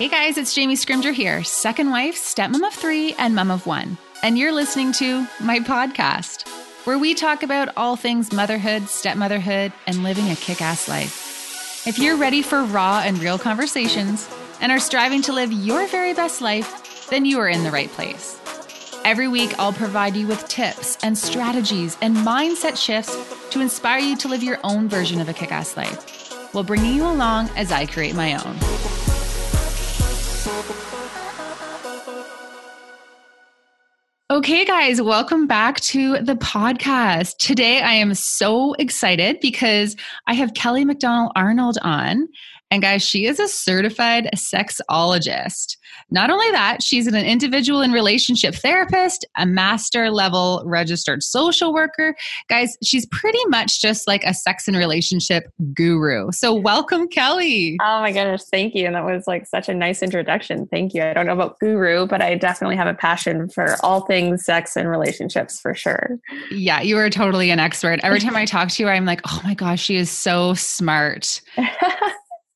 Hey 0.00 0.08
guys, 0.08 0.38
it's 0.38 0.54
Jamie 0.54 0.76
Scrimgeour 0.76 1.12
here, 1.12 1.44
second 1.44 1.90
wife, 1.90 2.16
stepmom 2.16 2.66
of 2.66 2.72
three, 2.72 3.12
and 3.18 3.34
mom 3.34 3.50
of 3.50 3.66
one. 3.66 3.98
And 4.22 4.38
you're 4.38 4.50
listening 4.50 4.92
to 4.92 5.26
my 5.40 5.58
podcast, 5.58 6.48
where 6.86 6.98
we 6.98 7.12
talk 7.12 7.42
about 7.42 7.68
all 7.76 7.96
things 7.96 8.32
motherhood, 8.32 8.88
stepmotherhood, 8.88 9.74
and 9.86 10.02
living 10.02 10.30
a 10.30 10.36
kick 10.36 10.62
ass 10.62 10.88
life. 10.88 11.86
If 11.86 11.98
you're 11.98 12.16
ready 12.16 12.40
for 12.40 12.64
raw 12.64 13.02
and 13.04 13.18
real 13.18 13.38
conversations 13.38 14.26
and 14.62 14.72
are 14.72 14.80
striving 14.80 15.20
to 15.20 15.34
live 15.34 15.52
your 15.52 15.86
very 15.88 16.14
best 16.14 16.40
life, 16.40 17.10
then 17.10 17.26
you 17.26 17.38
are 17.38 17.50
in 17.50 17.62
the 17.62 17.70
right 17.70 17.90
place. 17.90 18.40
Every 19.04 19.28
week, 19.28 19.52
I'll 19.58 19.74
provide 19.74 20.16
you 20.16 20.26
with 20.26 20.48
tips 20.48 20.96
and 21.02 21.18
strategies 21.18 21.98
and 22.00 22.16
mindset 22.16 22.82
shifts 22.82 23.18
to 23.50 23.60
inspire 23.60 23.98
you 23.98 24.16
to 24.16 24.28
live 24.28 24.42
your 24.42 24.60
own 24.64 24.88
version 24.88 25.20
of 25.20 25.28
a 25.28 25.34
kick 25.34 25.52
ass 25.52 25.76
life 25.76 26.52
while 26.54 26.64
bringing 26.64 26.94
you 26.94 27.06
along 27.06 27.50
as 27.54 27.70
I 27.70 27.84
create 27.84 28.14
my 28.14 28.42
own. 28.42 28.89
Okay, 34.30 34.64
guys, 34.64 35.02
welcome 35.02 35.48
back 35.48 35.80
to 35.80 36.18
the 36.20 36.36
podcast. 36.36 37.36
Today, 37.38 37.80
I 37.82 37.94
am 37.94 38.14
so 38.14 38.74
excited 38.74 39.40
because 39.40 39.96
I 40.28 40.34
have 40.34 40.54
Kelly 40.54 40.84
McDonnell 40.84 41.32
Arnold 41.34 41.78
on. 41.82 42.28
And 42.70 42.82
guys, 42.82 43.02
she 43.02 43.26
is 43.26 43.40
a 43.40 43.48
certified 43.48 44.30
sexologist. 44.36 45.76
Not 46.10 46.30
only 46.30 46.50
that, 46.52 46.82
she's 46.82 47.06
an 47.06 47.14
individual 47.16 47.80
and 47.80 47.92
relationship 47.92 48.54
therapist, 48.54 49.26
a 49.36 49.44
master 49.44 50.10
level 50.10 50.62
registered 50.64 51.22
social 51.22 51.72
worker. 51.72 52.14
Guys, 52.48 52.76
she's 52.82 53.06
pretty 53.06 53.44
much 53.46 53.80
just 53.80 54.06
like 54.06 54.22
a 54.24 54.32
sex 54.32 54.68
and 54.68 54.76
relationship 54.76 55.52
guru. 55.74 56.30
So, 56.32 56.54
welcome, 56.54 57.08
Kelly. 57.08 57.76
Oh 57.82 58.00
my 58.00 58.12
goodness, 58.12 58.46
thank 58.50 58.74
you. 58.74 58.86
And 58.86 58.94
that 58.94 59.04
was 59.04 59.26
like 59.26 59.46
such 59.46 59.68
a 59.68 59.74
nice 59.74 60.02
introduction. 60.02 60.66
Thank 60.66 60.94
you. 60.94 61.02
I 61.02 61.12
don't 61.12 61.26
know 61.26 61.32
about 61.32 61.58
guru, 61.58 62.06
but 62.06 62.22
I 62.22 62.36
definitely 62.36 62.76
have 62.76 62.86
a 62.86 62.94
passion 62.94 63.48
for 63.48 63.76
all 63.82 64.02
things 64.02 64.44
sex 64.44 64.76
and 64.76 64.88
relationships 64.88 65.60
for 65.60 65.74
sure. 65.74 66.18
Yeah, 66.50 66.80
you 66.80 66.96
are 66.98 67.10
totally 67.10 67.50
an 67.50 67.58
expert. 67.58 68.00
Every 68.02 68.20
time 68.20 68.36
I 68.36 68.44
talk 68.44 68.68
to 68.70 68.82
you, 68.82 68.88
I'm 68.88 69.04
like, 69.04 69.20
oh 69.26 69.40
my 69.44 69.54
gosh, 69.54 69.82
she 69.82 69.96
is 69.96 70.10
so 70.10 70.54
smart. 70.54 71.40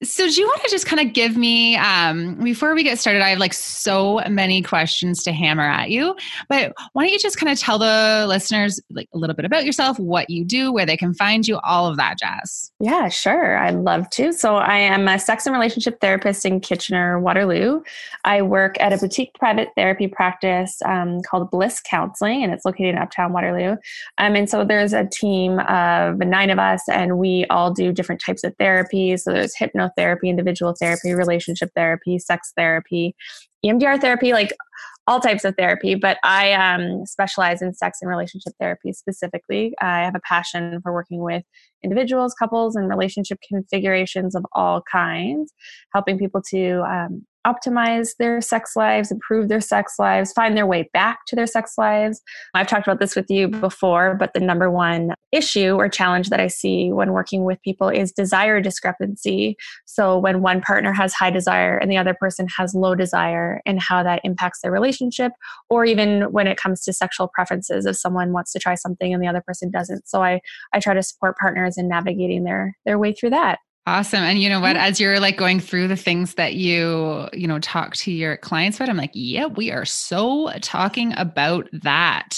So, 0.04 0.28
do 0.28 0.40
you 0.40 0.46
want 0.46 0.62
to 0.62 0.70
just 0.70 0.86
kind 0.86 1.00
of 1.00 1.14
give 1.14 1.36
me, 1.36 1.76
um, 1.76 2.34
before 2.36 2.74
we 2.74 2.82
get 2.82 2.98
started, 2.98 3.22
I 3.22 3.30
have 3.30 3.38
like 3.38 3.54
so 3.54 4.20
many 4.28 4.60
questions 4.60 5.22
to 5.22 5.32
hammer 5.32 5.64
at 5.64 5.90
you, 5.90 6.14
but 6.48 6.74
why 6.92 7.04
don't 7.04 7.12
you 7.12 7.18
just 7.18 7.38
kind 7.38 7.50
of 7.50 7.58
tell 7.58 7.78
the 7.78 8.26
listeners 8.28 8.80
like 8.90 9.08
a 9.14 9.18
little 9.18 9.34
bit 9.34 9.46
about 9.46 9.64
yourself, 9.64 9.98
what 9.98 10.28
you 10.28 10.44
do, 10.44 10.72
where 10.72 10.84
they 10.84 10.96
can 10.96 11.14
find 11.14 11.48
you, 11.48 11.58
all 11.64 11.86
of 11.86 11.96
that 11.96 12.18
jazz? 12.18 12.70
Yeah, 12.80 13.08
sure. 13.08 13.56
I'd 13.56 13.76
love 13.76 14.10
to. 14.10 14.32
So, 14.32 14.56
I 14.56 14.76
am 14.76 15.08
a 15.08 15.18
sex 15.18 15.46
and 15.46 15.54
relationship 15.54 16.00
therapist 16.00 16.44
in 16.44 16.60
Kitchener, 16.60 17.18
Waterloo. 17.18 17.80
I 18.24 18.42
work 18.42 18.76
at 18.80 18.92
a 18.92 18.98
boutique 18.98 19.32
private 19.38 19.68
therapy 19.74 20.06
practice 20.06 20.82
um, 20.84 21.22
called 21.22 21.50
Bliss 21.50 21.80
Counseling, 21.80 22.42
and 22.42 22.52
it's 22.52 22.66
located 22.66 22.94
in 22.94 22.98
Uptown 22.98 23.32
Waterloo. 23.32 23.76
Um, 24.18 24.36
and 24.36 24.50
so, 24.50 24.64
there's 24.64 24.92
a 24.92 25.06
team 25.06 25.60
of 25.60 26.18
nine 26.18 26.50
of 26.50 26.58
us, 26.58 26.82
and 26.90 27.18
we 27.18 27.46
all 27.48 27.72
do 27.72 27.90
different 27.90 28.20
types 28.20 28.44
of 28.44 28.54
therapy. 28.58 29.16
So, 29.16 29.32
there's 29.32 29.54
hypnotherapy 29.56 29.93
therapy, 29.96 30.28
individual 30.28 30.74
therapy, 30.78 31.12
relationship 31.12 31.70
therapy, 31.74 32.18
sex 32.18 32.52
therapy, 32.56 33.14
EMDR 33.64 34.00
therapy, 34.00 34.32
like 34.32 34.52
all 35.06 35.20
types 35.20 35.44
of 35.44 35.54
therapy. 35.56 35.94
But 35.94 36.18
I 36.24 36.52
um, 36.52 37.04
specialize 37.06 37.62
in 37.62 37.74
sex 37.74 37.98
and 38.00 38.08
relationship 38.08 38.54
therapy 38.58 38.92
specifically. 38.92 39.74
I 39.80 40.00
have 40.00 40.14
a 40.14 40.20
passion 40.20 40.80
for 40.82 40.92
working 40.92 41.22
with 41.22 41.42
individuals, 41.82 42.34
couples, 42.34 42.76
and 42.76 42.88
relationship 42.88 43.38
configurations 43.46 44.34
of 44.34 44.44
all 44.52 44.82
kinds, 44.90 45.52
helping 45.92 46.18
people 46.18 46.42
to 46.50 46.82
um, 46.82 47.26
optimize 47.46 48.16
their 48.18 48.40
sex 48.40 48.72
lives, 48.76 49.10
improve 49.10 49.48
their 49.48 49.60
sex 49.60 49.94
lives, 49.98 50.32
find 50.32 50.56
their 50.56 50.66
way 50.66 50.88
back 50.92 51.20
to 51.26 51.36
their 51.36 51.46
sex 51.46 51.74
lives. 51.76 52.22
I've 52.54 52.66
talked 52.66 52.86
about 52.86 53.00
this 53.00 53.16
with 53.16 53.30
you 53.30 53.48
before, 53.48 54.14
but 54.14 54.32
the 54.34 54.40
number 54.40 54.70
one 54.70 55.14
issue 55.32 55.74
or 55.74 55.88
challenge 55.88 56.30
that 56.30 56.40
I 56.40 56.46
see 56.46 56.92
when 56.92 57.12
working 57.12 57.44
with 57.44 57.60
people 57.62 57.88
is 57.88 58.12
desire 58.12 58.60
discrepancy. 58.60 59.56
So 59.84 60.18
when 60.18 60.42
one 60.42 60.60
partner 60.60 60.92
has 60.92 61.12
high 61.12 61.30
desire 61.30 61.76
and 61.76 61.90
the 61.90 61.96
other 61.96 62.14
person 62.14 62.46
has 62.56 62.74
low 62.74 62.94
desire, 62.94 63.60
and 63.66 63.80
how 63.80 64.02
that 64.02 64.20
impacts 64.24 64.60
their 64.60 64.72
relationship, 64.72 65.32
or 65.68 65.84
even 65.84 66.22
when 66.32 66.46
it 66.46 66.56
comes 66.56 66.82
to 66.82 66.92
sexual 66.92 67.28
preferences, 67.28 67.86
if 67.86 67.96
someone 67.96 68.32
wants 68.32 68.52
to 68.52 68.58
try 68.58 68.74
something 68.74 69.12
and 69.12 69.22
the 69.22 69.26
other 69.26 69.42
person 69.46 69.70
doesn't. 69.70 70.08
So 70.08 70.22
I, 70.22 70.40
I 70.72 70.80
try 70.80 70.94
to 70.94 71.02
support 71.02 71.38
partners 71.38 71.76
in 71.76 71.88
navigating 71.88 72.44
their 72.44 72.76
their 72.84 72.98
way 72.98 73.12
through 73.12 73.30
that. 73.30 73.58
Awesome. 73.86 74.22
And 74.22 74.40
you 74.40 74.48
know 74.48 74.60
what? 74.60 74.76
As 74.76 74.98
you're 74.98 75.20
like 75.20 75.36
going 75.36 75.60
through 75.60 75.88
the 75.88 75.96
things 75.96 76.34
that 76.34 76.54
you, 76.54 77.28
you 77.34 77.46
know, 77.46 77.58
talk 77.58 77.94
to 77.96 78.10
your 78.10 78.38
clients 78.38 78.78
about, 78.78 78.88
I'm 78.88 78.96
like, 78.96 79.10
yeah, 79.12 79.44
we 79.44 79.70
are 79.70 79.84
so 79.84 80.50
talking 80.62 81.12
about 81.18 81.68
that. 81.72 82.30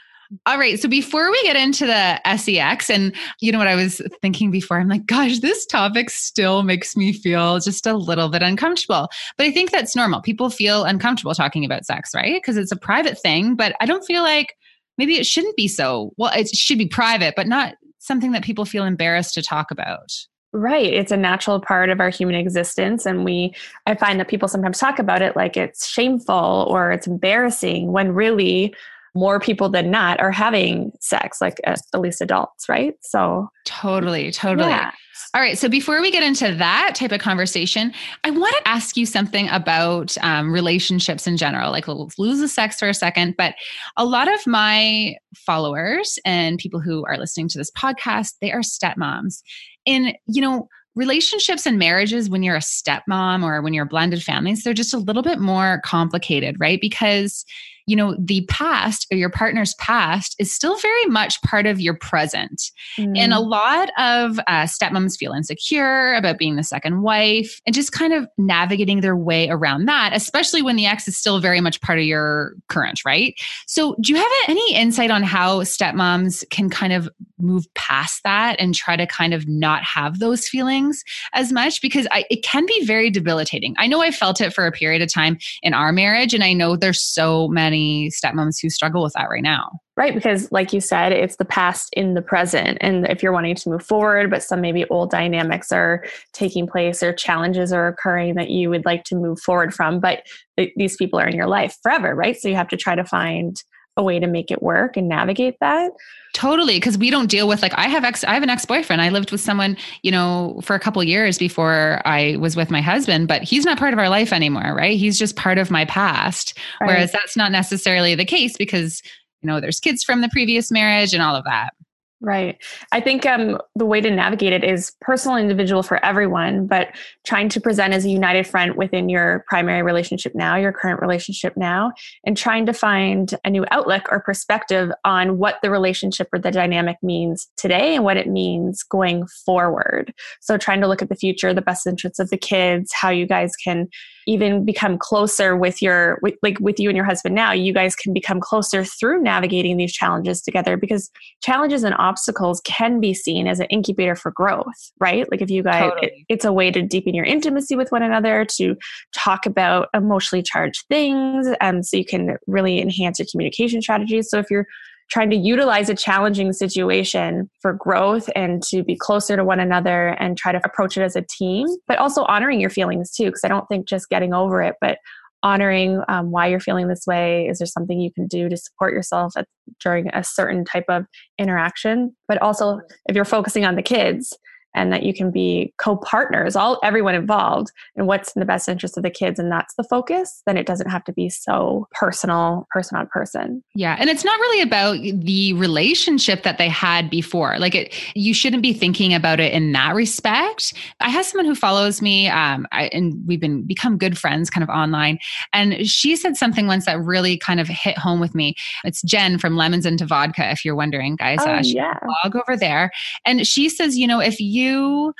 All 0.46 0.58
right. 0.58 0.78
So 0.78 0.88
before 0.88 1.30
we 1.30 1.42
get 1.42 1.56
into 1.56 1.86
the 1.86 2.20
SEX, 2.36 2.88
and 2.90 3.16
you 3.40 3.50
know 3.50 3.58
what 3.58 3.66
I 3.66 3.74
was 3.74 4.00
thinking 4.22 4.50
before, 4.50 4.78
I'm 4.78 4.88
like, 4.88 5.06
gosh, 5.06 5.40
this 5.40 5.66
topic 5.66 6.08
still 6.10 6.62
makes 6.62 6.94
me 6.96 7.12
feel 7.12 7.58
just 7.58 7.86
a 7.86 7.94
little 7.94 8.28
bit 8.28 8.42
uncomfortable. 8.42 9.08
But 9.36 9.46
I 9.46 9.50
think 9.50 9.70
that's 9.70 9.96
normal. 9.96 10.20
People 10.20 10.50
feel 10.50 10.84
uncomfortable 10.84 11.34
talking 11.34 11.64
about 11.64 11.84
sex, 11.84 12.10
right? 12.14 12.40
Because 12.40 12.56
it's 12.56 12.70
a 12.70 12.76
private 12.76 13.18
thing. 13.18 13.56
But 13.56 13.74
I 13.80 13.86
don't 13.86 14.04
feel 14.04 14.22
like 14.22 14.54
maybe 14.98 15.16
it 15.16 15.26
shouldn't 15.26 15.56
be 15.56 15.66
so. 15.66 16.12
Well, 16.16 16.30
it 16.36 16.54
should 16.54 16.78
be 16.78 16.86
private, 16.86 17.34
but 17.34 17.48
not 17.48 17.74
something 17.98 18.32
that 18.32 18.44
people 18.44 18.64
feel 18.66 18.84
embarrassed 18.84 19.34
to 19.34 19.42
talk 19.42 19.72
about. 19.72 20.10
Right. 20.52 20.92
It's 20.92 21.12
a 21.12 21.16
natural 21.16 21.60
part 21.60 21.90
of 21.90 22.00
our 22.00 22.10
human 22.10 22.34
existence. 22.34 23.06
And 23.06 23.24
we, 23.24 23.54
I 23.86 23.94
find 23.94 24.18
that 24.18 24.26
people 24.26 24.48
sometimes 24.48 24.78
talk 24.78 24.98
about 24.98 25.22
it 25.22 25.36
like 25.36 25.56
it's 25.56 25.86
shameful 25.86 26.66
or 26.68 26.90
it's 26.90 27.06
embarrassing 27.06 27.92
when 27.92 28.12
really 28.12 28.74
more 29.14 29.40
people 29.40 29.68
than 29.68 29.90
not 29.90 30.20
are 30.20 30.30
having 30.30 30.92
sex, 31.00 31.40
like 31.40 31.60
at, 31.64 31.80
least 31.94 32.20
adults, 32.20 32.68
right? 32.68 32.94
So, 33.00 33.48
totally, 33.64 34.30
totally. 34.30 34.68
Yeah. 34.70 34.92
All 35.32 35.40
right. 35.40 35.56
So 35.56 35.68
before 35.68 36.00
we 36.00 36.10
get 36.10 36.24
into 36.24 36.52
that 36.56 36.94
type 36.96 37.12
of 37.12 37.20
conversation, 37.20 37.92
I 38.24 38.30
want 38.30 38.54
to 38.56 38.68
ask 38.68 38.96
you 38.96 39.06
something 39.06 39.48
about 39.50 40.16
um, 40.22 40.52
relationships 40.52 41.26
in 41.26 41.36
general. 41.36 41.70
Like, 41.70 41.86
let's 41.86 42.18
lose 42.18 42.40
the 42.40 42.48
sex 42.48 42.78
for 42.78 42.88
a 42.88 42.94
second. 42.94 43.36
But 43.36 43.54
a 43.96 44.04
lot 44.04 44.32
of 44.32 44.44
my 44.46 45.14
followers 45.36 46.18
and 46.24 46.58
people 46.58 46.80
who 46.80 47.04
are 47.06 47.16
listening 47.16 47.48
to 47.50 47.58
this 47.58 47.70
podcast, 47.70 48.34
they 48.40 48.50
are 48.50 48.60
stepmoms. 48.60 49.42
And, 49.86 50.16
you 50.26 50.42
know, 50.42 50.68
relationships 50.96 51.64
and 51.64 51.78
marriages 51.78 52.28
when 52.28 52.42
you're 52.42 52.56
a 52.56 52.60
stepmom 52.60 53.44
or 53.44 53.62
when 53.62 53.72
you're 53.72 53.84
blended 53.84 54.22
families, 54.22 54.64
they're 54.64 54.74
just 54.74 54.94
a 54.94 54.98
little 54.98 55.22
bit 55.22 55.38
more 55.38 55.80
complicated, 55.84 56.56
right? 56.58 56.80
Because 56.80 57.44
you 57.90 57.96
know, 57.96 58.14
the 58.20 58.46
past 58.48 59.04
or 59.10 59.16
your 59.16 59.30
partner's 59.30 59.74
past 59.74 60.36
is 60.38 60.54
still 60.54 60.78
very 60.78 61.06
much 61.06 61.42
part 61.42 61.66
of 61.66 61.80
your 61.80 61.94
present. 61.94 62.70
Mm. 62.96 63.18
And 63.18 63.32
a 63.32 63.38
mm. 63.38 63.50
lot 63.50 63.88
of 63.98 64.38
uh, 64.46 64.66
stepmoms 64.66 65.16
feel 65.18 65.32
insecure 65.32 66.14
about 66.14 66.38
being 66.38 66.54
the 66.54 66.62
second 66.62 67.02
wife 67.02 67.60
and 67.66 67.74
just 67.74 67.90
kind 67.90 68.12
of 68.12 68.28
navigating 68.38 69.00
their 69.00 69.16
way 69.16 69.48
around 69.48 69.86
that, 69.86 70.12
especially 70.14 70.62
when 70.62 70.76
the 70.76 70.86
ex 70.86 71.08
is 71.08 71.16
still 71.16 71.40
very 71.40 71.60
much 71.60 71.80
part 71.80 71.98
of 71.98 72.04
your 72.04 72.54
current, 72.68 73.00
right? 73.04 73.34
So, 73.66 73.96
do 74.00 74.12
you 74.12 74.18
have 74.18 74.30
any 74.46 74.76
insight 74.76 75.10
on 75.10 75.24
how 75.24 75.62
stepmoms 75.62 76.48
can 76.50 76.70
kind 76.70 76.92
of 76.92 77.08
move 77.40 77.66
past 77.74 78.22
that 78.22 78.54
and 78.60 78.72
try 78.72 78.94
to 78.94 79.06
kind 79.06 79.34
of 79.34 79.48
not 79.48 79.82
have 79.82 80.20
those 80.20 80.46
feelings 80.46 81.02
as 81.32 81.50
much? 81.52 81.82
Because 81.82 82.06
I, 82.12 82.24
it 82.30 82.44
can 82.44 82.66
be 82.66 82.86
very 82.86 83.10
debilitating. 83.10 83.74
I 83.78 83.88
know 83.88 84.00
I 84.00 84.12
felt 84.12 84.40
it 84.40 84.52
for 84.52 84.64
a 84.64 84.72
period 84.72 85.02
of 85.02 85.12
time 85.12 85.38
in 85.60 85.74
our 85.74 85.90
marriage, 85.90 86.34
and 86.34 86.44
I 86.44 86.52
know 86.52 86.76
there's 86.76 87.02
so 87.02 87.48
many 87.48 87.79
many 87.80 88.10
stepmoms 88.10 88.56
who 88.60 88.70
struggle 88.70 89.02
with 89.02 89.12
that 89.14 89.28
right 89.30 89.42
now. 89.42 89.70
Right, 89.96 90.14
because 90.14 90.50
like 90.50 90.72
you 90.72 90.80
said, 90.80 91.12
it's 91.12 91.36
the 91.36 91.44
past 91.44 91.90
in 91.92 92.14
the 92.14 92.22
present. 92.22 92.78
And 92.80 93.06
if 93.06 93.22
you're 93.22 93.32
wanting 93.32 93.54
to 93.56 93.68
move 93.68 93.84
forward, 93.84 94.30
but 94.30 94.42
some 94.42 94.60
maybe 94.60 94.86
old 94.86 95.10
dynamics 95.10 95.72
are 95.72 96.04
taking 96.32 96.66
place 96.66 97.02
or 97.02 97.12
challenges 97.12 97.72
are 97.72 97.88
occurring 97.88 98.34
that 98.36 98.50
you 98.50 98.70
would 98.70 98.86
like 98.86 99.04
to 99.04 99.16
move 99.16 99.40
forward 99.40 99.74
from, 99.74 100.00
but 100.00 100.22
th- 100.56 100.72
these 100.76 100.96
people 100.96 101.20
are 101.20 101.28
in 101.28 101.36
your 101.36 101.48
life 101.48 101.76
forever, 101.82 102.14
right? 102.14 102.36
So 102.36 102.48
you 102.48 102.54
have 102.54 102.68
to 102.68 102.78
try 102.78 102.94
to 102.94 103.04
find 103.04 103.62
a 103.96 104.02
way 104.02 104.18
to 104.18 104.26
make 104.26 104.50
it 104.50 104.62
work 104.62 104.96
and 104.96 105.08
navigate 105.08 105.56
that. 105.60 105.92
Totally 106.32 106.74
because 106.76 106.96
we 106.96 107.10
don't 107.10 107.28
deal 107.28 107.48
with 107.48 107.60
like 107.60 107.74
i 107.76 107.88
have 107.88 108.04
ex 108.04 108.22
i 108.22 108.34
have 108.34 108.42
an 108.44 108.50
ex-boyfriend. 108.50 109.02
I 109.02 109.08
lived 109.08 109.32
with 109.32 109.40
someone 109.40 109.76
you 110.02 110.12
know 110.12 110.60
for 110.62 110.76
a 110.76 110.80
couple 110.80 111.02
years 111.02 111.38
before 111.38 112.00
i 112.04 112.36
was 112.36 112.54
with 112.54 112.70
my 112.70 112.80
husband 112.80 113.26
but 113.26 113.42
he's 113.42 113.64
not 113.64 113.78
part 113.78 113.92
of 113.92 113.98
our 113.98 114.08
life 114.08 114.32
anymore 114.32 114.74
right? 114.74 114.96
He's 114.96 115.18
just 115.18 115.34
part 115.34 115.58
of 115.58 115.70
my 115.70 115.84
past. 115.84 116.56
Right. 116.80 116.88
whereas 116.88 117.12
that's 117.12 117.36
not 117.36 117.50
necessarily 117.50 118.14
the 118.14 118.24
case 118.24 118.56
because 118.56 119.02
you 119.42 119.48
know 119.48 119.60
there's 119.60 119.80
kids 119.80 120.04
from 120.04 120.20
the 120.20 120.28
previous 120.28 120.70
marriage 120.70 121.12
and 121.12 121.22
all 121.22 121.34
of 121.34 121.44
that 121.44 121.74
Right. 122.22 122.62
I 122.92 123.00
think 123.00 123.24
um, 123.24 123.58
the 123.74 123.86
way 123.86 124.02
to 124.02 124.10
navigate 124.10 124.52
it 124.52 124.62
is 124.62 124.92
personal 125.00 125.38
individual 125.38 125.82
for 125.82 126.04
everyone, 126.04 126.66
but 126.66 126.88
trying 127.24 127.48
to 127.48 127.60
present 127.62 127.94
as 127.94 128.04
a 128.04 128.10
united 128.10 128.46
front 128.46 128.76
within 128.76 129.08
your 129.08 129.42
primary 129.48 129.82
relationship 129.82 130.34
now, 130.34 130.56
your 130.56 130.70
current 130.70 131.00
relationship 131.00 131.56
now, 131.56 131.92
and 132.26 132.36
trying 132.36 132.66
to 132.66 132.74
find 132.74 133.34
a 133.46 133.48
new 133.48 133.64
outlook 133.70 134.06
or 134.10 134.20
perspective 134.20 134.90
on 135.06 135.38
what 135.38 135.60
the 135.62 135.70
relationship 135.70 136.28
or 136.30 136.38
the 136.38 136.50
dynamic 136.50 136.98
means 137.02 137.48
today 137.56 137.94
and 137.94 138.04
what 138.04 138.18
it 138.18 138.28
means 138.28 138.82
going 138.82 139.26
forward. 139.46 140.12
So 140.42 140.58
trying 140.58 140.82
to 140.82 140.88
look 140.88 141.00
at 141.00 141.08
the 141.08 141.16
future, 141.16 141.54
the 141.54 141.62
best 141.62 141.86
interests 141.86 142.18
of 142.18 142.28
the 142.28 142.36
kids, 142.36 142.92
how 142.92 143.08
you 143.08 143.26
guys 143.26 143.56
can 143.56 143.88
even 144.26 144.64
become 144.64 144.98
closer 144.98 145.56
with 145.56 145.80
your 145.80 146.18
with, 146.22 146.34
like 146.42 146.58
with 146.60 146.78
you 146.78 146.88
and 146.88 146.96
your 146.96 147.04
husband 147.04 147.34
now 147.34 147.52
you 147.52 147.72
guys 147.72 147.94
can 147.96 148.12
become 148.12 148.40
closer 148.40 148.84
through 148.84 149.22
navigating 149.22 149.76
these 149.76 149.92
challenges 149.92 150.40
together 150.40 150.76
because 150.76 151.10
challenges 151.42 151.82
and 151.82 151.94
obstacles 151.98 152.60
can 152.64 153.00
be 153.00 153.14
seen 153.14 153.46
as 153.46 153.60
an 153.60 153.66
incubator 153.66 154.14
for 154.14 154.30
growth 154.32 154.92
right 155.00 155.30
like 155.30 155.40
if 155.40 155.50
you 155.50 155.62
guys 155.62 155.90
totally. 155.90 156.06
it, 156.06 156.24
it's 156.28 156.44
a 156.44 156.52
way 156.52 156.70
to 156.70 156.82
deepen 156.82 157.14
your 157.14 157.24
intimacy 157.24 157.76
with 157.76 157.90
one 157.92 158.02
another 158.02 158.44
to 158.44 158.76
talk 159.14 159.46
about 159.46 159.88
emotionally 159.94 160.42
charged 160.42 160.84
things 160.88 161.48
and 161.60 161.86
so 161.86 161.96
you 161.96 162.04
can 162.04 162.36
really 162.46 162.80
enhance 162.80 163.18
your 163.18 163.26
communication 163.30 163.80
strategies 163.82 164.28
so 164.28 164.38
if 164.38 164.50
you're 164.50 164.66
trying 165.10 165.30
to 165.30 165.36
utilize 165.36 165.88
a 165.88 165.94
challenging 165.94 166.52
situation 166.52 167.50
for 167.60 167.72
growth 167.72 168.30
and 168.36 168.62
to 168.62 168.82
be 168.82 168.96
closer 168.96 169.36
to 169.36 169.44
one 169.44 169.60
another 169.60 170.08
and 170.20 170.38
try 170.38 170.52
to 170.52 170.60
approach 170.64 170.96
it 170.96 171.02
as 171.02 171.16
a 171.16 171.22
team, 171.22 171.66
but 171.88 171.98
also 171.98 172.24
honoring 172.24 172.60
your 172.60 172.70
feelings 172.70 173.10
too. 173.10 173.26
Because 173.26 173.44
I 173.44 173.48
don't 173.48 173.66
think 173.68 173.88
just 173.88 174.08
getting 174.08 174.32
over 174.32 174.62
it, 174.62 174.76
but 174.80 174.98
honoring 175.42 176.02
um, 176.08 176.30
why 176.30 176.46
you're 176.46 176.60
feeling 176.60 176.88
this 176.88 177.06
way. 177.06 177.46
Is 177.46 177.58
there 177.58 177.66
something 177.66 177.98
you 177.98 178.12
can 178.12 178.26
do 178.26 178.48
to 178.48 178.56
support 178.56 178.92
yourself 178.92 179.32
at, 179.36 179.46
during 179.82 180.08
a 180.14 180.22
certain 180.22 180.64
type 180.64 180.84
of 180.88 181.06
interaction? 181.38 182.14
But 182.28 182.40
also, 182.42 182.80
if 183.06 183.16
you're 183.16 183.24
focusing 183.24 183.64
on 183.64 183.74
the 183.74 183.82
kids, 183.82 184.36
and 184.74 184.92
that 184.92 185.02
you 185.02 185.12
can 185.12 185.30
be 185.30 185.72
co-partners 185.78 186.56
all 186.56 186.78
everyone 186.82 187.14
involved 187.14 187.72
and 187.96 188.06
what's 188.06 188.32
in 188.32 188.40
the 188.40 188.46
best 188.46 188.68
interest 188.68 188.96
of 188.96 189.02
the 189.02 189.10
kids 189.10 189.38
and 189.38 189.50
that's 189.50 189.74
the 189.74 189.84
focus 189.84 190.42
then 190.46 190.56
it 190.56 190.66
doesn't 190.66 190.90
have 190.90 191.04
to 191.04 191.12
be 191.12 191.28
so 191.28 191.88
personal 191.92 192.66
person 192.70 192.96
on 192.96 193.06
person. 193.08 193.62
Yeah 193.74 193.96
and 193.98 194.08
it's 194.08 194.24
not 194.24 194.38
really 194.40 194.62
about 194.62 194.98
the 195.00 195.52
relationship 195.54 196.42
that 196.42 196.58
they 196.58 196.68
had 196.68 197.10
before. 197.10 197.58
Like 197.58 197.74
it 197.74 197.94
you 198.14 198.34
shouldn't 198.34 198.62
be 198.62 198.72
thinking 198.72 199.14
about 199.14 199.40
it 199.40 199.52
in 199.52 199.72
that 199.72 199.94
respect. 199.94 200.74
I 201.00 201.08
have 201.08 201.24
someone 201.26 201.46
who 201.46 201.54
follows 201.54 202.00
me 202.02 202.28
um, 202.28 202.66
I, 202.72 202.84
and 202.92 203.14
we've 203.26 203.40
been 203.40 203.62
become 203.62 203.98
good 203.98 204.18
friends 204.18 204.50
kind 204.50 204.62
of 204.62 204.70
online 204.70 205.18
and 205.52 205.88
she 205.88 206.16
said 206.16 206.36
something 206.36 206.66
once 206.66 206.86
that 206.86 207.00
really 207.00 207.36
kind 207.36 207.60
of 207.60 207.68
hit 207.68 207.98
home 207.98 208.20
with 208.20 208.34
me. 208.34 208.54
It's 208.84 209.02
jen 209.02 209.38
from 209.38 209.56
lemons 209.56 209.86
into 209.86 210.06
vodka 210.06 210.50
if 210.50 210.64
you're 210.64 210.76
wondering 210.76 211.16
guys. 211.16 211.38
Oh, 211.40 211.50
uh, 211.50 211.62
yeah. 211.62 211.98
blog 212.02 212.36
over 212.36 212.56
there. 212.56 212.90
And 213.24 213.46
she 213.46 213.68
says 213.68 213.96
you 213.96 214.06
know 214.06 214.20
if 214.20 214.40
you 214.40 214.59
you 214.60 215.14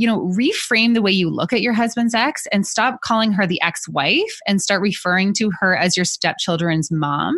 you 0.00 0.06
know, 0.06 0.20
reframe 0.28 0.94
the 0.94 1.02
way 1.02 1.12
you 1.12 1.28
look 1.28 1.52
at 1.52 1.60
your 1.60 1.74
husband's 1.74 2.14
ex 2.14 2.46
and 2.52 2.66
stop 2.66 3.02
calling 3.02 3.32
her 3.32 3.46
the 3.46 3.60
ex 3.60 3.86
wife 3.86 4.38
and 4.46 4.62
start 4.62 4.80
referring 4.80 5.34
to 5.34 5.50
her 5.60 5.76
as 5.76 5.94
your 5.94 6.06
stepchildren's 6.06 6.90
mom. 6.90 7.36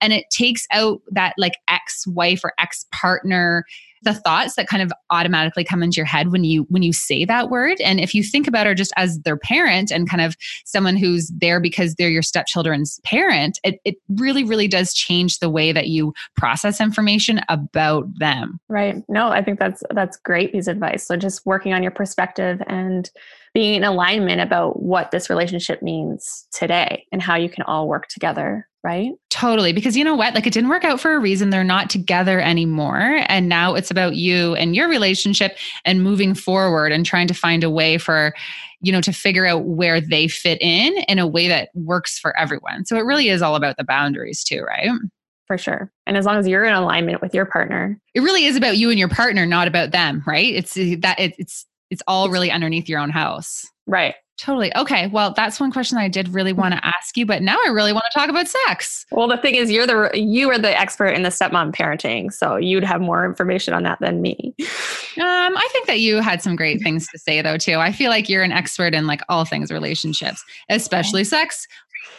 And 0.00 0.12
it 0.12 0.24
takes 0.32 0.66
out 0.72 1.02
that 1.12 1.34
like 1.38 1.52
ex 1.68 2.04
wife 2.08 2.40
or 2.42 2.52
ex 2.58 2.84
partner 2.90 3.64
the 4.02 4.14
thoughts 4.14 4.56
that 4.56 4.66
kind 4.66 4.82
of 4.82 4.92
automatically 5.10 5.64
come 5.64 5.82
into 5.82 5.96
your 5.96 6.06
head 6.06 6.32
when 6.32 6.44
you 6.44 6.66
when 6.68 6.82
you 6.82 6.92
say 6.92 7.24
that 7.24 7.50
word. 7.50 7.80
And 7.80 8.00
if 8.00 8.14
you 8.14 8.22
think 8.22 8.46
about 8.46 8.66
her 8.66 8.74
just 8.74 8.92
as 8.96 9.18
their 9.20 9.36
parent 9.36 9.90
and 9.90 10.08
kind 10.08 10.22
of 10.22 10.36
someone 10.64 10.96
who's 10.96 11.30
there 11.36 11.60
because 11.60 11.94
they're 11.94 12.08
your 12.08 12.22
stepchildren's 12.22 13.00
parent 13.04 13.58
it, 13.64 13.80
it 13.84 13.96
really 14.08 14.44
really 14.44 14.68
does 14.68 14.92
change 14.94 15.38
the 15.38 15.50
way 15.50 15.72
that 15.72 15.88
you 15.88 16.14
process 16.36 16.80
information 16.80 17.40
about 17.48 18.06
them. 18.18 18.58
Right. 18.68 19.02
No 19.08 19.28
i 19.28 19.42
think 19.42 19.58
that's 19.58 19.82
that's 19.90 20.16
great 20.16 20.52
piece 20.52 20.66
of 20.66 20.76
advice. 20.76 21.06
So 21.06 21.16
just 21.16 21.44
working 21.46 21.72
on 21.72 21.82
your 21.82 21.92
perspective 21.92 22.62
and 22.66 23.10
being 23.52 23.74
in 23.74 23.84
alignment 23.84 24.40
about 24.40 24.80
what 24.80 25.10
this 25.10 25.28
relationship 25.28 25.82
means 25.82 26.46
today 26.52 27.04
and 27.10 27.20
how 27.20 27.36
you 27.36 27.48
can 27.48 27.64
all 27.64 27.88
work 27.88 28.06
together 28.06 28.68
right? 28.82 29.12
Totally. 29.28 29.72
Because 29.72 29.96
you 29.96 30.04
know 30.04 30.14
what? 30.14 30.34
Like 30.34 30.46
it 30.46 30.52
didn't 30.52 30.70
work 30.70 30.84
out 30.84 31.00
for 31.00 31.14
a 31.14 31.18
reason. 31.18 31.50
They're 31.50 31.64
not 31.64 31.90
together 31.90 32.40
anymore. 32.40 33.22
And 33.26 33.48
now 33.48 33.74
it's 33.74 33.90
about 33.90 34.16
you 34.16 34.54
and 34.54 34.74
your 34.74 34.88
relationship 34.88 35.56
and 35.84 36.02
moving 36.02 36.34
forward 36.34 36.92
and 36.92 37.04
trying 37.04 37.28
to 37.28 37.34
find 37.34 37.62
a 37.62 37.70
way 37.70 37.98
for, 37.98 38.34
you 38.80 38.92
know, 38.92 39.00
to 39.02 39.12
figure 39.12 39.46
out 39.46 39.64
where 39.64 40.00
they 40.00 40.28
fit 40.28 40.60
in 40.60 40.96
in 41.08 41.18
a 41.18 41.26
way 41.26 41.48
that 41.48 41.70
works 41.74 42.18
for 42.18 42.36
everyone. 42.38 42.84
So 42.84 42.96
it 42.96 43.04
really 43.04 43.28
is 43.28 43.42
all 43.42 43.54
about 43.54 43.76
the 43.76 43.84
boundaries 43.84 44.42
too, 44.42 44.62
right? 44.62 44.88
For 45.46 45.58
sure. 45.58 45.92
And 46.06 46.16
as 46.16 46.26
long 46.26 46.36
as 46.36 46.46
you're 46.46 46.64
in 46.64 46.72
alignment 46.72 47.20
with 47.20 47.34
your 47.34 47.44
partner, 47.44 47.98
it 48.14 48.20
really 48.20 48.44
is 48.44 48.56
about 48.56 48.78
you 48.78 48.88
and 48.88 48.98
your 48.98 49.08
partner, 49.08 49.44
not 49.46 49.68
about 49.68 49.90
them, 49.90 50.22
right? 50.26 50.54
It's 50.54 50.74
that 50.74 51.16
it's 51.18 51.66
it's 51.90 52.02
all 52.06 52.30
really 52.30 52.52
underneath 52.52 52.88
your 52.88 53.00
own 53.00 53.10
house. 53.10 53.66
Right. 53.86 54.14
Totally. 54.40 54.74
Okay. 54.74 55.06
Well, 55.08 55.34
that's 55.36 55.60
one 55.60 55.70
question 55.70 55.98
I 55.98 56.08
did 56.08 56.32
really 56.32 56.54
want 56.54 56.72
to 56.72 56.80
mm-hmm. 56.80 56.88
ask 56.88 57.14
you, 57.14 57.26
but 57.26 57.42
now 57.42 57.58
I 57.66 57.68
really 57.68 57.92
want 57.92 58.06
to 58.10 58.18
talk 58.18 58.30
about 58.30 58.48
sex. 58.48 59.04
Well, 59.10 59.28
the 59.28 59.36
thing 59.36 59.54
is, 59.54 59.70
you're 59.70 59.86
the 59.86 60.10
you 60.14 60.48
are 60.50 60.58
the 60.58 60.80
expert 60.80 61.08
in 61.08 61.24
the 61.24 61.28
stepmom 61.28 61.74
parenting, 61.74 62.32
so 62.32 62.56
you'd 62.56 62.82
have 62.82 63.02
more 63.02 63.26
information 63.26 63.74
on 63.74 63.82
that 63.82 63.98
than 64.00 64.22
me. 64.22 64.54
Um, 64.58 65.56
I 65.56 65.68
think 65.72 65.86
that 65.88 66.00
you 66.00 66.20
had 66.20 66.40
some 66.40 66.56
great 66.56 66.78
mm-hmm. 66.78 66.84
things 66.84 67.08
to 67.08 67.18
say 67.18 67.42
though 67.42 67.58
too. 67.58 67.74
I 67.74 67.92
feel 67.92 68.08
like 68.08 68.30
you're 68.30 68.42
an 68.42 68.52
expert 68.52 68.94
in 68.94 69.06
like 69.06 69.20
all 69.28 69.44
things 69.44 69.70
relationships, 69.70 70.42
mm-hmm. 70.42 70.76
especially 70.76 71.24
sex. 71.24 71.66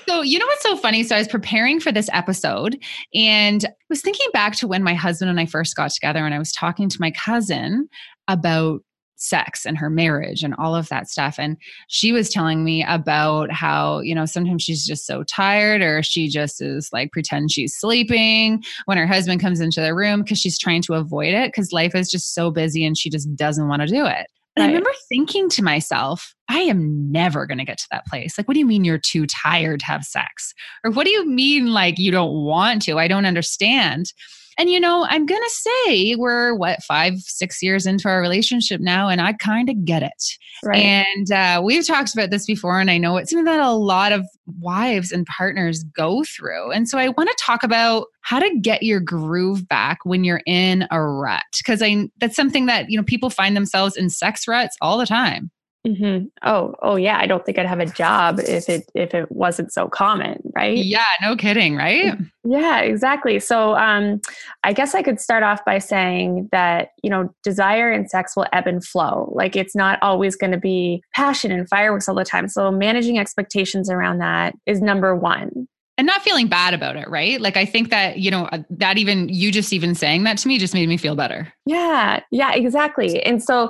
So, 0.07 0.21
you 0.21 0.38
know 0.38 0.45
what's 0.45 0.62
so 0.62 0.77
funny? 0.77 1.01
So, 1.01 1.15
I 1.15 1.19
was 1.19 1.27
preparing 1.27 1.79
for 1.79 1.91
this 1.91 2.09
episode 2.13 2.77
and 3.15 3.65
I 3.65 3.71
was 3.89 4.01
thinking 4.01 4.27
back 4.31 4.56
to 4.57 4.67
when 4.67 4.83
my 4.83 4.94
husband 4.94 5.31
and 5.31 5.39
I 5.39 5.47
first 5.47 5.75
got 5.75 5.89
together 5.89 6.24
and 6.24 6.35
I 6.35 6.39
was 6.39 6.51
talking 6.51 6.88
to 6.88 6.97
my 7.00 7.09
cousin 7.09 7.89
about 8.27 8.83
sex 9.21 9.65
and 9.65 9.77
her 9.77 9.89
marriage 9.89 10.44
and 10.44 10.56
all 10.56 10.75
of 10.75 10.89
that 10.89 11.09
stuff. 11.09 11.35
And 11.38 11.57
she 11.88 12.12
was 12.12 12.29
telling 12.29 12.63
me 12.63 12.83
about 12.83 13.51
how, 13.51 14.00
you 14.00 14.15
know, 14.15 14.25
sometimes 14.25 14.63
she's 14.63 14.85
just 14.85 15.06
so 15.06 15.23
tired 15.23 15.81
or 15.81 16.01
she 16.01 16.27
just 16.27 16.62
is 16.62 16.89
like 16.91 17.12
pretend 17.12 17.51
she's 17.51 17.75
sleeping 17.75 18.63
when 18.85 18.97
her 18.97 19.07
husband 19.07 19.39
comes 19.39 19.59
into 19.59 19.79
the 19.79 19.94
room 19.94 20.21
because 20.21 20.39
she's 20.39 20.57
trying 20.57 20.81
to 20.83 20.95
avoid 20.95 21.33
it 21.33 21.51
because 21.51 21.71
life 21.71 21.94
is 21.94 22.09
just 22.09 22.33
so 22.33 22.50
busy 22.50 22.83
and 22.83 22.97
she 22.97 23.09
just 23.09 23.33
doesn't 23.35 23.68
want 23.68 23.81
to 23.81 23.88
do 23.88 24.06
it. 24.06 24.27
And 24.57 24.63
right. 24.63 24.65
I 24.65 24.68
remember 24.68 24.91
thinking 25.07 25.47
to 25.50 25.63
myself, 25.63 26.35
I 26.50 26.59
am 26.59 27.09
never 27.12 27.45
going 27.45 27.59
to 27.59 27.63
get 27.63 27.77
to 27.77 27.88
that 27.91 28.06
place. 28.07 28.38
Like, 28.38 28.47
what 28.47 28.56
do 28.56 28.59
you 28.59 28.65
mean 28.65 28.83
you're 28.83 28.97
too 28.97 29.25
tired 29.25 29.79
to 29.79 29.85
have 29.85 30.03
sex? 30.03 30.53
Or 30.83 30.91
what 30.91 31.06
do 31.06 31.12
you 31.12 31.25
mean 31.25 31.74
like 31.74 31.97
you 31.97 32.12
don't 32.12 32.44
want 32.44 32.81
to? 32.83 33.00
I 33.00 33.07
don't 33.07 33.25
understand. 33.25 34.12
And, 34.57 34.69
you 34.69 34.80
know, 34.80 35.06
I'm 35.09 35.25
going 35.25 35.42
to 35.42 35.50
say 35.50 36.15
we're 36.15 36.53
what, 36.56 36.83
five, 36.83 37.13
six 37.19 37.62
years 37.62 37.86
into 37.86 38.09
our 38.09 38.19
relationship 38.19 38.81
now, 38.81 39.07
and 39.07 39.21
I 39.21 39.33
kind 39.33 39.69
of 39.69 39.86
get 39.86 40.03
it. 40.03 40.24
Right. 40.63 40.83
And 40.83 41.31
uh, 41.31 41.62
we've 41.63 41.88
talked 41.88 42.13
about 42.13 42.30
this 42.30 42.45
before, 42.45 42.80
and 42.80 42.92
I 42.92 42.98
know 42.98 43.18
it's 43.18 43.31
something 43.31 43.45
that 43.45 43.59
a 43.59 43.71
lot 43.71 44.12
of 44.12 44.25
wives 44.59 45.12
and 45.12 45.25
partners 45.25 45.83
go 45.95 46.24
through. 46.24 46.71
And 46.71 46.88
so 46.88 46.98
I 46.98 47.09
want 47.09 47.30
to 47.30 47.44
talk 47.44 47.63
about 47.63 48.07
how 48.21 48.39
to 48.39 48.59
get 48.62 48.83
your 48.83 49.00
groove 49.00 49.68
back 49.68 50.00
when 50.03 50.24
you're 50.24 50.44
in 50.45 50.88
a 50.92 51.01
rut, 51.01 51.44
because 51.57 51.81
I 51.81 52.09
that's 52.19 52.36
something 52.36 52.68
that, 52.68 52.89
you 52.89 52.98
know, 52.98 53.03
people 53.03 53.30
find 53.30 53.56
themselves 53.56 53.95
in 53.95 54.09
sex 54.09 54.48
ruts 54.48 54.75
all 54.81 54.98
the 54.98 55.06
time. 55.06 55.50
Mm-hmm. 55.88 56.25
Oh, 56.48 56.75
oh 56.83 56.95
yeah. 56.95 57.18
I 57.18 57.25
don't 57.25 57.44
think 57.44 57.57
I'd 57.57 57.66
have 57.66 57.80
a 57.80 57.88
job 57.88 58.39
if 58.39 58.70
it 58.70 58.91
if 58.94 59.15
it 59.15 59.32
wasn't 59.32 59.74
so 59.74 59.88
common, 59.88 60.39
right? 60.55 60.77
Yeah, 60.77 61.03
no 61.22 61.36
kidding, 61.36 61.75
right? 61.75 62.15
Yeah, 62.44 62.82
exactly. 62.82 63.39
So, 63.39 63.75
um, 63.75 64.22
I 64.63 64.74
guess 64.74 64.94
I 64.94 65.01
could 65.01 65.20
start 65.20 65.41
off 65.41 65.65
by 65.65 65.79
saying 65.79 66.50
that 66.51 66.89
you 67.01 67.10
know 67.10 67.34
desire 67.44 67.91
and 67.91 68.10
sex 68.10 68.36
will 68.36 68.46
ebb 68.53 68.67
and 68.67 68.86
flow. 68.86 69.32
Like 69.36 69.55
it's 69.55 69.75
not 69.75 69.98
always 70.03 70.36
going 70.36 70.51
to 70.51 70.60
be 70.60 71.03
passion 71.15 71.51
and 71.51 71.67
fireworks 71.67 72.08
all 72.08 72.15
the 72.15 72.25
time. 72.25 72.48
So 72.48 72.70
managing 72.72 73.17
expectations 73.17 73.89
around 73.89 74.20
that 74.20 74.53
is 74.67 74.82
number 74.82 75.15
one 75.15 75.67
and 75.98 76.08
not 76.08 76.24
feeling 76.24 76.48
bad 76.48 76.74
about 76.74 76.96
it 76.96 77.08
right 77.10 77.39
like 77.41 77.55
i 77.55 77.65
think 77.65 77.89
that 77.91 78.17
you 78.17 78.32
know 78.32 78.46
uh, 78.46 78.60
that 78.72 78.98
even 78.98 79.29
you 79.29 79.51
just 79.51 79.72
even 79.72 79.94
saying 79.94 80.24
that 80.24 80.38
to 80.38 80.48
me 80.48 80.58
just 80.58 80.74
made 80.74 80.89
me 80.89 80.98
feel 80.98 81.15
better 81.15 81.53
yeah 81.67 82.22
yeah 82.32 82.53
exactly 82.53 83.22
and 83.24 83.44
so 83.44 83.70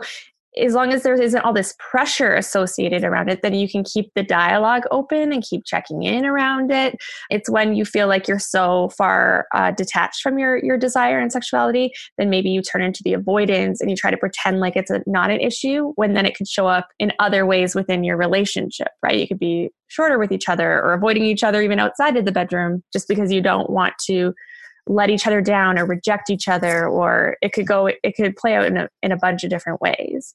as 0.58 0.74
long 0.74 0.92
as 0.92 1.04
there 1.04 1.20
isn't 1.20 1.42
all 1.42 1.54
this 1.54 1.76
pressure 1.80 2.36
associated 2.36 3.04
around 3.04 3.30
it, 3.30 3.42
then 3.42 3.54
you 3.54 3.70
can 3.70 3.84
keep 3.84 4.12
the 4.16 4.24
dialogue 4.24 4.84
open 4.92 5.32
and 5.32 5.44
keep 5.44 5.64
checking 5.66 6.04
in 6.04 6.26
around 6.26 6.72
it. 6.72 6.96
It's 7.30 7.50
when 7.50 7.74
you 7.74 7.86
feel 7.86 8.08
like 8.08 8.28
you're 8.28 8.40
so 8.40 8.90
far 8.98 9.46
uh, 9.54 9.72
detached 9.72 10.22
from 10.22 10.38
your 10.38 10.58
your 10.64 10.78
desire 10.78 11.20
and 11.20 11.32
sexuality, 11.32 11.92
then 12.18 12.30
maybe 12.30 12.50
you 12.50 12.62
turn 12.62 12.82
into 12.82 13.02
the 13.04 13.14
avoidance 13.14 13.80
and 13.82 13.90
you 13.90 13.96
try 13.96 14.12
to 14.12 14.18
pretend 14.18 14.60
like 14.60 14.76
it's 14.76 14.92
a, 14.92 15.02
not 15.08 15.32
an 15.32 15.40
issue. 15.40 15.94
When 15.96 16.14
then 16.14 16.26
it 16.26 16.36
could 16.36 16.48
show 16.48 16.68
up 16.68 16.90
in 17.00 17.14
other 17.20 17.46
ways 17.46 17.74
within 17.74 18.04
your 18.04 18.18
relationship, 18.18 18.90
right? 19.02 19.18
You 19.18 19.28
could 19.28 19.40
be 19.40 19.70
shorter 19.88 20.18
with 20.18 20.32
each 20.32 20.48
other 20.48 20.82
or 20.82 20.94
avoiding 20.94 21.24
each 21.24 21.44
other 21.44 21.62
even 21.62 21.80
outside 21.80 22.16
of 22.18 22.26
the 22.26 22.32
bedroom 22.32 22.82
just 22.94 23.08
because 23.08 23.32
you 23.32 23.42
don't 23.42 23.70
want 23.70 23.94
to 24.06 24.34
let 24.88 25.10
each 25.10 25.28
other 25.28 25.42
down 25.42 25.78
or 25.78 25.86
reject 25.86 26.30
each 26.30 26.48
other 26.48 26.88
or 26.88 27.38
it 27.42 27.54
could 27.54 27.68
go 27.68 27.88
it 27.88 28.16
could 28.16 28.36
play 28.36 28.56
out 28.56 28.66
in 28.66 28.78
a, 28.78 28.90
in 29.02 29.12
a 29.12 29.18
bunch 29.18 29.44
of 29.44 29.50
different 29.50 29.82
ways 29.82 30.34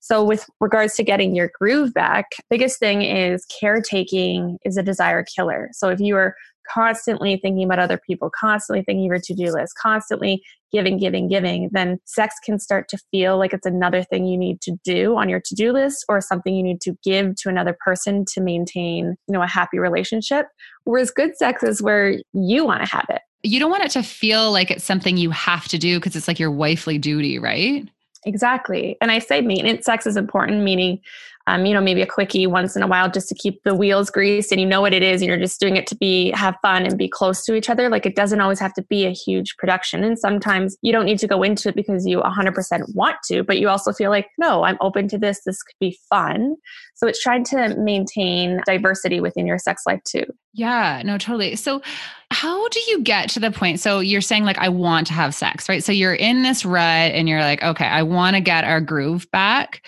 so 0.00 0.22
with 0.22 0.46
regards 0.60 0.94
to 0.94 1.02
getting 1.02 1.34
your 1.34 1.50
groove 1.58 1.92
back 1.94 2.26
biggest 2.50 2.78
thing 2.78 3.02
is 3.02 3.44
caretaking 3.60 4.58
is 4.64 4.76
a 4.76 4.82
desire 4.82 5.24
killer 5.24 5.68
so 5.72 5.88
if 5.88 6.00
you 6.00 6.16
are 6.16 6.34
constantly 6.72 7.36
thinking 7.36 7.64
about 7.64 7.78
other 7.78 7.98
people, 7.98 8.30
constantly 8.38 8.82
thinking 8.82 9.04
your 9.04 9.18
to 9.18 9.34
do 9.34 9.52
list, 9.52 9.74
constantly 9.80 10.42
giving, 10.72 10.98
giving, 10.98 11.28
giving, 11.28 11.70
then 11.72 11.98
sex 12.04 12.34
can 12.44 12.58
start 12.58 12.88
to 12.88 12.98
feel 13.10 13.38
like 13.38 13.52
it's 13.52 13.66
another 13.66 14.02
thing 14.02 14.26
you 14.26 14.36
need 14.36 14.60
to 14.60 14.76
do 14.84 15.16
on 15.16 15.28
your 15.28 15.40
to 15.40 15.54
do 15.54 15.72
list 15.72 16.04
or 16.08 16.20
something 16.20 16.54
you 16.54 16.62
need 16.62 16.80
to 16.80 16.96
give 17.02 17.34
to 17.36 17.48
another 17.48 17.76
person 17.84 18.24
to 18.26 18.40
maintain, 18.40 19.16
you 19.28 19.32
know, 19.32 19.42
a 19.42 19.46
happy 19.46 19.78
relationship. 19.78 20.46
Whereas 20.84 21.10
good 21.10 21.36
sex 21.36 21.62
is 21.62 21.82
where 21.82 22.18
you 22.32 22.64
want 22.64 22.84
to 22.84 22.90
have 22.90 23.06
it. 23.10 23.22
You 23.46 23.60
don't 23.60 23.70
want 23.70 23.84
it 23.84 23.92
to 23.92 24.02
feel 24.02 24.50
like 24.50 24.70
it's 24.70 24.84
something 24.84 25.16
you 25.16 25.30
have 25.30 25.68
to 25.68 25.78
do 25.78 25.98
because 25.98 26.16
it's 26.16 26.26
like 26.26 26.40
your 26.40 26.50
wifely 26.50 26.98
duty, 26.98 27.38
right? 27.38 27.88
Exactly. 28.24 28.96
And 29.00 29.12
I 29.12 29.20
say 29.20 29.40
maintenance 29.40 29.84
sex 29.84 30.04
is 30.06 30.16
important, 30.16 30.64
meaning 30.64 31.00
um, 31.46 31.64
you 31.64 31.74
know, 31.74 31.80
maybe 31.80 32.02
a 32.02 32.06
quickie 32.06 32.46
once 32.46 32.74
in 32.74 32.82
a 32.82 32.86
while 32.86 33.10
just 33.10 33.28
to 33.28 33.34
keep 33.34 33.62
the 33.62 33.74
wheels 33.74 34.10
greased 34.10 34.50
and 34.50 34.60
you 34.60 34.66
know 34.66 34.80
what 34.80 34.92
it 34.92 35.02
is 35.02 35.22
and 35.22 35.28
you're 35.28 35.38
just 35.38 35.60
doing 35.60 35.76
it 35.76 35.86
to 35.86 35.96
be 35.96 36.30
have 36.32 36.56
fun 36.60 36.84
and 36.84 36.98
be 36.98 37.08
close 37.08 37.44
to 37.44 37.54
each 37.54 37.70
other. 37.70 37.88
Like 37.88 38.04
it 38.04 38.16
doesn't 38.16 38.40
always 38.40 38.58
have 38.58 38.74
to 38.74 38.82
be 38.82 39.06
a 39.06 39.12
huge 39.12 39.56
production. 39.56 40.02
And 40.02 40.18
sometimes 40.18 40.76
you 40.82 40.92
don't 40.92 41.04
need 41.04 41.18
to 41.20 41.28
go 41.28 41.42
into 41.42 41.68
it 41.68 41.76
because 41.76 42.06
you 42.06 42.20
100% 42.20 42.94
want 42.94 43.16
to, 43.26 43.44
but 43.44 43.58
you 43.58 43.68
also 43.68 43.92
feel 43.92 44.10
like, 44.10 44.28
no, 44.38 44.64
I'm 44.64 44.78
open 44.80 45.08
to 45.08 45.18
this. 45.18 45.42
This 45.44 45.62
could 45.62 45.76
be 45.78 45.98
fun. 46.10 46.56
So 46.94 47.06
it's 47.06 47.22
trying 47.22 47.44
to 47.44 47.76
maintain 47.76 48.60
diversity 48.66 49.20
within 49.20 49.46
your 49.46 49.58
sex 49.58 49.82
life 49.86 50.02
too. 50.04 50.24
Yeah, 50.56 51.02
no, 51.04 51.18
totally. 51.18 51.54
So, 51.56 51.82
how 52.30 52.66
do 52.68 52.80
you 52.88 53.02
get 53.02 53.28
to 53.30 53.40
the 53.40 53.50
point? 53.50 53.78
So, 53.78 54.00
you're 54.00 54.22
saying, 54.22 54.44
like, 54.44 54.56
I 54.56 54.70
want 54.70 55.06
to 55.08 55.12
have 55.12 55.34
sex, 55.34 55.68
right? 55.68 55.84
So, 55.84 55.92
you're 55.92 56.14
in 56.14 56.42
this 56.42 56.64
rut 56.64 57.12
and 57.12 57.28
you're 57.28 57.42
like, 57.42 57.62
okay, 57.62 57.84
I 57.84 58.02
want 58.02 58.36
to 58.36 58.40
get 58.40 58.64
our 58.64 58.80
groove 58.80 59.30
back. 59.30 59.86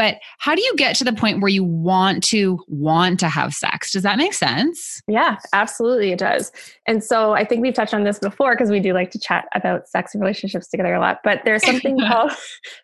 But 0.00 0.16
how 0.38 0.54
do 0.54 0.62
you 0.62 0.74
get 0.76 0.96
to 0.96 1.04
the 1.04 1.12
point 1.12 1.42
where 1.42 1.50
you 1.50 1.62
want 1.62 2.24
to 2.28 2.58
want 2.68 3.20
to 3.20 3.28
have 3.28 3.52
sex? 3.52 3.92
Does 3.92 4.02
that 4.02 4.16
make 4.16 4.32
sense? 4.32 5.02
Yeah, 5.06 5.36
absolutely 5.52 6.10
it 6.12 6.18
does. 6.18 6.50
And 6.86 7.04
so 7.04 7.32
I 7.32 7.44
think 7.44 7.60
we've 7.60 7.74
touched 7.74 7.92
on 7.92 8.04
this 8.04 8.18
before 8.18 8.54
because 8.54 8.70
we 8.70 8.80
do 8.80 8.94
like 8.94 9.10
to 9.10 9.18
chat 9.18 9.44
about 9.54 9.88
sex 9.88 10.14
and 10.14 10.22
relationships 10.22 10.68
together 10.68 10.94
a 10.94 11.00
lot, 11.00 11.18
but 11.22 11.42
there's 11.44 11.62
something 11.66 11.98
called 12.08 12.32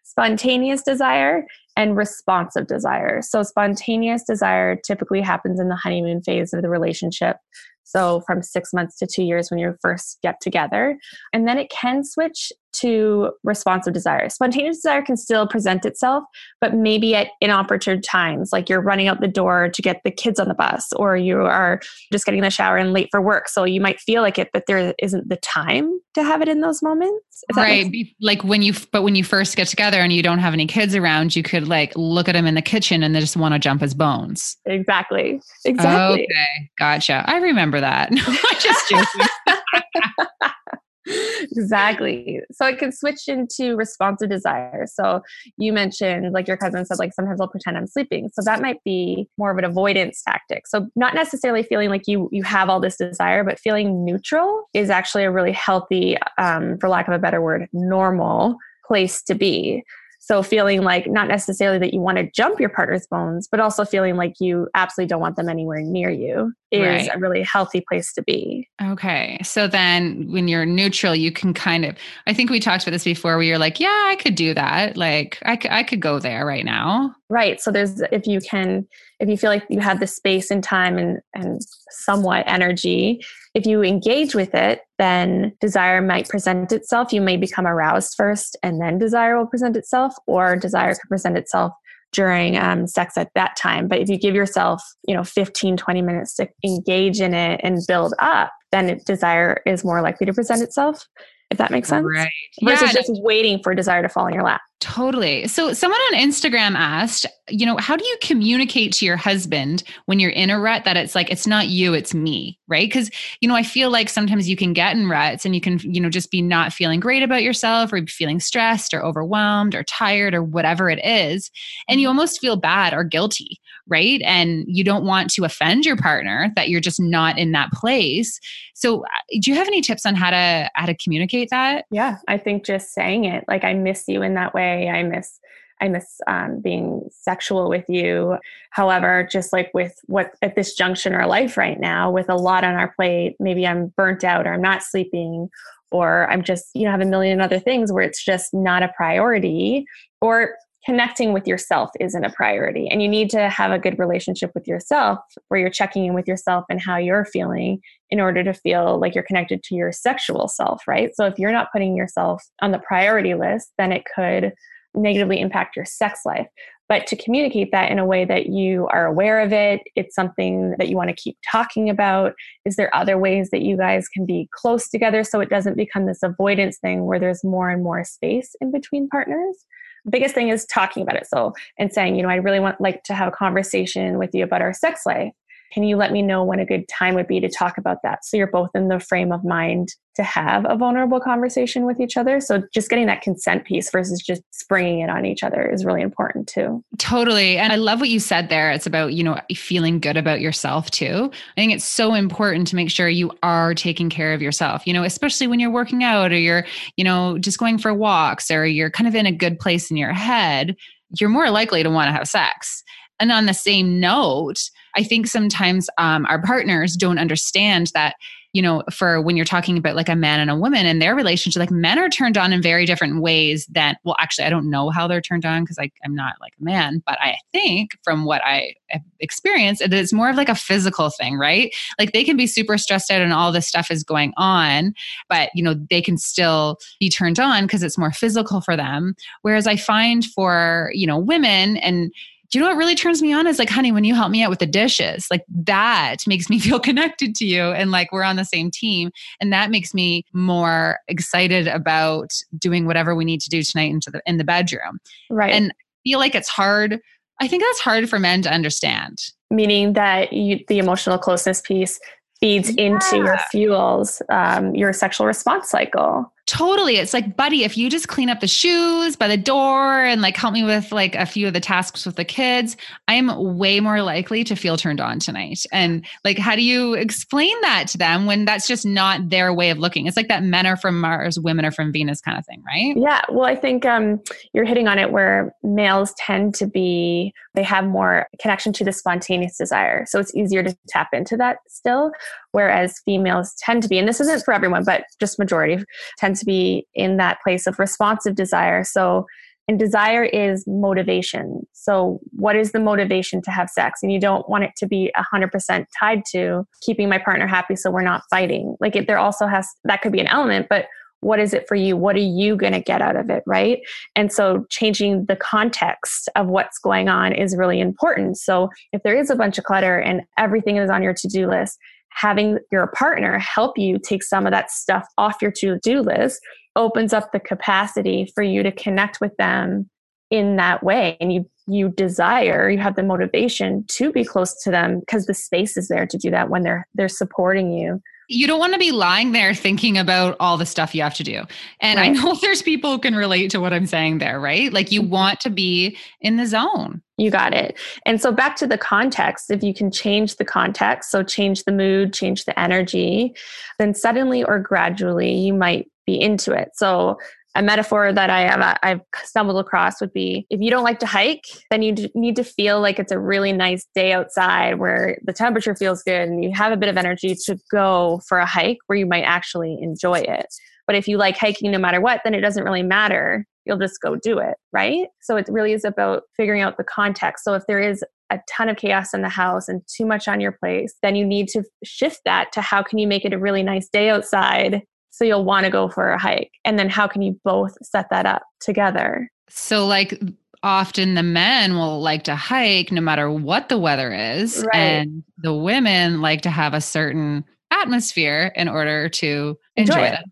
spontaneous 0.03 0.83
desire 0.83 1.47
and 1.75 1.97
responsive 1.97 2.67
desire. 2.67 3.23
So 3.23 3.43
spontaneous 3.43 4.23
desire 4.23 4.77
typically 4.77 5.23
happens 5.23 5.59
in 5.59 5.71
the 5.71 5.75
honeymoon 5.75 6.21
phase 6.21 6.53
of 6.53 6.61
the 6.61 6.69
relationship. 6.69 7.39
So 7.85 8.21
from 8.27 8.43
6 8.43 8.75
months 8.75 8.99
to 8.99 9.07
2 9.07 9.23
years 9.23 9.51
when 9.51 9.59
you 9.59 9.75
first 9.81 10.19
get 10.23 10.43
together, 10.43 10.99
and 11.33 11.49
then 11.49 11.57
it 11.57 11.71
can 11.71 12.05
switch 12.05 12.53
to 12.81 13.31
responsive 13.45 13.93
desire. 13.93 14.29
Spontaneous 14.29 14.79
desire 14.79 15.03
can 15.03 15.17
still 15.17 15.47
present 15.47 15.85
itself, 15.85 16.25
but 16.61 16.75
maybe 16.75 17.15
at 17.15 17.29
inopportune 17.41 18.01
times, 18.03 18.51
like 18.53 18.69
you're 18.69 18.81
running 18.81 19.09
out 19.09 19.21
the 19.21 19.29
door 19.29 19.71
to 19.73 19.83
get 19.83 20.01
the 20.05 20.11
kids 20.11 20.39
on 20.39 20.49
the 20.49 20.55
bus, 20.55 20.93
or 20.95 21.17
you 21.17 21.41
are 21.41 21.81
just 22.13 22.25
getting 22.25 22.39
in 22.39 22.45
the 22.45 22.51
shower 22.51 22.77
and 22.77 22.93
late 22.93 23.09
for 23.11 23.21
work. 23.21 23.49
So 23.49 23.65
you 23.65 23.81
might 23.81 24.01
feel 24.01 24.23
like 24.23 24.39
it, 24.39 24.51
but 24.53 24.65
there 24.67 24.95
isn't 25.01 25.29
the 25.29 25.37
time 25.37 25.99
to 26.15 26.23
have 26.23 26.43
it 26.43 26.49
in 26.49 26.61
those 26.61 26.83
moments. 26.83 27.45
Right. 27.55 27.93
Like 28.21 28.43
when 28.45 28.63
you, 28.63 28.73
but 28.93 29.03
when 29.03 29.15
you 29.15 29.25
first 29.25 29.57
get 29.57 29.69
together 29.69 29.99
and 29.99 30.13
you 30.13 30.23
don't 30.23 30.39
have 30.39 30.55
any 30.55 30.67
kids 30.67 30.95
around, 30.95 31.37
you 31.37 31.43
could 31.43 31.69
like 31.69 31.93
look 31.97 32.29
at 32.29 32.33
them 32.33 32.47
in 32.47 32.55
the 32.55 32.63
kitchen 32.63 33.03
and 33.03 33.15
they 33.15 33.21
just 33.21 33.37
want 33.37 33.55
to 33.55 33.59
jump 33.59 33.81
his 33.83 33.95
bones. 33.95 34.57
Exactly. 34.65 35.41
Exactly. 35.65 36.25
Okay. 36.25 36.71
Gotcha. 36.79 37.25
I 37.27 37.39
remember 37.39 37.81
that. 37.81 38.11
just 38.61 38.89
joking. 38.89 39.27
exactly. 41.07 42.41
So 42.53 42.67
it 42.67 42.79
can 42.79 42.93
switch 42.93 43.29
into 43.29 43.77
responsive 43.77 44.29
desire. 44.29 44.87
So 44.87 45.23
you 45.57 45.73
mentioned, 45.73 46.33
like 46.33 46.49
your 46.49 46.57
cousin 46.57 46.85
said, 46.85 46.99
like 46.99 47.15
sometimes 47.15 47.41
I'll 47.41 47.49
pretend 47.49 47.77
I'm 47.77 47.87
sleeping. 47.87 48.31
So 48.33 48.43
that 48.45 48.61
might 48.61 48.83
be 48.85 49.29
more 49.39 49.51
of 49.51 49.59
an 49.59 49.65
avoidance 49.65 50.23
tactic. 50.23 50.67
So 50.67 50.89
not 50.97 51.15
necessarily 51.15 51.63
feeling 51.63 51.91
like 51.91 52.07
you 52.07 52.29
you 52.33 52.43
have 52.43 52.69
all 52.69 52.81
this 52.81 52.97
desire, 52.97 53.45
but 53.45 53.59
feeling 53.59 54.05
neutral 54.05 54.69
is 54.75 54.91
actually 54.91 55.25
a 55.25 55.31
really 55.31 55.53
healthy, 55.53 56.17
um, 56.39 56.79
for 56.79 56.89
lack 56.89 57.09
of 57.09 57.15
a 57.15 57.19
better 57.19 57.41
word, 57.41 57.69
normal 57.73 58.57
place 58.87 59.23
to 59.23 59.35
be. 59.35 59.85
So 60.27 60.43
feeling 60.43 60.83
like 60.83 61.07
not 61.07 61.29
necessarily 61.29 61.79
that 61.79 61.95
you 61.95 62.01
want 62.01 62.19
to 62.19 62.29
jump 62.33 62.59
your 62.59 62.69
partner's 62.69 63.07
bones, 63.07 63.47
but 63.49 63.61
also 63.61 63.85
feeling 63.85 64.17
like 64.17 64.35
you 64.41 64.67
absolutely 64.75 65.09
don't 65.09 65.21
want 65.21 65.37
them 65.37 65.49
anywhere 65.49 65.81
near 65.81 66.11
you 66.11 66.53
is 66.73 67.07
right. 67.07 67.15
a 67.15 67.19
really 67.21 67.45
healthy 67.45 67.81
place 67.89 68.13
to 68.15 68.23
be. 68.25 68.69
Okay. 68.83 69.39
So 69.45 69.69
then 69.69 70.27
when 70.29 70.49
you're 70.49 70.67
neutral, 70.67 71.15
you 71.15 71.31
can 71.31 71.55
kind 71.55 71.85
of, 71.85 71.97
I 72.27 72.35
think 72.35 72.51
we 72.51 72.59
talked 72.59 72.83
about 72.83 72.91
this 72.91 73.05
before 73.05 73.37
where 73.37 73.45
you're 73.45 73.57
like, 73.57 73.79
yeah, 73.79 74.07
I 74.09 74.17
could 74.17 74.35
do 74.35 74.53
that. 74.55 74.97
Like 74.97 75.39
I 75.45 75.61
I 75.71 75.85
could 75.85 76.01
go 76.01 76.19
there 76.19 76.45
right 76.45 76.65
now. 76.65 77.15
Right. 77.31 77.61
So 77.61 77.71
there's, 77.71 78.01
if 78.11 78.27
you 78.27 78.41
can, 78.41 78.85
if 79.21 79.29
you 79.29 79.37
feel 79.37 79.51
like 79.51 79.65
you 79.71 79.79
have 79.79 80.01
the 80.01 80.09
space 80.09 80.51
and 80.51 80.63
time 80.63 80.99
and, 80.99 81.21
and 81.35 81.61
somewhat 81.91 82.43
energy, 82.49 83.21
if 83.57 83.65
you 83.65 83.83
engage 83.83 84.35
with 84.35 84.55
it, 84.55 84.83
then 84.99 85.51
desire 85.63 86.03
might 86.03 86.29
present 86.29 86.73
itself. 86.73 87.11
You 87.11 87.23
may 87.23 87.39
become 87.39 87.67
aroused 87.67 88.13
first 88.15 88.55
and 88.63 88.83
then 88.83 88.99
desire 88.99 89.39
will 89.39 89.47
present 89.47 89.79
itself, 89.79 90.15
or 90.27 90.57
desire 90.57 90.91
can 90.91 91.09
present 91.09 91.39
itself 91.39 91.73
during 92.13 92.59
um, 92.59 92.87
sex 92.87 93.17
at 93.17 93.31
that 93.35 93.57
time. 93.57 93.89
But 93.89 94.01
if 94.01 94.11
you 94.11 94.19
give 94.19 94.35
yourself, 94.35 94.83
you 95.09 95.15
know, 95.15 95.25
15, 95.25 95.79
20 95.79 96.03
minutes 96.03 96.35
to 96.35 96.47
engage 96.63 97.23
in 97.23 97.33
it 97.33 97.63
and 97.65 97.79
build 97.89 98.13
up, 98.19 98.53
then 98.73 98.91
it, 98.91 99.07
desire 99.07 99.63
is 99.65 99.83
more 99.83 100.03
likely 100.03 100.27
to 100.27 100.35
present 100.35 100.61
itself 100.61 101.07
if 101.51 101.59
that 101.59 101.71
makes 101.71 101.89
sense. 101.89 102.05
Right. 102.05 102.29
Versus 102.63 102.93
yeah, 102.93 103.01
just 103.01 103.23
waiting 103.23 103.63
for 103.63 103.75
desire 103.75 104.03
to 104.03 104.09
fall 104.09 104.27
in 104.27 104.35
your 104.35 104.43
lap. 104.43 104.61
Totally. 104.79 105.49
So 105.49 105.73
someone 105.73 106.01
on 106.13 106.21
Instagram 106.21 106.75
asked, 106.75 107.25
you 107.49 107.65
know, 107.65 107.79
how 107.79 107.97
do 107.97 108.05
you 108.05 108.19
communicate 108.21 108.93
to 108.95 109.07
your 109.07 109.17
husband 109.17 109.83
when 110.05 110.21
you're 110.21 110.31
in 110.31 110.51
a 110.51 110.61
rut 110.61 110.85
that 110.85 110.99
it's 110.99 111.15
like 111.15 111.31
it's 111.31 111.47
not 111.47 111.69
you, 111.69 111.95
it's 111.95 112.13
me, 112.13 112.59
right? 112.69 112.93
Cuz 112.93 113.11
you 113.41 113.49
know, 113.49 113.55
I 113.55 113.63
feel 113.63 113.89
like 113.89 114.11
sometimes 114.11 114.51
you 114.51 114.57
can 114.57 114.75
get 114.75 114.95
in 114.95 115.09
ruts 115.09 115.47
and 115.47 115.55
you 115.55 115.63
can, 115.63 115.79
you 115.79 115.99
know, 115.99 116.11
just 116.11 116.31
be 116.31 116.43
not 116.43 116.75
feeling 116.75 117.01
great 117.01 117.23
about 117.23 117.43
yourself 117.43 117.91
or 117.91 118.07
feeling 118.07 118.39
stressed 118.39 118.93
or 118.93 119.03
overwhelmed 119.03 119.75
or 119.75 119.83
tired 119.83 120.35
or 120.35 120.43
whatever 120.43 120.91
it 120.91 121.03
is, 121.03 121.51
and 121.89 121.99
you 121.99 122.07
mm-hmm. 122.07 122.19
almost 122.19 122.41
feel 122.41 122.57
bad 122.57 122.93
or 122.93 123.03
guilty, 123.03 123.59
right? 123.87 124.21
And 124.27 124.65
you 124.67 124.85
don't 124.85 125.07
want 125.07 125.31
to 125.31 125.45
offend 125.45 125.87
your 125.87 125.97
partner 125.97 126.53
that 126.55 126.69
you're 126.69 126.81
just 126.81 127.01
not 127.01 127.39
in 127.39 127.53
that 127.53 127.73
place. 127.73 128.39
So, 128.75 129.05
uh, 129.05 129.39
do 129.41 129.51
you 129.51 129.57
have 129.57 129.69
any 129.69 129.81
tips 129.81 130.05
on 130.05 130.15
how 130.15 130.29
to 130.29 130.71
how 130.75 130.85
to 130.85 130.95
communicate 130.95 131.49
that? 131.49 131.87
Yeah, 131.91 132.19
I 132.29 132.37
think 132.37 132.67
just 132.67 132.93
saying 132.93 133.25
it, 133.25 133.45
like 133.49 133.65
I 133.65 133.73
miss 133.73 134.05
you 134.07 134.21
in 134.21 134.35
that 134.35 134.53
way. 134.53 134.66
I 134.89 135.03
miss 135.03 135.41
I 135.81 135.89
miss 135.89 136.21
um, 136.27 136.61
being 136.61 137.09
sexual 137.11 137.69
with 137.69 137.85
you. 137.89 138.39
However, 138.71 139.29
just 139.31 139.53
like 139.53 139.71
with 139.75 139.99
what 140.07 140.33
at 140.41 140.57
this 140.57 140.75
junction 140.75 141.13
in 141.13 141.21
our 141.21 141.27
life 141.27 141.57
right 141.57 141.79
now, 141.79 142.11
with 142.11 142.31
a 142.31 142.35
lot 142.35 142.65
on 142.65 142.75
our 142.75 142.93
plate, 142.95 143.37
maybe 143.39 143.67
I'm 143.67 143.89
burnt 143.89 144.25
out 144.25 144.47
or 144.47 144.55
I'm 144.55 144.63
not 144.63 144.83
sleeping 144.83 145.51
or 145.91 146.31
I'm 146.31 146.43
just, 146.43 146.71
you 146.75 146.85
know, 146.85 146.91
have 146.91 147.01
a 147.01 147.07
million 147.07 147.41
other 147.41 147.59
things 147.59 147.93
where 147.93 148.03
it's 148.03 148.25
just 148.25 148.55
not 148.55 148.83
a 148.83 148.93
priority. 148.97 149.87
Or 150.21 150.57
connecting 150.87 151.33
with 151.33 151.49
yourself 151.49 151.91
isn't 151.99 152.25
a 152.25 152.31
priority. 152.31 152.87
And 152.89 153.03
you 153.03 153.09
need 153.09 153.29
to 153.31 153.51
have 153.51 153.73
a 153.73 153.79
good 153.79 153.99
relationship 153.99 154.53
with 154.55 154.69
yourself 154.69 155.19
where 155.49 155.59
you're 155.59 155.69
checking 155.69 156.07
in 156.07 156.15
with 156.15 156.29
yourself 156.29 156.65
and 156.71 156.81
how 156.81 156.97
you're 156.97 157.25
feeling 157.25 157.81
in 158.09 158.21
order 158.21 158.45
to 158.45 158.55
feel 158.55 159.01
like 159.01 159.13
you're 159.13 159.25
connected 159.25 159.65
to 159.65 159.75
your 159.75 159.91
sexual 159.91 160.47
self, 160.47 160.83
right? 160.87 161.11
So 161.15 161.27
if 161.27 161.39
you're 161.39 161.53
not 161.53 161.73
putting 161.73 161.97
yourself 161.97 162.41
on 162.63 162.71
the 162.71 162.79
priority 162.79 163.35
list, 163.35 163.73
then 163.79 163.91
it 163.91 164.05
could 164.15 164.53
negatively 164.95 165.41
impact 165.41 165.75
your 165.75 165.85
sex 165.85 166.21
life. 166.25 166.47
But 166.89 167.09
to 167.09 167.17
communicate 167.17 167.73
that 167.73 167.91
in 167.91 167.99
a 167.99 168.07
way 168.07 168.25
that 168.25 168.47
you 168.47 168.87
are 168.93 169.07
aware 169.07 169.41
of 169.41 169.53
it, 169.53 169.81
it's 169.97 170.15
something 170.15 170.77
that 170.79 170.89
you 170.89 170.97
want 170.97 171.11
to 171.11 171.17
keep 171.17 171.37
talking 171.51 171.91
about. 171.91 172.33
Is 172.65 172.77
there 172.77 172.95
other 172.95 173.19
ways 173.19 173.51
that 173.51 173.63
you 173.63 173.77
guys 173.77 174.07
can 174.09 174.25
be 174.25 174.49
close 174.53 174.89
together 174.89 175.25
so 175.25 175.41
it 175.41 175.51
doesn't 175.51 175.77
become 175.77 176.07
this 176.07 176.23
avoidance 176.23 176.79
thing 176.79 177.05
where 177.05 177.19
there's 177.19 177.43
more 177.43 177.71
and 177.71 177.83
more 177.83 178.05
space 178.05 178.55
in 178.61 178.71
between 178.71 179.09
partners? 179.09 179.67
Biggest 180.09 180.35
thing 180.35 180.49
is 180.49 180.65
talking 180.67 181.03
about 181.03 181.17
it. 181.17 181.27
So, 181.27 181.53
and 181.79 181.93
saying, 181.93 182.17
you 182.17 182.23
know, 182.23 182.29
I 182.29 182.37
really 182.37 182.61
want 182.61 182.81
like 182.81 183.03
to 183.05 183.15
have 183.15 183.29
a 183.29 183.33
conversation 183.33 184.19
with 184.19 184.35
you 184.35 184.45
about 184.45 184.63
our 184.63 184.73
sex 184.73 185.03
life. 185.07 185.33
Can 185.73 185.83
you 185.83 185.97
let 185.97 186.13
me 186.13 186.23
know 186.23 186.45
when 186.45 186.61
a 186.61 186.67
good 186.67 186.87
time 186.89 187.15
would 187.15 187.27
be 187.27 187.41
to 187.41 187.49
talk 187.49 187.79
about 187.79 187.99
that? 188.03 188.25
So 188.25 188.37
you're 188.37 188.47
both 188.47 188.71
in 188.75 188.89
the 188.89 189.01
frame 189.01 189.33
of 189.33 189.45
mind 189.45 189.89
to 190.17 190.23
have 190.23 190.65
a 190.69 190.77
vulnerable 190.77 191.21
conversation 191.21 191.85
with 191.85 192.01
each 192.01 192.17
other. 192.17 192.41
So 192.41 192.63
just 192.73 192.89
getting 192.89 193.07
that 193.07 193.21
consent 193.21 193.67
piece 193.67 193.91
versus 193.91 194.23
just 194.23 194.43
springing 194.51 195.01
it 195.01 195.11
on 195.11 195.27
each 195.27 195.43
other 195.43 195.63
is 195.69 195.85
really 195.85 196.01
important 196.01 196.49
too. 196.49 196.83
Totally. 196.99 197.59
And 197.59 197.73
I 197.73 197.77
love 197.77 198.01
what 198.01 198.09
you 198.09 198.19
said 198.19 198.49
there. 198.49 198.71
It's 198.71 198.87
about, 198.87 199.13
you 199.13 199.23
know, 199.23 199.39
feeling 199.55 200.01
good 200.01 200.17
about 200.17 200.41
yourself 200.41 200.91
too. 200.91 201.31
I 201.33 201.61
think 201.61 201.73
it's 201.73 201.85
so 201.85 202.15
important 202.15 202.67
to 202.69 202.77
make 202.77 202.91
sure 202.91 203.09
you 203.09 203.31
are 203.43 203.75
taking 203.75 204.09
care 204.09 204.33
of 204.33 204.41
yourself, 204.41 204.87
you 204.87 204.95
know, 204.95 205.05
especially 205.05 205.47
when 205.47 205.61
you're 205.61 205.71
working 205.71 206.03
out 206.03 206.33
or 206.33 206.39
you're, 206.39 206.67
you 206.97 207.05
know, 207.05 207.37
just 207.39 207.59
going 207.59 207.77
for 207.77 207.93
walks 207.93 208.51
or 208.51 208.65
you're 208.65 208.91
kind 208.91 209.07
of 209.07 209.15
in 209.15 209.27
a 209.27 209.33
good 209.33 209.59
place 209.59 209.91
in 209.91 209.99
your 209.99 210.15
head, 210.15 210.75
you're 211.21 211.31
more 211.31 211.51
likely 211.51 211.83
to 211.83 211.91
want 211.91 212.09
to 212.09 212.13
have 212.13 212.27
sex. 212.27 212.83
And 213.19 213.33
on 213.33 213.47
the 213.47 213.55
same 213.55 213.99
note, 214.01 214.71
I 214.95 215.03
think 215.03 215.27
sometimes 215.27 215.89
um, 215.99 216.27
our 216.27 216.43
partners 216.43 216.97
don't 216.97 217.19
understand 217.19 217.91
that 217.95 218.17
you 218.57 218.63
know, 218.63 218.83
for 218.91 219.21
when 219.21 219.37
you're 219.37 219.45
talking 219.45 219.77
about 219.77 219.97
like 219.97 220.09
a 220.09 220.17
man 220.17 220.41
and 220.41 220.51
a 220.51 220.57
woman 220.57 220.87
and 220.87 221.03
their 221.03 221.15
relationship, 221.15 221.61
like 221.61 221.71
men 221.71 221.99
are 221.99 222.09
turned 222.09 222.39
on 222.39 222.55
in 222.55 222.63
very 222.63 222.87
different 222.87 223.21
ways 223.21 223.67
than, 223.67 223.97
well, 224.03 224.17
actually, 224.19 224.47
I 224.47 224.49
don't 224.49 224.71
know 224.71 224.89
how 224.89 225.07
they're 225.07 225.21
turned 225.21 225.45
on 225.45 225.63
because 225.63 225.77
I'm 225.79 226.15
not 226.15 226.37
like 226.41 226.55
a 226.59 226.65
man, 226.65 227.03
but 227.05 227.19
I 227.21 227.37
think 227.53 227.91
from 228.03 228.25
what 228.25 228.41
I 228.43 228.73
have 228.89 229.03
experienced, 229.21 229.83
it's 229.83 230.11
more 230.11 230.31
of 230.31 230.37
like 230.37 230.49
a 230.49 230.55
physical 230.55 231.11
thing, 231.11 231.37
right? 231.37 231.71
Like 231.99 232.13
they 232.13 232.25
can 232.25 232.39
be 232.39 232.47
super 232.47 232.79
stressed 232.79 233.11
out 233.11 233.21
and 233.21 233.35
all 233.35 233.53
this 233.53 233.69
stuff 233.69 233.91
is 233.91 234.03
going 234.03 234.33
on, 234.39 234.95
but, 235.29 235.51
you 235.55 235.63
know, 235.63 235.75
they 235.91 236.01
can 236.01 236.17
still 236.17 236.79
be 236.99 237.11
turned 237.11 237.39
on 237.39 237.65
because 237.65 237.83
it's 237.83 237.99
more 237.99 238.13
physical 238.13 238.63
for 238.63 238.75
them. 238.75 239.17
Whereas 239.43 239.67
I 239.67 239.77
find 239.77 240.25
for, 240.25 240.91
you 240.95 241.07
know, 241.07 241.19
women 241.19 241.77
and, 241.77 242.11
do 242.51 242.59
you 242.59 242.65
know 242.65 242.71
what 242.71 242.77
really 242.77 242.95
turns 242.95 243.23
me 243.23 243.33
on 243.33 243.47
is 243.47 243.59
like, 243.59 243.71
honey, 243.71 243.93
when 243.93 244.05
you 244.05 244.15
help 244.15 244.31
me 244.31 244.43
out 244.43 244.51
with 244.51 244.59
the 244.59 244.67
dishes, 244.67 245.27
like 245.31 245.45
that 245.49 246.27
makes 246.27 246.49
me 246.49 246.59
feel 246.61 246.81
connected 246.81 247.35
to 247.37 247.47
you 247.47 247.63
and 247.63 247.91
like 247.91 248.13
we're 248.13 248.23
on 248.23 248.37
the 248.37 248.45
same 248.45 248.71
team. 248.71 249.11
And 249.41 249.53
that 249.53 249.71
makes 249.71 249.95
me 249.95 250.25
more 250.33 250.99
excited 251.09 251.67
about 251.69 252.33
doing 252.59 252.87
whatever 252.87 253.15
we 253.15 253.25
need 253.25 253.41
to 253.43 253.51
do 253.51 253.63
tonight 253.63 253.91
into 253.91 254.11
the 254.11 254.23
in 254.27 254.37
the 254.37 254.45
bedroom. 254.45 254.99
Right. 255.31 255.53
And 255.53 255.71
I 255.71 255.75
feel 256.05 256.19
like 256.19 256.35
it's 256.35 256.49
hard. 256.49 257.01
I 257.41 257.49
think 257.49 257.63
that's 257.63 257.81
hard 257.81 258.09
for 258.09 258.19
men 258.19 258.43
to 258.43 258.53
understand. 258.53 259.19
Meaning 259.51 259.93
that 259.93 260.33
you, 260.33 260.65
the 260.69 260.79
emotional 260.79 261.19
closeness 261.19 261.61
piece 261.61 262.01
feeds 262.41 262.75
yeah. 262.75 262.85
into 262.85 263.17
your 263.17 263.39
fuels 263.51 264.21
um, 264.29 264.75
your 264.75 264.93
sexual 264.93 265.27
response 265.27 265.71
cycle 265.71 266.33
Totally. 266.47 266.99
It's 266.99 267.13
like, 267.13 267.37
buddy, 267.37 267.65
if 267.65 267.77
you 267.77 267.91
just 267.91 268.07
clean 268.07 268.31
up 268.31 268.39
the 268.39 268.47
shoes 268.47 269.17
by 269.17 269.27
the 269.27 269.37
door 269.37 270.05
and 270.05 270.23
like 270.23 270.37
help 270.37 270.55
me 270.55 270.63
with 270.63 270.93
like 270.93 271.17
a 271.17 271.27
few 271.27 271.49
of 271.49 271.55
the 271.55 271.61
tasks 271.61 272.07
with 272.07 272.15
the 272.15 272.25
kids, 272.25 272.77
I'm 273.09 273.57
way 273.59 273.81
more 273.81 274.01
likely 274.01 274.45
to 274.45 274.55
feel 274.55 274.77
turned 274.77 275.01
on 275.01 275.19
tonight. 275.19 275.65
And 275.73 276.07
like, 276.25 276.39
how 276.39 276.55
do 276.55 276.63
you 276.63 276.95
explain 276.95 277.61
that 277.63 277.89
to 277.89 277.99
them 277.99 278.27
when 278.27 278.45
that's 278.45 278.69
just 278.69 278.87
not 278.87 279.29
their 279.29 279.53
way 279.53 279.71
of 279.71 279.79
looking? 279.79 280.07
It's 280.07 280.17
like 280.17 280.29
that 280.29 280.45
men 280.45 280.67
are 280.67 280.77
from 280.77 281.01
Mars, 281.01 281.37
women 281.37 281.65
are 281.65 281.73
from 281.73 281.93
Venus 281.93 282.21
kind 282.21 282.39
of 282.39 282.47
thing, 282.47 282.63
right? 282.65 282.95
Yeah. 282.97 283.23
Well, 283.29 283.47
I 283.47 283.57
think 283.57 283.85
um, 283.85 284.23
you're 284.53 284.65
hitting 284.65 284.87
on 284.87 285.01
it 285.01 285.11
where 285.11 285.53
males 285.65 286.15
tend 286.17 286.55
to 286.57 286.67
be, 286.67 287.35
they 287.55 287.65
have 287.65 287.87
more 287.87 288.29
connection 288.41 288.73
to 288.75 288.85
the 288.85 288.93
spontaneous 288.93 289.59
desire. 289.59 290.05
So 290.07 290.21
it's 290.21 290.35
easier 290.37 290.63
to 290.63 290.77
tap 290.89 291.09
into 291.13 291.37
that 291.39 291.57
still 291.67 292.13
whereas 292.57 292.99
females 293.05 293.55
tend 293.59 293.83
to 293.83 293.89
be 293.89 293.99
and 293.99 294.09
this 294.09 294.19
isn't 294.19 294.43
for 294.43 294.55
everyone 294.55 294.83
but 294.83 295.05
just 295.21 295.39
majority 295.39 295.85
tend 296.19 296.35
to 296.37 296.45
be 296.45 296.87
in 296.95 297.17
that 297.17 297.39
place 297.43 297.67
of 297.67 297.79
responsive 297.79 298.35
desire. 298.35 298.85
So 298.85 299.27
and 299.69 299.79
desire 299.79 300.25
is 300.25 300.65
motivation. 300.67 301.67
So 301.73 302.21
what 302.31 302.55
is 302.55 302.71
the 302.71 302.79
motivation 302.79 303.43
to 303.43 303.51
have 303.51 303.69
sex? 303.69 304.01
And 304.03 304.13
you 304.13 304.21
don't 304.21 304.49
want 304.49 304.65
it 304.65 304.71
to 304.77 304.87
be 304.87 305.13
100% 305.17 305.87
tied 305.99 306.23
to 306.33 306.65
keeping 306.83 307.09
my 307.09 307.19
partner 307.19 307.47
happy 307.47 307.75
so 307.75 307.91
we're 307.91 308.03
not 308.03 308.23
fighting. 308.31 308.77
Like 308.81 308.95
it, 308.95 309.09
there 309.09 309.19
also 309.19 309.47
has 309.47 309.69
that 309.85 310.03
could 310.03 310.13
be 310.13 310.21
an 310.21 310.29
element 310.29 310.67
but 310.71 310.87
what 311.21 311.41
is 311.41 311.55
it 311.55 311.67
for 311.67 311.75
you? 311.75 311.97
What 311.97 312.15
are 312.15 312.21
you 312.21 312.57
going 312.57 312.75
to 312.75 312.81
get 312.81 313.01
out 313.01 313.17
of 313.17 313.31
it 313.31 313.43
right? 313.47 313.81
And 314.15 314.33
so 314.33 314.67
changing 314.69 315.25
the 315.25 315.35
context 315.35 316.29
of 316.37 316.47
what's 316.47 316.79
going 316.79 317.09
on 317.09 317.33
is 317.33 317.57
really 317.57 317.81
important. 317.81 318.37
So 318.37 318.69
if 318.93 319.03
there 319.03 319.19
is 319.19 319.31
a 319.31 319.35
bunch 319.35 319.59
of 319.59 319.65
clutter 319.65 319.99
and 319.99 320.21
everything 320.39 320.77
is 320.77 320.91
on 320.91 321.03
your 321.03 321.15
to-do 321.15 321.49
list 321.49 321.79
having 322.17 322.59
your 322.73 322.87
partner 322.89 323.39
help 323.39 323.79
you 323.79 323.99
take 323.99 324.23
some 324.23 324.47
of 324.47 324.53
that 324.53 324.71
stuff 324.71 325.07
off 325.19 325.37
your 325.43 325.51
to 325.51 325.79
do 325.83 326.01
list 326.01 326.41
opens 326.75 327.13
up 327.13 327.31
the 327.31 327.41
capacity 327.41 328.31
for 328.35 328.43
you 328.43 328.63
to 328.63 328.73
connect 328.73 329.21
with 329.21 329.37
them 329.37 329.89
in 330.31 330.57
that 330.57 330.83
way. 330.83 331.17
And 331.21 331.33
you 331.33 331.49
you 331.69 331.89
desire 331.89 332.71
you 332.71 332.79
have 332.79 332.95
the 332.95 333.03
motivation 333.03 333.85
to 333.89 334.13
be 334.13 334.25
close 334.25 334.55
to 334.63 334.71
them 334.71 335.01
because 335.01 335.27
the 335.27 335.35
space 335.35 335.77
is 335.77 335.89
there 335.89 336.07
to 336.07 336.17
do 336.17 336.31
that 336.31 336.49
when 336.49 336.63
they're 336.63 336.87
they're 336.95 337.09
supporting 337.09 337.73
you 337.73 338.01
you 338.29 338.47
don't 338.47 338.59
want 338.59 338.73
to 338.73 338.79
be 338.79 338.93
lying 338.93 339.33
there 339.33 339.55
thinking 339.55 339.97
about 339.97 340.37
all 340.41 340.57
the 340.57 340.67
stuff 340.67 340.95
you 340.95 341.03
have 341.03 341.15
to 341.15 341.25
do. 341.25 341.45
And 341.81 341.99
right. 341.99 342.07
I 342.07 342.09
know 342.09 342.35
there's 342.41 342.63
people 342.63 342.91
who 342.91 342.99
can 342.99 343.15
relate 343.15 343.51
to 343.53 343.61
what 343.61 343.73
I'm 343.73 343.87
saying 343.87 344.19
there, 344.19 344.41
right? 344.41 344.73
Like 344.73 344.91
you 344.91 345.03
mm-hmm. 345.03 345.11
want 345.11 345.41
to 345.41 345.51
be 345.51 345.97
in 346.21 346.37
the 346.37 346.47
zone. 346.47 347.03
You 347.19 347.31
got 347.31 347.55
it. 347.55 347.79
And 348.05 348.21
so 348.21 348.31
back 348.33 348.57
to 348.57 348.67
the 348.67 348.77
context, 348.77 349.51
if 349.51 349.63
you 349.63 349.73
can 349.73 349.91
change 349.91 350.37
the 350.37 350.45
context, 350.45 351.11
so 351.11 351.23
change 351.23 351.65
the 351.65 351.73
mood, 351.73 352.13
change 352.13 352.45
the 352.45 352.59
energy, 352.59 353.35
then 353.79 353.95
suddenly 353.95 354.45
or 354.45 354.59
gradually 354.59 355.33
you 355.33 355.55
might 355.55 355.91
be 356.07 356.21
into 356.21 356.53
it. 356.53 356.71
So 356.75 357.19
a 357.57 357.63
metaphor 357.63 358.13
that 358.13 358.29
I 358.29 358.41
have 358.43 358.79
I've 358.83 359.01
stumbled 359.25 359.59
across 359.59 360.01
would 360.01 360.13
be 360.13 360.47
if 360.51 360.61
you 360.61 360.71
don't 360.71 360.85
like 360.85 360.99
to 361.01 361.07
hike, 361.07 361.45
then 361.71 361.83
you 361.83 361.95
need 362.15 362.37
to 362.37 362.45
feel 362.45 362.81
like 362.81 362.99
it's 362.99 363.13
a 363.13 363.19
really 363.19 363.53
nice 363.53 363.87
day 363.95 364.13
outside 364.13 364.79
where 364.79 365.19
the 365.25 365.33
temperature 365.33 365.75
feels 365.75 366.03
good 366.03 366.29
and 366.29 366.45
you 366.45 366.53
have 366.55 366.73
a 366.73 366.77
bit 366.77 366.91
of 366.91 366.97
energy 366.97 367.35
to 367.47 367.59
go 367.71 368.21
for 368.29 368.39
a 368.39 368.47
hike 368.47 368.79
where 368.87 368.99
you 368.99 369.07
might 369.07 369.23
actually 369.23 369.79
enjoy 369.81 370.19
it. 370.19 370.47
But 370.87 370.97
if 370.97 371.09
you 371.09 371.17
like 371.17 371.37
hiking 371.39 371.71
no 371.71 371.79
matter 371.79 372.01
what, 372.01 372.21
then 372.25 372.35
it 372.35 372.41
doesn't 372.41 372.63
really 372.63 372.83
matter. 372.83 373.45
You'll 373.65 373.79
just 373.79 374.01
go 374.01 374.17
do 374.17 374.39
it, 374.39 374.55
right? 374.73 375.09
So 375.23 375.37
it 375.37 375.49
really 375.49 375.73
is 375.73 375.85
about 375.85 376.25
figuring 376.37 376.61
out 376.61 376.77
the 376.77 376.85
context. 376.85 377.43
So 377.43 377.55
if 377.55 377.65
there 377.67 377.81
is 377.81 378.05
a 378.31 378.39
ton 378.49 378.69
of 378.69 378.77
chaos 378.77 379.15
in 379.15 379.23
the 379.23 379.29
house 379.29 379.69
and 379.69 379.83
too 379.89 380.05
much 380.05 380.29
on 380.29 380.41
your 380.41 380.53
place, 380.53 380.95
then 381.03 381.17
you 381.17 381.25
need 381.25 381.49
to 381.49 381.65
shift 381.83 382.21
that 382.25 382.53
to 382.53 382.61
how 382.61 382.83
can 382.83 382.99
you 382.99 383.07
make 383.07 383.25
it 383.25 383.33
a 383.33 383.39
really 383.39 383.63
nice 383.63 383.89
day 383.89 384.11
outside 384.11 384.83
so 385.17 385.25
you'll 385.25 385.47
want 385.47 385.65
to 385.65 385.71
go 385.71 385.89
for 385.89 386.11
a 386.11 386.19
hike. 386.19 386.53
And 386.67 386.79
then 386.79 386.91
how 386.91 387.07
can 387.07 387.23
you 387.23 387.41
both 387.43 387.75
set 387.83 388.11
that 388.11 388.27
up 388.27 388.43
together? 388.61 389.31
So, 389.49 389.87
like, 389.87 390.21
often 390.63 391.15
the 391.15 391.23
men 391.23 391.75
will 391.75 392.03
like 392.03 392.25
to 392.25 392.37
hike 392.37 392.93
no 392.93 393.01
matter 393.01 393.31
what 393.31 393.71
the 393.71 393.79
weather 393.79 394.13
is. 394.13 394.63
Right. 394.75 394.77
And 394.77 395.25
the 395.39 395.55
women 395.55 396.21
like 396.21 396.43
to 396.43 396.51
have 396.51 396.75
a 396.75 396.83
certain 396.83 397.47
atmosphere 397.71 398.53
in 398.57 398.69
order 398.69 399.09
to 399.09 399.59
enjoy, 399.77 399.95
enjoy 399.95 400.07
it. 400.07 400.13
it. 400.15 400.25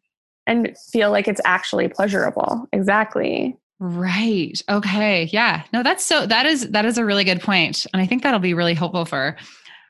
And 0.46 0.76
feel 0.92 1.10
like 1.10 1.28
it's 1.28 1.40
actually 1.46 1.88
pleasurable. 1.88 2.66
Exactly. 2.74 3.56
Right. 3.80 4.60
Okay. 4.68 5.30
Yeah. 5.32 5.62
No, 5.72 5.82
that's 5.82 6.04
so 6.04 6.26
that 6.26 6.44
is 6.44 6.68
that 6.70 6.84
is 6.84 6.98
a 6.98 7.06
really 7.06 7.24
good 7.24 7.40
point. 7.40 7.86
And 7.94 8.02
I 8.02 8.06
think 8.06 8.22
that'll 8.22 8.38
be 8.38 8.52
really 8.52 8.74
helpful 8.74 9.06
for 9.06 9.36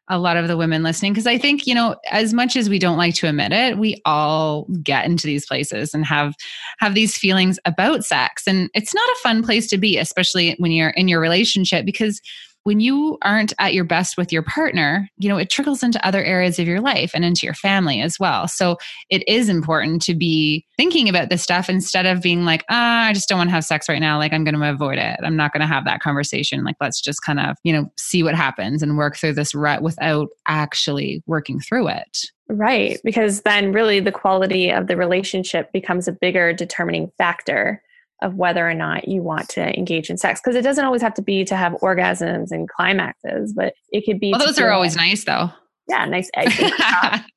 a 0.08 0.18
lot 0.18 0.36
of 0.36 0.48
the 0.48 0.56
women 0.56 0.82
listening 0.82 1.12
because 1.12 1.26
I 1.26 1.38
think, 1.38 1.66
you 1.66 1.74
know, 1.74 1.96
as 2.10 2.34
much 2.34 2.56
as 2.56 2.68
we 2.68 2.78
don't 2.78 2.98
like 2.98 3.14
to 3.16 3.28
admit 3.28 3.52
it, 3.52 3.78
we 3.78 4.00
all 4.04 4.66
get 4.82 5.06
into 5.06 5.26
these 5.26 5.46
places 5.46 5.94
and 5.94 6.04
have 6.04 6.34
have 6.78 6.94
these 6.94 7.16
feelings 7.16 7.58
about 7.64 8.04
sex. 8.04 8.46
And 8.46 8.68
it's 8.74 8.94
not 8.94 9.08
a 9.08 9.20
fun 9.22 9.42
place 9.42 9.68
to 9.70 9.78
be, 9.78 9.96
especially 9.96 10.54
when 10.58 10.72
you're 10.72 10.90
in 10.90 11.08
your 11.08 11.20
relationship 11.20 11.86
because 11.86 12.20
when 12.64 12.80
you 12.80 13.18
aren't 13.22 13.52
at 13.58 13.74
your 13.74 13.84
best 13.84 14.16
with 14.16 14.32
your 14.32 14.42
partner, 14.42 15.08
you 15.18 15.28
know, 15.28 15.36
it 15.36 15.50
trickles 15.50 15.82
into 15.82 16.04
other 16.04 16.24
areas 16.24 16.58
of 16.58 16.66
your 16.66 16.80
life 16.80 17.12
and 17.14 17.24
into 17.24 17.46
your 17.46 17.54
family 17.54 18.00
as 18.00 18.18
well. 18.18 18.48
So 18.48 18.78
it 19.10 19.22
is 19.28 19.50
important 19.50 20.00
to 20.02 20.14
be 20.14 20.66
thinking 20.76 21.08
about 21.08 21.28
this 21.28 21.42
stuff 21.42 21.68
instead 21.68 22.06
of 22.06 22.22
being 22.22 22.44
like, 22.44 22.64
ah, 22.70 23.04
I 23.04 23.12
just 23.12 23.28
don't 23.28 23.38
want 23.38 23.48
to 23.48 23.54
have 23.54 23.64
sex 23.64 23.86
right 23.88 24.00
now. 24.00 24.18
Like, 24.18 24.32
I'm 24.32 24.44
going 24.44 24.58
to 24.58 24.70
avoid 24.70 24.98
it. 24.98 25.20
I'm 25.22 25.36
not 25.36 25.52
going 25.52 25.60
to 25.60 25.66
have 25.66 25.84
that 25.84 26.00
conversation. 26.00 26.64
Like, 26.64 26.76
let's 26.80 27.02
just 27.02 27.22
kind 27.22 27.38
of, 27.38 27.56
you 27.64 27.72
know, 27.72 27.92
see 27.98 28.22
what 28.22 28.34
happens 28.34 28.82
and 28.82 28.96
work 28.96 29.16
through 29.16 29.34
this 29.34 29.54
rut 29.54 29.82
without 29.82 30.28
actually 30.48 31.22
working 31.26 31.60
through 31.60 31.88
it. 31.88 32.18
Right. 32.48 32.98
Because 33.04 33.42
then 33.42 33.72
really 33.72 34.00
the 34.00 34.12
quality 34.12 34.70
of 34.70 34.86
the 34.86 34.96
relationship 34.96 35.70
becomes 35.72 36.08
a 36.08 36.12
bigger 36.12 36.54
determining 36.54 37.12
factor 37.18 37.82
of 38.22 38.34
whether 38.34 38.68
or 38.68 38.74
not 38.74 39.08
you 39.08 39.22
want 39.22 39.48
to 39.50 39.76
engage 39.76 40.10
in 40.10 40.16
sex 40.16 40.40
because 40.42 40.56
it 40.56 40.62
doesn't 40.62 40.84
always 40.84 41.02
have 41.02 41.14
to 41.14 41.22
be 41.22 41.44
to 41.44 41.56
have 41.56 41.72
orgasms 41.82 42.50
and 42.50 42.68
climaxes 42.68 43.52
but 43.54 43.74
it 43.90 44.04
could 44.04 44.20
be 44.20 44.30
well 44.30 44.44
those 44.44 44.58
are 44.58 44.70
always 44.70 44.96
nice 44.96 45.24
though. 45.24 45.50
Yeah 45.88 46.06
nice 46.06 46.30
icing 46.36 46.70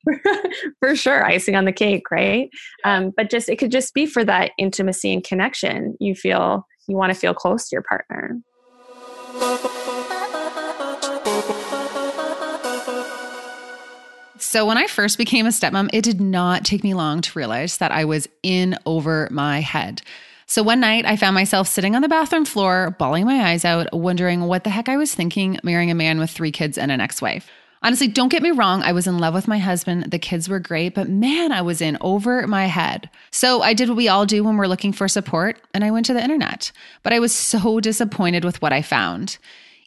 for 0.80 0.96
sure 0.96 1.24
icing 1.24 1.54
on 1.54 1.64
the 1.64 1.72
cake 1.72 2.10
right? 2.10 2.48
Um, 2.84 3.12
but 3.16 3.30
just 3.30 3.48
it 3.48 3.56
could 3.56 3.72
just 3.72 3.92
be 3.94 4.06
for 4.06 4.24
that 4.24 4.52
intimacy 4.58 5.12
and 5.12 5.22
connection. 5.22 5.96
You 6.00 6.14
feel 6.14 6.66
you 6.88 6.96
want 6.96 7.12
to 7.12 7.18
feel 7.18 7.34
close 7.34 7.68
to 7.68 7.76
your 7.76 7.82
partner. 7.82 8.38
So, 14.40 14.64
when 14.64 14.78
I 14.78 14.86
first 14.86 15.18
became 15.18 15.46
a 15.46 15.50
stepmom, 15.50 15.90
it 15.92 16.02
did 16.02 16.20
not 16.20 16.64
take 16.64 16.82
me 16.82 16.94
long 16.94 17.20
to 17.20 17.38
realize 17.38 17.78
that 17.78 17.92
I 17.92 18.04
was 18.04 18.28
in 18.42 18.78
over 18.86 19.28
my 19.30 19.60
head. 19.60 20.00
So 20.50 20.62
one 20.62 20.80
night 20.80 21.04
I 21.04 21.16
found 21.16 21.34
myself 21.34 21.68
sitting 21.68 21.94
on 21.94 22.00
the 22.00 22.08
bathroom 22.08 22.46
floor, 22.46 22.96
bawling 22.98 23.26
my 23.26 23.50
eyes 23.50 23.66
out, 23.66 23.92
wondering 23.92 24.44
what 24.44 24.64
the 24.64 24.70
heck 24.70 24.88
I 24.88 24.96
was 24.96 25.14
thinking 25.14 25.58
marrying 25.62 25.90
a 25.90 25.94
man 25.94 26.18
with 26.18 26.30
three 26.30 26.50
kids 26.50 26.78
and 26.78 26.90
an 26.90 27.02
ex 27.02 27.20
wife. 27.20 27.50
Honestly, 27.82 28.08
don't 28.08 28.30
get 28.30 28.42
me 28.42 28.50
wrong, 28.50 28.82
I 28.82 28.92
was 28.92 29.06
in 29.06 29.18
love 29.18 29.34
with 29.34 29.46
my 29.46 29.58
husband. 29.58 30.10
The 30.10 30.18
kids 30.18 30.48
were 30.48 30.58
great, 30.58 30.94
but 30.94 31.06
man, 31.06 31.52
I 31.52 31.60
was 31.60 31.82
in 31.82 31.98
over 32.00 32.46
my 32.46 32.64
head. 32.64 33.10
So 33.30 33.60
I 33.60 33.74
did 33.74 33.90
what 33.90 33.98
we 33.98 34.08
all 34.08 34.24
do 34.24 34.42
when 34.42 34.56
we're 34.56 34.68
looking 34.68 34.94
for 34.94 35.06
support, 35.06 35.60
and 35.74 35.84
I 35.84 35.90
went 35.90 36.06
to 36.06 36.14
the 36.14 36.24
internet. 36.24 36.72
But 37.02 37.12
I 37.12 37.20
was 37.20 37.34
so 37.34 37.78
disappointed 37.78 38.42
with 38.42 38.62
what 38.62 38.72
I 38.72 38.80
found. 38.80 39.36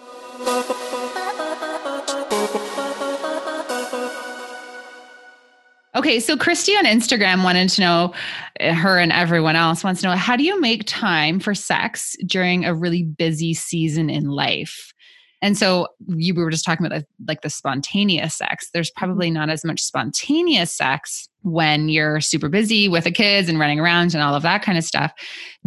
Okay, 5.95 6.19
so 6.19 6.35
Christy 6.35 6.71
on 6.71 6.85
Instagram 6.85 7.43
wanted 7.43 7.69
to 7.69 7.81
know, 7.81 8.15
eh, 8.59 8.73
her 8.73 8.97
and 8.97 9.11
everyone 9.11 9.55
else 9.55 9.83
wants 9.83 10.01
to 10.01 10.07
know, 10.07 10.15
how 10.15 10.35
do 10.35 10.43
you 10.43 10.59
make 10.59 10.81
time 10.87 11.39
for 11.39 11.53
sex 11.53 12.15
during 12.25 12.65
a 12.65 12.73
really 12.73 13.03
busy 13.03 13.53
season 13.53 14.09
in 14.09 14.25
life? 14.25 14.91
And 15.43 15.57
so 15.57 15.89
you 16.07 16.33
were 16.33 16.49
just 16.49 16.63
talking 16.63 16.85
about 16.85 17.01
the, 17.01 17.05
like 17.27 17.41
the 17.41 17.49
spontaneous 17.49 18.33
sex. 18.33 18.69
There's 18.73 18.89
mm-hmm. 18.89 19.05
probably 19.05 19.29
not 19.29 19.49
as 19.49 19.65
much 19.65 19.81
spontaneous 19.81 20.73
sex 20.73 21.27
when 21.41 21.89
you're 21.89 22.21
super 22.21 22.47
busy 22.47 22.87
with 22.87 23.03
the 23.03 23.11
kids 23.11 23.49
and 23.49 23.59
running 23.59 23.77
around 23.77 24.13
and 24.13 24.23
all 24.23 24.33
of 24.33 24.43
that 24.43 24.63
kind 24.63 24.77
of 24.77 24.85
stuff. 24.85 25.11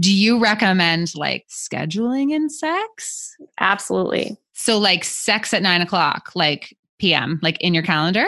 Do 0.00 0.12
you 0.12 0.38
recommend 0.40 1.14
like 1.14 1.46
scheduling 1.48 2.32
in 2.32 2.48
sex? 2.48 3.36
Absolutely. 3.60 4.38
So 4.54 4.78
like 4.78 5.04
sex 5.04 5.52
at 5.52 5.62
nine 5.62 5.82
o'clock, 5.82 6.32
like 6.34 6.74
PM, 6.98 7.38
like 7.42 7.60
in 7.60 7.74
your 7.74 7.82
calendar? 7.82 8.26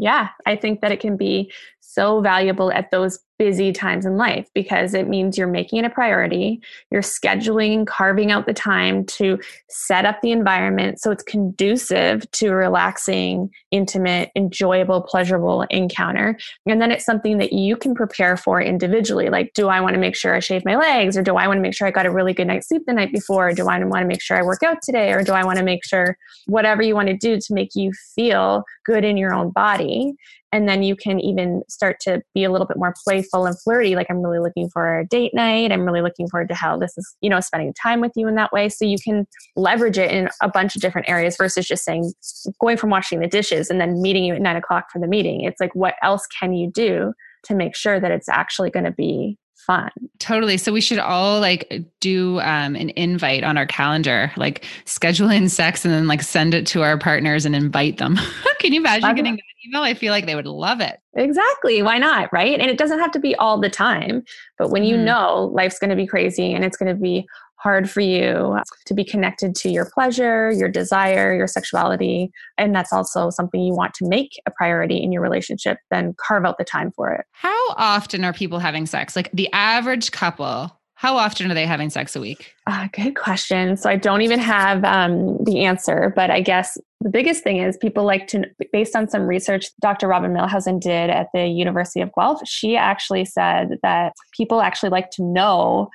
Yeah, 0.00 0.30
I 0.46 0.56
think 0.56 0.80
that 0.80 0.90
it 0.90 0.98
can 0.98 1.16
be 1.16 1.52
so 1.98 2.20
valuable 2.20 2.70
at 2.70 2.92
those 2.92 3.18
busy 3.40 3.72
times 3.72 4.06
in 4.06 4.16
life 4.16 4.48
because 4.54 4.94
it 4.94 5.08
means 5.08 5.36
you're 5.36 5.46
making 5.48 5.78
it 5.80 5.84
a 5.84 5.90
priority. 5.90 6.60
You're 6.90 7.02
scheduling, 7.02 7.86
carving 7.86 8.30
out 8.30 8.46
the 8.46 8.52
time 8.52 9.04
to 9.06 9.40
set 9.68 10.04
up 10.04 10.20
the 10.22 10.30
environment 10.30 11.00
so 11.00 11.10
it's 11.10 11.22
conducive 11.24 12.28
to 12.32 12.48
a 12.48 12.54
relaxing, 12.54 13.50
intimate, 13.72 14.30
enjoyable, 14.36 15.00
pleasurable 15.02 15.62
encounter. 15.70 16.38
And 16.66 16.80
then 16.80 16.92
it's 16.92 17.04
something 17.04 17.38
that 17.38 17.52
you 17.52 17.76
can 17.76 17.94
prepare 17.96 18.36
for 18.36 18.60
individually. 18.60 19.28
Like, 19.28 19.52
do 19.54 19.68
I 19.68 19.80
want 19.80 19.94
to 19.94 20.00
make 20.00 20.16
sure 20.16 20.34
I 20.34 20.40
shave 20.40 20.64
my 20.64 20.76
legs? 20.76 21.16
Or 21.16 21.22
do 21.22 21.36
I 21.36 21.48
want 21.48 21.58
to 21.58 21.62
make 21.62 21.74
sure 21.74 21.88
I 21.88 21.92
got 21.92 22.06
a 22.06 22.10
really 22.10 22.32
good 22.32 22.46
night's 22.46 22.68
sleep 22.68 22.82
the 22.86 22.92
night 22.92 23.12
before? 23.12 23.48
Or 23.48 23.52
do 23.52 23.66
I 23.68 23.82
want 23.84 24.02
to 24.02 24.08
make 24.08 24.22
sure 24.22 24.36
I 24.36 24.42
work 24.42 24.62
out 24.62 24.78
today? 24.82 25.12
Or 25.12 25.22
do 25.22 25.32
I 25.32 25.44
want 25.44 25.58
to 25.58 25.64
make 25.64 25.84
sure 25.84 26.16
whatever 26.46 26.82
you 26.82 26.94
want 26.94 27.08
to 27.08 27.16
do 27.16 27.38
to 27.38 27.54
make 27.54 27.74
you 27.74 27.92
feel 28.14 28.62
good 28.84 29.04
in 29.04 29.16
your 29.16 29.34
own 29.34 29.50
body? 29.50 30.14
And 30.52 30.68
then 30.68 30.82
you 30.82 30.96
can 30.96 31.20
even 31.20 31.62
start 31.68 31.98
to 32.00 32.22
be 32.34 32.44
a 32.44 32.50
little 32.50 32.66
bit 32.66 32.76
more 32.76 32.94
playful 33.04 33.46
and 33.46 33.60
flirty 33.60 33.94
like 33.94 34.06
i'm 34.10 34.22
really 34.22 34.38
looking 34.38 34.68
for 34.70 35.00
a 35.00 35.06
date 35.06 35.32
night. 35.34 35.72
I'm 35.72 35.84
really 35.84 36.02
looking 36.02 36.28
forward 36.28 36.48
to 36.48 36.54
how 36.54 36.76
this 36.76 36.96
is 36.96 37.16
you 37.20 37.30
know 37.30 37.40
spending 37.40 37.72
time 37.74 38.00
with 38.00 38.12
you 38.16 38.28
in 38.28 38.34
that 38.34 38.52
way. 38.52 38.68
So 38.68 38.84
you 38.84 38.98
can 39.02 39.26
leverage 39.56 39.98
it 39.98 40.10
in 40.10 40.28
a 40.42 40.48
bunch 40.48 40.76
of 40.76 40.82
different 40.82 41.08
areas 41.08 41.36
versus 41.36 41.66
just 41.66 41.84
saying 41.84 42.12
going 42.60 42.76
from 42.76 42.90
washing 42.90 43.20
the 43.20 43.26
dishes 43.26 43.70
and 43.70 43.80
then 43.80 44.02
meeting 44.02 44.24
you 44.24 44.34
at 44.34 44.42
nine 44.42 44.56
o'clock 44.56 44.86
for 44.92 45.00
the 45.00 45.06
meeting. 45.06 45.42
It's 45.42 45.60
like 45.60 45.74
what 45.74 45.94
else 46.02 46.26
can 46.26 46.52
you 46.52 46.70
do 46.70 47.12
to 47.44 47.54
make 47.54 47.74
sure 47.74 48.00
that 48.00 48.10
it's 48.10 48.28
actually 48.28 48.70
going 48.70 48.84
to 48.84 48.92
be 48.92 49.38
fun. 49.68 49.90
Totally. 50.18 50.56
So 50.56 50.72
we 50.72 50.80
should 50.80 50.98
all 50.98 51.40
like 51.40 51.84
do 52.00 52.40
um, 52.40 52.74
an 52.74 52.90
invite 52.96 53.44
on 53.44 53.56
our 53.56 53.66
calendar, 53.66 54.32
like 54.36 54.64
schedule 54.86 55.30
in 55.30 55.48
sex 55.48 55.84
and 55.84 55.94
then 55.94 56.08
like 56.08 56.22
send 56.22 56.54
it 56.54 56.66
to 56.68 56.82
our 56.82 56.98
partners 56.98 57.44
and 57.44 57.54
invite 57.54 57.98
them. 57.98 58.16
Can 58.58 58.72
you 58.72 58.80
imagine 58.80 59.14
getting 59.14 59.36
that 59.36 59.42
email? 59.66 59.82
I 59.82 59.94
feel 59.94 60.10
like 60.10 60.26
they 60.26 60.34
would 60.34 60.46
love 60.46 60.80
it. 60.80 61.00
Exactly. 61.14 61.82
Why 61.82 61.98
not? 61.98 62.32
Right. 62.32 62.58
And 62.58 62.70
it 62.70 62.78
doesn't 62.78 62.98
have 62.98 63.12
to 63.12 63.20
be 63.20 63.36
all 63.36 63.60
the 63.60 63.70
time, 63.70 64.24
but 64.56 64.70
when 64.70 64.82
you 64.84 64.96
mm. 64.96 65.04
know 65.04 65.50
life's 65.52 65.78
going 65.78 65.90
to 65.90 65.96
be 65.96 66.06
crazy 66.06 66.52
and 66.52 66.64
it's 66.64 66.76
going 66.76 66.92
to 66.92 67.00
be 67.00 67.28
hard 67.58 67.90
for 67.90 68.00
you 68.00 68.58
to 68.86 68.94
be 68.94 69.04
connected 69.04 69.54
to 69.56 69.68
your 69.68 69.90
pleasure, 69.92 70.50
your 70.52 70.68
desire, 70.68 71.34
your 71.34 71.46
sexuality, 71.46 72.30
and 72.56 72.74
that's 72.74 72.92
also 72.92 73.30
something 73.30 73.60
you 73.60 73.74
want 73.74 73.94
to 73.94 74.08
make 74.08 74.40
a 74.46 74.50
priority 74.50 74.96
in 75.02 75.12
your 75.12 75.22
relationship, 75.22 75.78
then 75.90 76.14
carve 76.16 76.44
out 76.44 76.58
the 76.58 76.64
time 76.64 76.92
for 76.92 77.12
it. 77.12 77.26
How 77.32 77.70
often 77.70 78.24
are 78.24 78.32
people 78.32 78.58
having 78.58 78.86
sex? 78.86 79.16
Like 79.16 79.30
the 79.32 79.52
average 79.52 80.12
couple, 80.12 80.78
how 80.98 81.16
often 81.16 81.48
are 81.48 81.54
they 81.54 81.64
having 81.64 81.90
sex 81.90 82.16
a 82.16 82.20
week? 82.20 82.54
Uh, 82.66 82.88
good 82.92 83.14
question. 83.14 83.76
So 83.76 83.88
I 83.88 83.94
don't 83.94 84.22
even 84.22 84.40
have 84.40 84.84
um, 84.84 85.38
the 85.44 85.64
answer, 85.64 86.12
but 86.16 86.28
I 86.28 86.40
guess 86.40 86.76
the 87.00 87.08
biggest 87.08 87.44
thing 87.44 87.58
is 87.58 87.76
people 87.76 88.04
like 88.04 88.26
to, 88.28 88.44
based 88.72 88.96
on 88.96 89.08
some 89.08 89.22
research 89.22 89.66
Dr. 89.80 90.08
Robin 90.08 90.32
Milhausen 90.32 90.80
did 90.80 91.08
at 91.08 91.28
the 91.32 91.46
University 91.46 92.00
of 92.00 92.10
Guelph, 92.16 92.40
she 92.44 92.76
actually 92.76 93.24
said 93.24 93.78
that 93.84 94.12
people 94.36 94.60
actually 94.60 94.90
like 94.90 95.10
to 95.10 95.22
know 95.22 95.88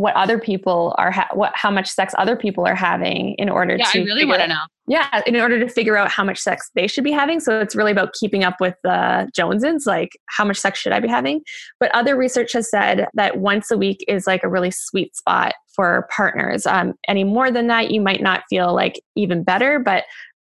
what 0.00 0.14
other 0.14 0.38
people 0.38 0.94
are 0.96 1.10
ha- 1.10 1.28
what 1.34 1.52
how 1.54 1.70
much 1.70 1.86
sex 1.86 2.14
other 2.16 2.34
people 2.34 2.66
are 2.66 2.74
having 2.74 3.34
in 3.34 3.50
order 3.50 3.76
yeah, 3.76 3.84
to 3.84 4.00
I 4.00 4.04
really 4.04 4.24
want 4.24 4.40
to 4.40 4.48
know. 4.48 4.62
Yeah, 4.86 5.20
in 5.26 5.36
order 5.36 5.60
to 5.60 5.68
figure 5.68 5.94
out 5.94 6.10
how 6.10 6.24
much 6.24 6.38
sex 6.38 6.70
they 6.74 6.86
should 6.86 7.04
be 7.04 7.12
having. 7.12 7.38
So 7.38 7.60
it's 7.60 7.76
really 7.76 7.92
about 7.92 8.14
keeping 8.14 8.42
up 8.42 8.56
with 8.60 8.74
the 8.82 9.30
Joneses, 9.36 9.84
like 9.86 10.08
how 10.30 10.46
much 10.46 10.56
sex 10.56 10.78
should 10.78 10.92
I 10.92 11.00
be 11.00 11.06
having? 11.06 11.42
But 11.78 11.94
other 11.94 12.16
research 12.16 12.54
has 12.54 12.70
said 12.70 13.08
that 13.12 13.36
once 13.36 13.70
a 13.70 13.76
week 13.76 14.02
is 14.08 14.26
like 14.26 14.42
a 14.42 14.48
really 14.48 14.70
sweet 14.70 15.14
spot 15.14 15.52
for 15.74 16.08
partners. 16.10 16.64
Um, 16.64 16.94
any 17.06 17.22
more 17.22 17.50
than 17.50 17.66
that, 17.66 17.90
you 17.90 18.00
might 18.00 18.22
not 18.22 18.42
feel 18.48 18.74
like 18.74 19.00
even 19.16 19.44
better, 19.44 19.78
but 19.78 20.04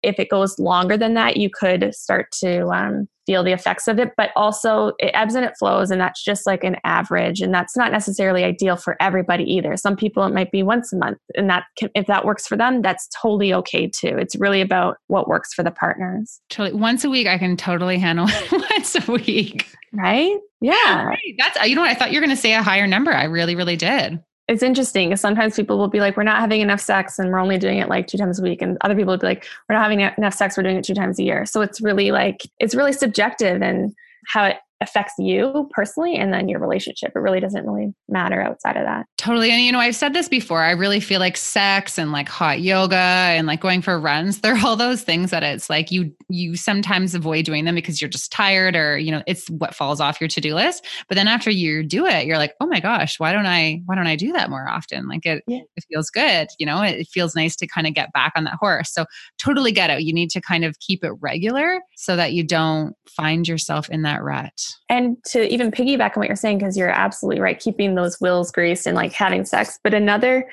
if 0.02 0.18
it 0.18 0.28
goes 0.28 0.58
longer 0.58 0.96
than 0.96 1.14
that, 1.14 1.36
you 1.36 1.50
could 1.50 1.94
start 1.94 2.30
to 2.40 2.68
um, 2.68 3.08
feel 3.26 3.44
the 3.44 3.52
effects 3.52 3.88
of 3.88 3.98
it. 3.98 4.12
But 4.16 4.30
also, 4.36 4.92
it 4.98 5.10
ebbs 5.14 5.34
and 5.34 5.44
it 5.44 5.54
flows, 5.58 5.90
and 5.90 6.00
that's 6.00 6.24
just 6.24 6.46
like 6.46 6.64
an 6.64 6.76
average, 6.84 7.40
and 7.40 7.52
that's 7.52 7.76
not 7.76 7.92
necessarily 7.92 8.44
ideal 8.44 8.76
for 8.76 8.96
everybody 9.00 9.44
either. 9.44 9.76
Some 9.76 9.96
people 9.96 10.24
it 10.24 10.32
might 10.32 10.50
be 10.50 10.62
once 10.62 10.92
a 10.92 10.96
month, 10.96 11.18
and 11.36 11.48
that 11.50 11.64
can, 11.76 11.90
if 11.94 12.06
that 12.06 12.24
works 12.24 12.46
for 12.46 12.56
them, 12.56 12.82
that's 12.82 13.08
totally 13.20 13.52
okay 13.54 13.88
too. 13.88 14.16
It's 14.18 14.36
really 14.36 14.60
about 14.60 14.96
what 15.08 15.28
works 15.28 15.52
for 15.52 15.62
the 15.62 15.70
partners. 15.70 16.40
Totally, 16.48 16.78
once 16.78 17.04
a 17.04 17.10
week, 17.10 17.26
I 17.26 17.38
can 17.38 17.56
totally 17.56 17.98
handle 17.98 18.28
once 18.52 18.94
a 18.94 19.12
week. 19.12 19.66
Right? 19.92 20.36
Yeah. 20.60 21.04
Right. 21.04 21.34
That's 21.38 21.68
you 21.68 21.74
know 21.74 21.82
what 21.82 21.90
I 21.90 21.94
thought 21.94 22.12
you 22.12 22.18
were 22.18 22.26
going 22.26 22.36
to 22.36 22.40
say 22.40 22.54
a 22.54 22.62
higher 22.62 22.86
number. 22.86 23.12
I 23.12 23.24
really, 23.24 23.54
really 23.54 23.76
did 23.76 24.20
it's 24.48 24.62
interesting 24.62 25.10
because 25.10 25.20
sometimes 25.20 25.56
people 25.56 25.76
will 25.76 25.88
be 25.88 26.00
like, 26.00 26.16
we're 26.16 26.22
not 26.22 26.40
having 26.40 26.62
enough 26.62 26.80
sex 26.80 27.18
and 27.18 27.30
we're 27.30 27.38
only 27.38 27.58
doing 27.58 27.78
it 27.78 27.88
like 27.88 28.06
two 28.06 28.16
times 28.16 28.40
a 28.40 28.42
week. 28.42 28.62
And 28.62 28.78
other 28.80 28.94
people 28.94 29.12
will 29.12 29.18
be 29.18 29.26
like, 29.26 29.46
we're 29.68 29.74
not 29.74 29.82
having 29.82 30.00
enough 30.00 30.34
sex, 30.34 30.56
we're 30.56 30.62
doing 30.62 30.78
it 30.78 30.84
two 30.84 30.94
times 30.94 31.18
a 31.18 31.22
year. 31.22 31.44
So 31.44 31.60
it's 31.60 31.82
really 31.82 32.10
like, 32.10 32.48
it's 32.58 32.74
really 32.74 32.94
subjective 32.94 33.60
and 33.60 33.94
how 34.26 34.46
it 34.46 34.56
affects 34.80 35.14
you 35.18 35.68
personally 35.72 36.16
and 36.16 36.32
then 36.32 36.48
your 36.48 36.60
relationship. 36.60 37.12
It 37.14 37.18
really 37.18 37.40
doesn't 37.40 37.66
really 37.66 37.92
matter 38.08 38.40
outside 38.40 38.76
of 38.76 38.84
that. 38.84 39.06
Totally. 39.16 39.50
And 39.50 39.62
you 39.62 39.72
know, 39.72 39.80
I've 39.80 39.96
said 39.96 40.12
this 40.12 40.28
before. 40.28 40.62
I 40.62 40.70
really 40.70 41.00
feel 41.00 41.20
like 41.20 41.36
sex 41.36 41.98
and 41.98 42.12
like 42.12 42.28
hot 42.28 42.60
yoga 42.60 42.96
and 42.96 43.46
like 43.46 43.60
going 43.60 43.82
for 43.82 43.98
runs, 43.98 44.40
they're 44.40 44.58
all 44.64 44.76
those 44.76 45.02
things 45.02 45.30
that 45.30 45.42
it's 45.42 45.68
like 45.68 45.90
you 45.90 46.14
you 46.28 46.56
sometimes 46.56 47.14
avoid 47.14 47.44
doing 47.44 47.64
them 47.64 47.74
because 47.74 48.00
you're 48.00 48.10
just 48.10 48.30
tired 48.30 48.76
or, 48.76 48.98
you 48.98 49.10
know, 49.10 49.22
it's 49.26 49.48
what 49.50 49.74
falls 49.74 50.00
off 50.00 50.20
your 50.20 50.28
to-do 50.28 50.54
list. 50.54 50.86
But 51.08 51.16
then 51.16 51.28
after 51.28 51.50
you 51.50 51.82
do 51.82 52.06
it, 52.06 52.26
you're 52.26 52.38
like, 52.38 52.54
"Oh 52.60 52.66
my 52.66 52.80
gosh, 52.80 53.18
why 53.18 53.32
don't 53.32 53.46
I 53.46 53.82
why 53.86 53.94
don't 53.94 54.06
I 54.06 54.16
do 54.16 54.32
that 54.32 54.50
more 54.50 54.68
often?" 54.68 55.08
Like 55.08 55.26
it 55.26 55.42
yeah. 55.46 55.60
it 55.76 55.84
feels 55.90 56.10
good, 56.10 56.48
you 56.58 56.66
know? 56.66 56.82
It 56.82 57.08
feels 57.08 57.34
nice 57.34 57.56
to 57.56 57.66
kind 57.66 57.86
of 57.86 57.94
get 57.94 58.12
back 58.12 58.32
on 58.36 58.44
that 58.44 58.54
horse. 58.60 58.92
So 58.92 59.06
totally 59.38 59.72
get 59.72 59.90
it. 59.90 60.02
You 60.02 60.12
need 60.12 60.30
to 60.30 60.40
kind 60.40 60.64
of 60.64 60.78
keep 60.80 61.04
it 61.04 61.12
regular 61.20 61.80
so 61.96 62.16
that 62.16 62.32
you 62.32 62.44
don't 62.44 62.94
find 63.08 63.48
yourself 63.48 63.88
in 63.88 64.02
that 64.02 64.22
rut. 64.22 64.67
And 64.88 65.16
to 65.26 65.46
even 65.52 65.70
piggyback 65.70 66.16
on 66.16 66.20
what 66.20 66.28
you're 66.28 66.36
saying, 66.36 66.58
because 66.58 66.76
you're 66.76 66.88
absolutely 66.88 67.40
right, 67.40 67.58
keeping 67.58 67.94
those 67.94 68.20
wheels 68.20 68.50
greased 68.50 68.86
and 68.86 68.96
like 68.96 69.12
having 69.12 69.44
sex. 69.44 69.78
But 69.82 69.94
another 69.94 70.48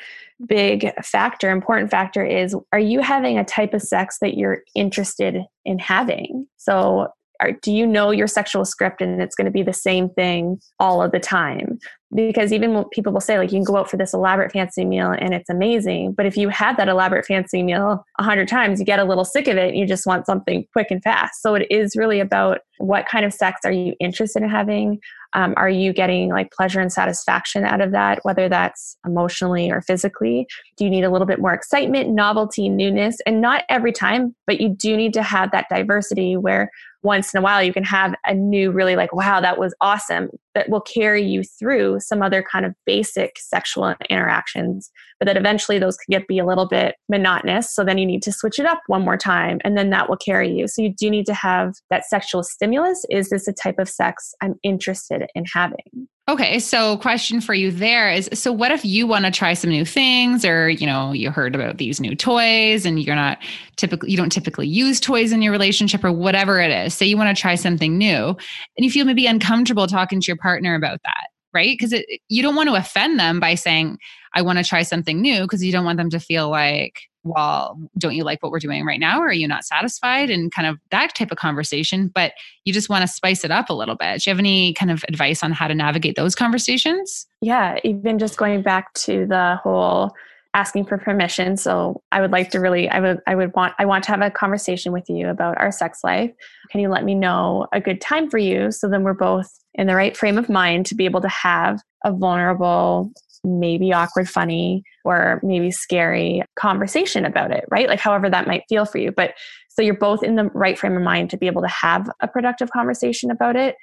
big 0.45 0.91
factor, 1.03 1.49
important 1.49 1.91
factor 1.91 2.23
is 2.25 2.55
are 2.73 2.79
you 2.79 2.99
having 2.99 3.37
a 3.37 3.45
type 3.45 3.73
of 3.73 3.81
sex 3.81 4.19
that 4.19 4.37
you're 4.37 4.63
interested 4.75 5.43
in 5.63 5.79
having? 5.79 6.47
So 6.57 7.09
are, 7.39 7.51
do 7.51 7.71
you 7.71 7.85
know 7.85 8.11
your 8.11 8.27
sexual 8.27 8.65
script 8.65 9.01
and 9.01 9.21
it's 9.21 9.35
going 9.35 9.45
to 9.45 9.51
be 9.51 9.63
the 9.63 9.73
same 9.73 10.09
thing 10.09 10.59
all 10.79 11.01
of 11.01 11.11
the 11.11 11.19
time 11.19 11.79
because 12.15 12.51
even 12.53 12.85
people 12.91 13.11
will 13.11 13.21
say 13.21 13.37
like 13.37 13.51
you 13.51 13.57
can 13.57 13.63
go 13.63 13.77
out 13.77 13.89
for 13.89 13.97
this 13.97 14.13
elaborate 14.13 14.51
fancy 14.51 14.85
meal 14.85 15.11
and 15.11 15.33
it's 15.33 15.49
amazing 15.49 16.13
but 16.13 16.25
if 16.25 16.37
you 16.37 16.49
have 16.49 16.77
that 16.77 16.87
elaborate 16.87 17.25
fancy 17.25 17.61
meal 17.61 18.05
a 18.19 18.23
hundred 18.23 18.47
times 18.47 18.79
you 18.79 18.85
get 18.85 18.99
a 18.99 19.03
little 19.03 19.25
sick 19.25 19.47
of 19.47 19.57
it 19.57 19.69
and 19.69 19.77
you 19.77 19.85
just 19.85 20.05
want 20.05 20.25
something 20.25 20.65
quick 20.73 20.87
and 20.89 21.03
fast. 21.03 21.41
So 21.41 21.55
it 21.55 21.67
is 21.69 21.95
really 21.95 22.19
about 22.19 22.59
what 22.77 23.07
kind 23.07 23.25
of 23.25 23.33
sex 23.33 23.61
are 23.65 23.71
you 23.71 23.93
interested 23.99 24.43
in 24.43 24.49
having? 24.49 24.99
Um, 25.33 25.53
are 25.57 25.69
you 25.69 25.91
getting 25.91 26.29
like 26.29 26.51
pleasure 26.51 26.79
and 26.79 26.91
satisfaction 26.91 27.65
out 27.65 27.81
of 27.81 27.91
that 27.91 28.19
whether 28.23 28.47
that's 28.47 28.97
emotionally 29.05 29.69
or 29.69 29.81
physically? 29.81 30.47
Do 30.77 30.85
you 30.85 30.89
need 30.89 31.03
a 31.03 31.09
little 31.09 31.27
bit 31.27 31.39
more 31.39 31.53
excitement 31.53 32.09
novelty 32.09 32.69
newness? 32.69 33.17
And 33.25 33.41
not 33.41 33.63
every 33.69 33.91
time 33.91 34.35
but 34.47 34.61
you 34.61 34.69
do 34.69 34.95
need 34.95 35.13
to 35.13 35.23
have 35.23 35.51
that 35.51 35.67
diversity 35.69 36.37
where 36.37 36.69
once 37.03 37.33
in 37.33 37.37
a 37.37 37.41
while 37.41 37.61
you 37.61 37.71
can 37.71 37.83
have 37.83 38.15
a 38.25 38.33
new 38.33 38.71
really 38.71 38.95
like 38.95 39.13
wow 39.13 39.39
that 39.39 39.59
was 39.59 39.75
awesome 39.79 40.27
that 40.55 40.69
will 40.69 40.81
carry 40.81 41.23
you 41.23 41.43
through 41.43 41.99
some 42.07 42.21
other 42.21 42.43
kind 42.43 42.65
of 42.65 42.73
basic 42.85 43.37
sexual 43.39 43.95
interactions 44.09 44.91
but 45.19 45.25
that 45.25 45.37
eventually 45.37 45.79
those 45.79 45.97
can 45.97 46.19
get 46.19 46.27
be 46.27 46.39
a 46.39 46.45
little 46.45 46.67
bit 46.67 46.95
monotonous. 47.09 47.73
So 47.73 47.83
then 47.83 47.97
you 47.97 48.05
need 48.05 48.21
to 48.23 48.31
switch 48.31 48.59
it 48.59 48.65
up 48.65 48.81
one 48.87 49.03
more 49.03 49.17
time 49.17 49.59
and 49.63 49.77
then 49.77 49.89
that 49.91 50.09
will 50.09 50.17
carry 50.17 50.51
you. 50.51 50.67
So 50.67 50.81
you 50.81 50.93
do 50.93 51.09
need 51.09 51.25
to 51.27 51.33
have 51.33 51.75
that 51.89 52.05
sexual 52.05 52.43
stimulus. 52.43 53.05
Is 53.09 53.29
this 53.29 53.47
a 53.47 53.53
type 53.53 53.79
of 53.79 53.89
sex 53.89 54.33
i'm 54.41 54.55
interested 54.63 55.27
in 55.35 55.45
having? 55.45 56.07
Okay, 56.27 56.57
so 56.57 56.97
question 56.97 57.39
for 57.39 57.53
you 57.53 57.69
there 57.69 58.11
is 58.11 58.27
so 58.33 58.51
what 58.51 58.71
if 58.71 58.83
you 58.83 59.05
want 59.05 59.25
to 59.25 59.31
try 59.31 59.53
some 59.53 59.69
new 59.69 59.85
things 59.85 60.43
or 60.43 60.69
you 60.69 60.87
know 60.87 61.11
you 61.11 61.29
heard 61.29 61.53
about 61.53 61.77
these 61.77 62.01
new 62.01 62.15
toys 62.15 62.83
and 62.83 62.99
you're 62.99 63.15
not 63.15 63.37
typically 63.75 64.09
you 64.09 64.17
don't 64.17 64.31
typically 64.31 64.67
use 64.67 64.99
toys 64.99 65.31
in 65.31 65.43
your 65.43 65.51
relationship 65.51 66.03
or 66.03 66.11
whatever 66.11 66.59
it 66.59 66.71
is. 66.71 66.95
Say 66.95 67.05
you 67.05 67.15
want 67.15 67.35
to 67.35 67.39
try 67.39 67.53
something 67.53 67.95
new 67.97 68.29
and 68.29 68.37
you 68.77 68.89
feel 68.89 69.05
maybe 69.05 69.27
uncomfortable 69.27 69.85
talking 69.85 70.19
to 70.19 70.27
your 70.27 70.37
partner 70.37 70.73
about 70.73 70.99
that, 71.03 71.27
right? 71.55 71.75
Because 71.77 71.99
you 72.29 72.43
don't 72.43 72.55
want 72.55 72.69
to 72.69 72.75
offend 72.75 73.19
them 73.19 73.39
by 73.39 73.55
saying 73.55 73.97
I 74.35 74.43
want 74.43 74.59
to 74.59 74.63
try 74.63 74.83
something 74.83 75.21
new 75.21 75.41
because 75.41 75.63
you 75.63 75.71
don't 75.71 75.85
want 75.85 75.97
them 75.97 76.11
to 76.11 76.19
feel 76.19 76.49
like 76.49 76.99
well, 77.25 77.79
don't 77.97 78.13
you 78.13 78.23
like 78.23 78.43
what 78.43 78.51
we're 78.51 78.59
doing 78.59 78.85
right 78.85 78.99
now? 78.99 79.19
Or 79.19 79.29
are 79.29 79.33
you 79.33 79.47
not 79.47 79.65
satisfied? 79.65 80.29
And 80.29 80.51
kind 80.51 80.67
of 80.67 80.77
that 80.91 81.15
type 81.15 81.31
of 81.31 81.39
conversation, 81.39 82.11
but 82.13 82.33
you 82.65 82.71
just 82.71 82.87
want 82.87 83.01
to 83.01 83.07
spice 83.07 83.43
it 83.43 83.49
up 83.49 83.71
a 83.71 83.73
little 83.73 83.95
bit. 83.95 84.21
Do 84.21 84.29
you 84.29 84.31
have 84.31 84.39
any 84.39 84.73
kind 84.73 84.91
of 84.91 85.03
advice 85.07 85.41
on 85.41 85.51
how 85.51 85.67
to 85.67 85.73
navigate 85.73 86.15
those 86.15 86.35
conversations? 86.35 87.25
Yeah, 87.41 87.79
even 87.83 88.19
just 88.19 88.37
going 88.37 88.61
back 88.61 88.93
to 88.93 89.25
the 89.25 89.59
whole 89.63 90.13
asking 90.55 90.85
for 90.85 90.97
permission. 90.97 91.57
So 91.57 92.01
I 92.13 92.21
would 92.21 92.31
like 92.31 92.49
to 92.51 92.59
really, 92.61 92.89
I 92.89 93.01
would, 93.01 93.19
I 93.27 93.35
would 93.35 93.53
want, 93.55 93.73
I 93.77 93.85
want 93.85 94.05
to 94.05 94.11
have 94.11 94.21
a 94.21 94.31
conversation 94.31 94.93
with 94.93 95.03
you 95.09 95.27
about 95.27 95.57
our 95.59 95.69
sex 95.69 95.99
life. 96.03 96.31
Can 96.71 96.79
you 96.79 96.87
let 96.87 97.03
me 97.03 97.13
know 97.13 97.67
a 97.73 97.81
good 97.81 97.99
time 97.99 98.29
for 98.29 98.37
you? 98.37 98.71
So 98.71 98.87
then 98.87 99.03
we're 99.03 99.13
both 99.13 99.49
in 99.73 99.85
the 99.85 99.95
right 99.95 100.15
frame 100.15 100.37
of 100.37 100.47
mind 100.47 100.85
to 100.87 100.95
be 100.95 101.03
able 101.03 101.19
to 101.19 101.27
have 101.27 101.81
a 102.05 102.13
vulnerable, 102.13 103.11
maybe 103.43 103.91
awkward, 103.91 104.29
funny, 104.29 104.83
or 105.03 105.41
maybe 105.43 105.71
scary 105.71 106.41
conversation 106.57 107.25
about 107.25 107.51
it, 107.51 107.65
right? 107.69 107.89
Like, 107.89 107.99
however 107.99 108.29
that 108.29 108.47
might 108.47 108.63
feel 108.69 108.85
for 108.85 108.97
you. 108.97 109.11
But 109.11 109.33
so 109.67 109.81
you're 109.81 109.93
both 109.93 110.23
in 110.23 110.35
the 110.35 110.45
right 110.53 110.79
frame 110.79 110.95
of 110.95 111.03
mind 111.03 111.31
to 111.31 111.37
be 111.37 111.47
able 111.47 111.63
to 111.63 111.67
have 111.67 112.09
a 112.21 112.29
productive 112.29 112.71
conversation 112.71 113.29
about 113.29 113.57
it. 113.57 113.75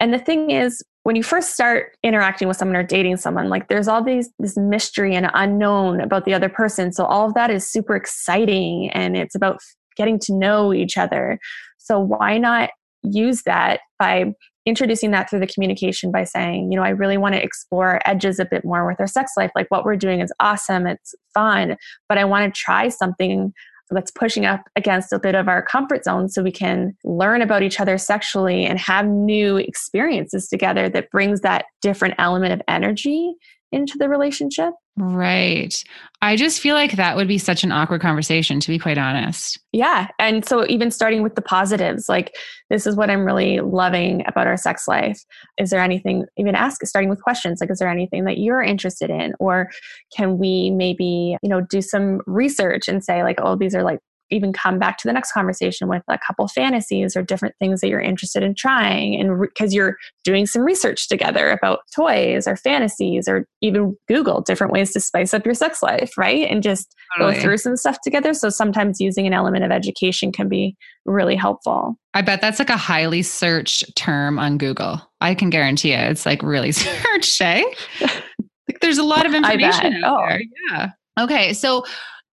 And 0.00 0.14
the 0.14 0.18
thing 0.18 0.50
is, 0.50 0.82
when 1.06 1.14
you 1.14 1.22
first 1.22 1.54
start 1.54 1.96
interacting 2.02 2.48
with 2.48 2.56
someone 2.56 2.74
or 2.74 2.82
dating 2.82 3.16
someone, 3.16 3.48
like 3.48 3.68
there's 3.68 3.86
all 3.86 4.02
these 4.02 4.28
this 4.40 4.56
mystery 4.56 5.14
and 5.14 5.30
unknown 5.34 6.00
about 6.00 6.24
the 6.24 6.34
other 6.34 6.48
person. 6.48 6.92
So 6.92 7.04
all 7.04 7.28
of 7.28 7.34
that 7.34 7.48
is 7.48 7.64
super 7.64 7.94
exciting 7.94 8.90
and 8.90 9.16
it's 9.16 9.36
about 9.36 9.60
getting 9.96 10.18
to 10.18 10.34
know 10.34 10.74
each 10.74 10.98
other. 10.98 11.38
So 11.78 12.00
why 12.00 12.38
not 12.38 12.70
use 13.04 13.42
that 13.44 13.82
by 14.00 14.32
introducing 14.66 15.12
that 15.12 15.30
through 15.30 15.38
the 15.38 15.46
communication 15.46 16.10
by 16.10 16.24
saying, 16.24 16.72
you 16.72 16.76
know, 16.76 16.82
I 16.82 16.88
really 16.88 17.18
want 17.18 17.36
to 17.36 17.42
explore 17.42 17.86
our 17.86 18.02
edges 18.04 18.40
a 18.40 18.44
bit 18.44 18.64
more 18.64 18.84
with 18.84 18.98
our 18.98 19.06
sex 19.06 19.30
life. 19.36 19.52
Like 19.54 19.68
what 19.68 19.84
we're 19.84 19.94
doing 19.94 20.18
is 20.18 20.32
awesome, 20.40 20.88
it's 20.88 21.14
fun, 21.32 21.76
but 22.08 22.18
I 22.18 22.24
want 22.24 22.52
to 22.52 22.60
try 22.60 22.88
something 22.88 23.52
that's 23.90 24.10
pushing 24.10 24.44
up 24.44 24.62
against 24.74 25.12
a 25.12 25.18
bit 25.18 25.34
of 25.34 25.48
our 25.48 25.62
comfort 25.62 26.04
zone 26.04 26.28
so 26.28 26.42
we 26.42 26.50
can 26.50 26.96
learn 27.04 27.42
about 27.42 27.62
each 27.62 27.80
other 27.80 27.98
sexually 27.98 28.64
and 28.64 28.78
have 28.78 29.06
new 29.06 29.56
experiences 29.56 30.48
together 30.48 30.88
that 30.88 31.10
brings 31.10 31.40
that 31.40 31.66
different 31.82 32.14
element 32.18 32.52
of 32.52 32.62
energy 32.68 33.34
into 33.72 33.98
the 33.98 34.08
relationship. 34.08 34.72
Right. 34.98 35.74
I 36.22 36.36
just 36.36 36.60
feel 36.60 36.74
like 36.74 36.92
that 36.92 37.16
would 37.16 37.28
be 37.28 37.36
such 37.36 37.64
an 37.64 37.72
awkward 37.72 38.00
conversation, 38.00 38.60
to 38.60 38.68
be 38.68 38.78
quite 38.78 38.96
honest. 38.96 39.58
Yeah. 39.72 40.08
And 40.18 40.44
so, 40.44 40.66
even 40.68 40.90
starting 40.90 41.22
with 41.22 41.34
the 41.34 41.42
positives, 41.42 42.08
like, 42.08 42.34
this 42.70 42.86
is 42.86 42.96
what 42.96 43.10
I'm 43.10 43.24
really 43.24 43.60
loving 43.60 44.22
about 44.26 44.46
our 44.46 44.56
sex 44.56 44.88
life. 44.88 45.20
Is 45.58 45.68
there 45.68 45.82
anything, 45.82 46.24
even 46.38 46.54
ask, 46.54 46.84
starting 46.86 47.10
with 47.10 47.22
questions, 47.22 47.60
like, 47.60 47.70
is 47.70 47.78
there 47.78 47.90
anything 47.90 48.24
that 48.24 48.38
you're 48.38 48.62
interested 48.62 49.10
in? 49.10 49.34
Or 49.38 49.70
can 50.16 50.38
we 50.38 50.70
maybe, 50.70 51.36
you 51.42 51.48
know, 51.50 51.60
do 51.60 51.82
some 51.82 52.22
research 52.26 52.88
and 52.88 53.04
say, 53.04 53.22
like, 53.22 53.38
oh, 53.42 53.56
these 53.56 53.74
are 53.74 53.82
like 53.82 54.00
even 54.30 54.52
come 54.52 54.78
back 54.78 54.98
to 54.98 55.08
the 55.08 55.12
next 55.12 55.32
conversation 55.32 55.88
with 55.88 56.02
a 56.08 56.18
couple 56.26 56.48
fantasies 56.48 57.16
or 57.16 57.22
different 57.22 57.54
things 57.58 57.80
that 57.80 57.88
you're 57.88 58.00
interested 58.00 58.42
in 58.42 58.54
trying 58.54 59.18
and 59.20 59.40
because 59.40 59.70
re- 59.70 59.76
you're 59.76 59.96
doing 60.24 60.46
some 60.46 60.62
research 60.62 61.08
together 61.08 61.50
about 61.50 61.80
toys 61.94 62.48
or 62.48 62.56
fantasies 62.56 63.28
or 63.28 63.46
even 63.62 63.96
google 64.08 64.40
different 64.40 64.72
ways 64.72 64.92
to 64.92 65.00
spice 65.00 65.32
up 65.32 65.44
your 65.44 65.54
sex 65.54 65.82
life 65.82 66.16
right? 66.16 66.48
And 66.50 66.62
just 66.62 66.94
totally. 67.16 67.34
go 67.34 67.40
through 67.40 67.58
some 67.58 67.76
stuff 67.76 67.98
together. 68.02 68.34
So 68.34 68.48
sometimes 68.48 69.00
using 69.00 69.26
an 69.26 69.32
element 69.32 69.64
of 69.64 69.70
education 69.70 70.32
can 70.32 70.48
be 70.48 70.76
really 71.04 71.36
helpful. 71.36 71.96
I 72.14 72.22
bet 72.22 72.40
that's 72.40 72.58
like 72.58 72.70
a 72.70 72.76
highly 72.76 73.22
searched 73.22 73.94
term 73.96 74.38
on 74.38 74.58
google. 74.58 75.00
I 75.20 75.34
can 75.34 75.50
guarantee 75.50 75.92
it. 75.92 76.10
It's 76.10 76.26
like 76.26 76.42
really 76.42 76.72
searched 76.72 77.40
eh? 77.40 77.64
like 78.00 78.80
there's 78.80 78.98
a 78.98 79.04
lot 79.04 79.26
of 79.26 79.34
information 79.34 80.02
out 80.04 80.20
oh. 80.20 80.26
there. 80.28 80.42
Yeah. 80.70 80.90
Okay 81.18 81.52
so 81.52 81.84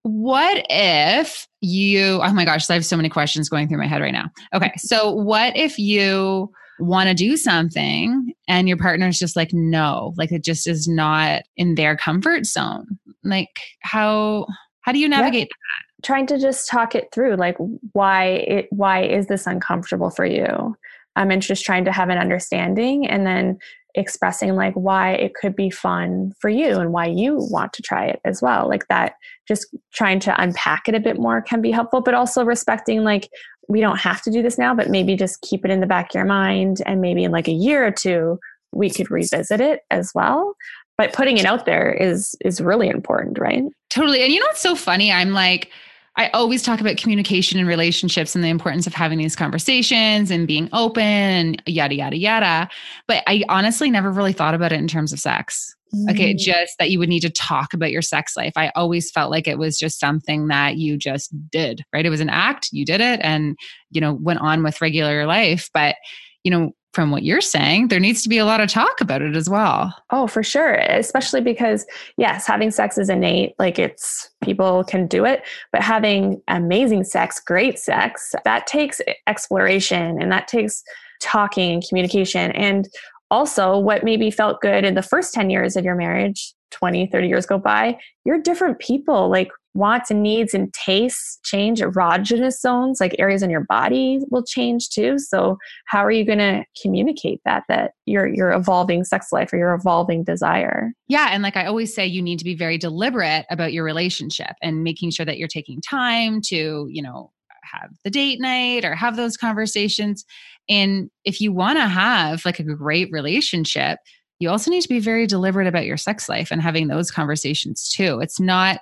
what 0.04 0.66
if 0.68 1.48
you, 1.62 2.20
oh 2.22 2.32
my 2.34 2.44
gosh, 2.44 2.68
I 2.68 2.74
have 2.74 2.84
so 2.84 2.96
many 2.96 3.08
questions 3.08 3.48
going 3.48 3.68
through 3.68 3.78
my 3.78 3.86
head 3.86 4.02
right 4.02 4.12
now. 4.12 4.30
Okay. 4.52 4.70
So, 4.76 5.10
what 5.10 5.56
if 5.56 5.78
you 5.78 6.52
want 6.78 7.08
to 7.08 7.14
do 7.14 7.38
something 7.38 8.34
and 8.46 8.68
your 8.68 8.76
partner's 8.76 9.18
just 9.18 9.34
like, 9.34 9.52
no, 9.54 10.12
like 10.16 10.30
it 10.30 10.44
just 10.44 10.66
is 10.66 10.86
not 10.86 11.42
in 11.56 11.74
their 11.74 11.96
comfort 11.96 12.44
zone? 12.44 12.98
Like, 13.24 13.58
how, 13.80 14.46
how 14.82 14.92
do 14.92 14.98
you 14.98 15.08
navigate 15.08 15.48
yeah. 15.48 16.02
that? 16.02 16.06
Trying 16.06 16.26
to 16.26 16.38
just 16.38 16.68
talk 16.68 16.94
it 16.94 17.08
through, 17.10 17.36
like 17.36 17.56
why 17.92 18.26
it 18.26 18.66
why 18.70 19.04
is 19.04 19.26
this 19.26 19.46
uncomfortable 19.46 20.10
for 20.10 20.26
you? 20.26 20.76
I'm 21.16 21.30
um, 21.30 21.40
just 21.40 21.64
trying 21.64 21.86
to 21.86 21.92
have 21.92 22.10
an 22.10 22.18
understanding 22.18 23.06
and 23.06 23.26
then 23.26 23.58
expressing 23.94 24.56
like 24.56 24.74
why 24.74 25.12
it 25.12 25.34
could 25.34 25.54
be 25.54 25.70
fun 25.70 26.32
for 26.40 26.50
you 26.50 26.78
and 26.78 26.92
why 26.92 27.06
you 27.06 27.36
want 27.50 27.72
to 27.72 27.82
try 27.82 28.06
it 28.06 28.20
as 28.24 28.42
well. 28.42 28.68
Like 28.68 28.88
that 28.88 29.14
just 29.46 29.66
trying 29.92 30.20
to 30.20 30.42
unpack 30.42 30.88
it 30.88 30.94
a 30.94 31.00
bit 31.00 31.18
more 31.18 31.42
can 31.42 31.60
be 31.60 31.70
helpful 31.70 32.00
but 32.00 32.14
also 32.14 32.44
respecting 32.44 33.04
like 33.04 33.28
we 33.68 33.80
don't 33.80 33.98
have 33.98 34.20
to 34.22 34.30
do 34.30 34.42
this 34.42 34.58
now 34.58 34.74
but 34.74 34.90
maybe 34.90 35.16
just 35.16 35.40
keep 35.42 35.64
it 35.64 35.70
in 35.70 35.80
the 35.80 35.86
back 35.86 36.10
of 36.10 36.14
your 36.14 36.24
mind 36.24 36.82
and 36.86 37.00
maybe 37.00 37.24
in 37.24 37.30
like 37.30 37.48
a 37.48 37.52
year 37.52 37.86
or 37.86 37.90
two 37.90 38.38
we 38.72 38.90
could 38.90 39.10
revisit 39.10 39.60
it 39.60 39.80
as 39.90 40.10
well. 40.14 40.54
But 40.96 41.12
putting 41.12 41.38
it 41.38 41.46
out 41.46 41.66
there 41.66 41.92
is 41.92 42.36
is 42.44 42.60
really 42.60 42.88
important 42.88 43.38
right? 43.38 43.62
Totally. 43.90 44.22
And 44.22 44.32
you 44.32 44.40
know 44.40 44.46
what's 44.46 44.60
so 44.60 44.74
funny? 44.74 45.12
I'm 45.12 45.30
like 45.30 45.70
I 46.16 46.28
always 46.28 46.62
talk 46.62 46.80
about 46.80 46.96
communication 46.96 47.58
and 47.58 47.66
relationships 47.66 48.34
and 48.34 48.44
the 48.44 48.48
importance 48.48 48.86
of 48.86 48.94
having 48.94 49.18
these 49.18 49.34
conversations 49.34 50.30
and 50.30 50.46
being 50.46 50.68
open 50.72 51.02
and 51.02 51.62
yada, 51.66 51.94
yada, 51.94 52.16
yada. 52.16 52.68
But 53.08 53.24
I 53.26 53.42
honestly 53.48 53.90
never 53.90 54.12
really 54.12 54.32
thought 54.32 54.54
about 54.54 54.72
it 54.72 54.78
in 54.78 54.86
terms 54.86 55.12
of 55.12 55.18
sex. 55.18 55.74
Mm. 55.92 56.10
Okay, 56.12 56.34
just 56.34 56.74
that 56.78 56.90
you 56.90 56.98
would 56.98 57.08
need 57.08 57.20
to 57.20 57.30
talk 57.30 57.74
about 57.74 57.90
your 57.90 58.02
sex 58.02 58.36
life. 58.36 58.52
I 58.56 58.70
always 58.76 59.10
felt 59.10 59.30
like 59.30 59.48
it 59.48 59.58
was 59.58 59.78
just 59.78 59.98
something 59.98 60.48
that 60.48 60.76
you 60.76 60.96
just 60.96 61.32
did, 61.50 61.84
right? 61.92 62.06
It 62.06 62.10
was 62.10 62.20
an 62.20 62.30
act, 62.30 62.68
you 62.72 62.84
did 62.84 63.00
it, 63.00 63.20
and, 63.22 63.56
you 63.90 64.00
know, 64.00 64.14
went 64.14 64.40
on 64.40 64.62
with 64.62 64.80
regular 64.80 65.26
life. 65.26 65.68
But, 65.74 65.96
you 66.42 66.50
know, 66.50 66.72
from 66.94 67.10
what 67.10 67.24
you're 67.24 67.40
saying, 67.40 67.88
there 67.88 68.00
needs 68.00 68.22
to 68.22 68.28
be 68.28 68.38
a 68.38 68.44
lot 68.44 68.60
of 68.60 68.68
talk 68.68 69.00
about 69.00 69.22
it 69.22 69.36
as 69.36 69.50
well. 69.50 69.94
Oh, 70.10 70.26
for 70.26 70.42
sure. 70.42 70.74
Especially 70.74 71.40
because, 71.40 71.84
yes, 72.16 72.46
having 72.46 72.70
sex 72.70 72.96
is 72.96 73.08
innate. 73.08 73.54
Like 73.58 73.78
it's 73.78 74.30
people 74.42 74.84
can 74.84 75.06
do 75.06 75.24
it, 75.24 75.42
but 75.72 75.82
having 75.82 76.40
amazing 76.48 77.04
sex, 77.04 77.40
great 77.40 77.78
sex, 77.78 78.34
that 78.44 78.66
takes 78.66 79.00
exploration 79.26 80.20
and 80.20 80.30
that 80.30 80.48
takes 80.48 80.82
talking 81.20 81.72
and 81.72 81.84
communication. 81.86 82.52
And 82.52 82.88
also, 83.30 83.78
what 83.78 84.04
maybe 84.04 84.30
felt 84.30 84.60
good 84.60 84.84
in 84.84 84.94
the 84.94 85.02
first 85.02 85.34
10 85.34 85.50
years 85.50 85.76
of 85.76 85.84
your 85.84 85.96
marriage, 85.96 86.54
20, 86.70 87.06
30 87.06 87.28
years 87.28 87.46
go 87.46 87.58
by, 87.58 87.98
you're 88.24 88.40
different 88.40 88.78
people. 88.78 89.28
Like 89.28 89.48
wants 89.74 90.10
and 90.10 90.22
needs 90.22 90.54
and 90.54 90.72
tastes 90.72 91.38
change 91.42 91.80
erogenous 91.80 92.60
zones 92.60 93.00
like 93.00 93.14
areas 93.18 93.42
in 93.42 93.50
your 93.50 93.64
body 93.64 94.20
will 94.30 94.44
change 94.44 94.88
too. 94.88 95.18
So 95.18 95.58
how 95.86 96.04
are 96.04 96.12
you 96.12 96.24
going 96.24 96.38
to 96.38 96.64
communicate 96.80 97.40
that 97.44 97.64
that 97.68 97.92
your 98.06 98.26
your 98.26 98.52
evolving 98.52 99.04
sex 99.04 99.32
life 99.32 99.52
or 99.52 99.56
your 99.56 99.74
evolving 99.74 100.22
desire? 100.24 100.92
Yeah 101.08 101.28
and 101.32 101.42
like 101.42 101.56
i 101.56 101.66
always 101.66 101.94
say 101.94 102.06
you 102.06 102.22
need 102.22 102.38
to 102.38 102.44
be 102.44 102.54
very 102.54 102.78
deliberate 102.78 103.46
about 103.50 103.72
your 103.72 103.84
relationship 103.84 104.54
and 104.62 104.84
making 104.84 105.10
sure 105.10 105.26
that 105.26 105.38
you're 105.38 105.48
taking 105.48 105.80
time 105.80 106.40
to 106.42 106.86
you 106.90 107.02
know 107.02 107.32
have 107.72 107.90
the 108.04 108.10
date 108.10 108.40
night 108.40 108.84
or 108.84 108.94
have 108.94 109.16
those 109.16 109.36
conversations. 109.36 110.24
And 110.68 111.10
if 111.24 111.40
you 111.40 111.52
want 111.52 111.78
to 111.78 111.86
have 111.86 112.44
like 112.44 112.58
a 112.58 112.62
great 112.62 113.08
relationship 113.10 113.98
you 114.40 114.50
also 114.50 114.70
need 114.70 114.82
to 114.82 114.88
be 114.88 114.98
very 114.98 115.26
deliberate 115.26 115.68
about 115.68 115.86
your 115.86 115.96
sex 115.96 116.28
life 116.28 116.50
and 116.50 116.60
having 116.60 116.88
those 116.88 117.10
conversations 117.10 117.88
too. 117.88 118.20
It's 118.20 118.40
not 118.40 118.80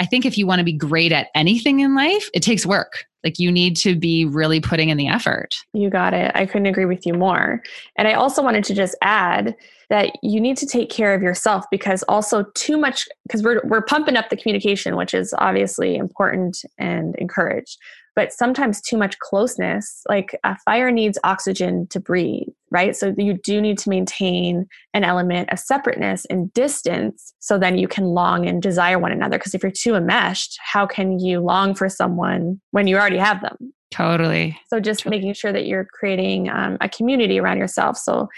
I 0.00 0.06
think 0.06 0.24
if 0.24 0.38
you 0.38 0.46
want 0.46 0.58
to 0.58 0.64
be 0.64 0.72
great 0.72 1.12
at 1.12 1.28
anything 1.34 1.80
in 1.80 1.94
life, 1.94 2.28
it 2.32 2.42
takes 2.42 2.64
work. 2.64 3.04
Like 3.22 3.38
you 3.38 3.52
need 3.52 3.76
to 3.76 3.94
be 3.94 4.24
really 4.24 4.58
putting 4.58 4.88
in 4.88 4.96
the 4.96 5.08
effort. 5.08 5.54
You 5.74 5.90
got 5.90 6.14
it. 6.14 6.32
I 6.34 6.46
couldn't 6.46 6.66
agree 6.66 6.86
with 6.86 7.06
you 7.06 7.12
more. 7.12 7.62
And 7.96 8.08
I 8.08 8.14
also 8.14 8.42
wanted 8.42 8.64
to 8.64 8.74
just 8.74 8.96
add 9.02 9.54
that 9.90 10.12
you 10.22 10.40
need 10.40 10.56
to 10.56 10.66
take 10.66 10.88
care 10.88 11.12
of 11.12 11.20
yourself 11.20 11.66
because 11.70 12.02
also 12.04 12.44
too 12.54 12.78
much 12.78 13.06
because 13.26 13.42
we're 13.42 13.60
we're 13.64 13.82
pumping 13.82 14.16
up 14.16 14.30
the 14.30 14.36
communication, 14.36 14.96
which 14.96 15.12
is 15.12 15.34
obviously 15.36 15.96
important 15.96 16.64
and 16.78 17.14
encouraged 17.16 17.76
but 18.16 18.32
sometimes 18.32 18.80
too 18.80 18.96
much 18.96 19.18
closeness 19.20 20.02
like 20.08 20.38
a 20.44 20.56
fire 20.64 20.90
needs 20.90 21.18
oxygen 21.24 21.86
to 21.86 22.00
breathe 22.00 22.48
right 22.70 22.96
so 22.96 23.14
you 23.16 23.34
do 23.34 23.60
need 23.60 23.78
to 23.78 23.88
maintain 23.88 24.66
an 24.94 25.04
element 25.04 25.50
of 25.52 25.58
separateness 25.58 26.24
and 26.26 26.52
distance 26.52 27.34
so 27.38 27.58
then 27.58 27.78
you 27.78 27.88
can 27.88 28.04
long 28.04 28.46
and 28.46 28.62
desire 28.62 28.98
one 28.98 29.12
another 29.12 29.38
because 29.38 29.54
if 29.54 29.62
you're 29.62 29.72
too 29.72 29.94
enmeshed 29.94 30.58
how 30.62 30.86
can 30.86 31.18
you 31.18 31.40
long 31.40 31.74
for 31.74 31.88
someone 31.88 32.60
when 32.70 32.86
you 32.86 32.96
already 32.96 33.18
have 33.18 33.40
them 33.40 33.56
totally 33.90 34.58
so 34.68 34.78
just 34.80 35.00
totally. 35.00 35.18
making 35.18 35.34
sure 35.34 35.52
that 35.52 35.66
you're 35.66 35.86
creating 35.92 36.48
um, 36.48 36.76
a 36.80 36.88
community 36.88 37.38
around 37.38 37.58
yourself 37.58 37.96
so 37.96 38.28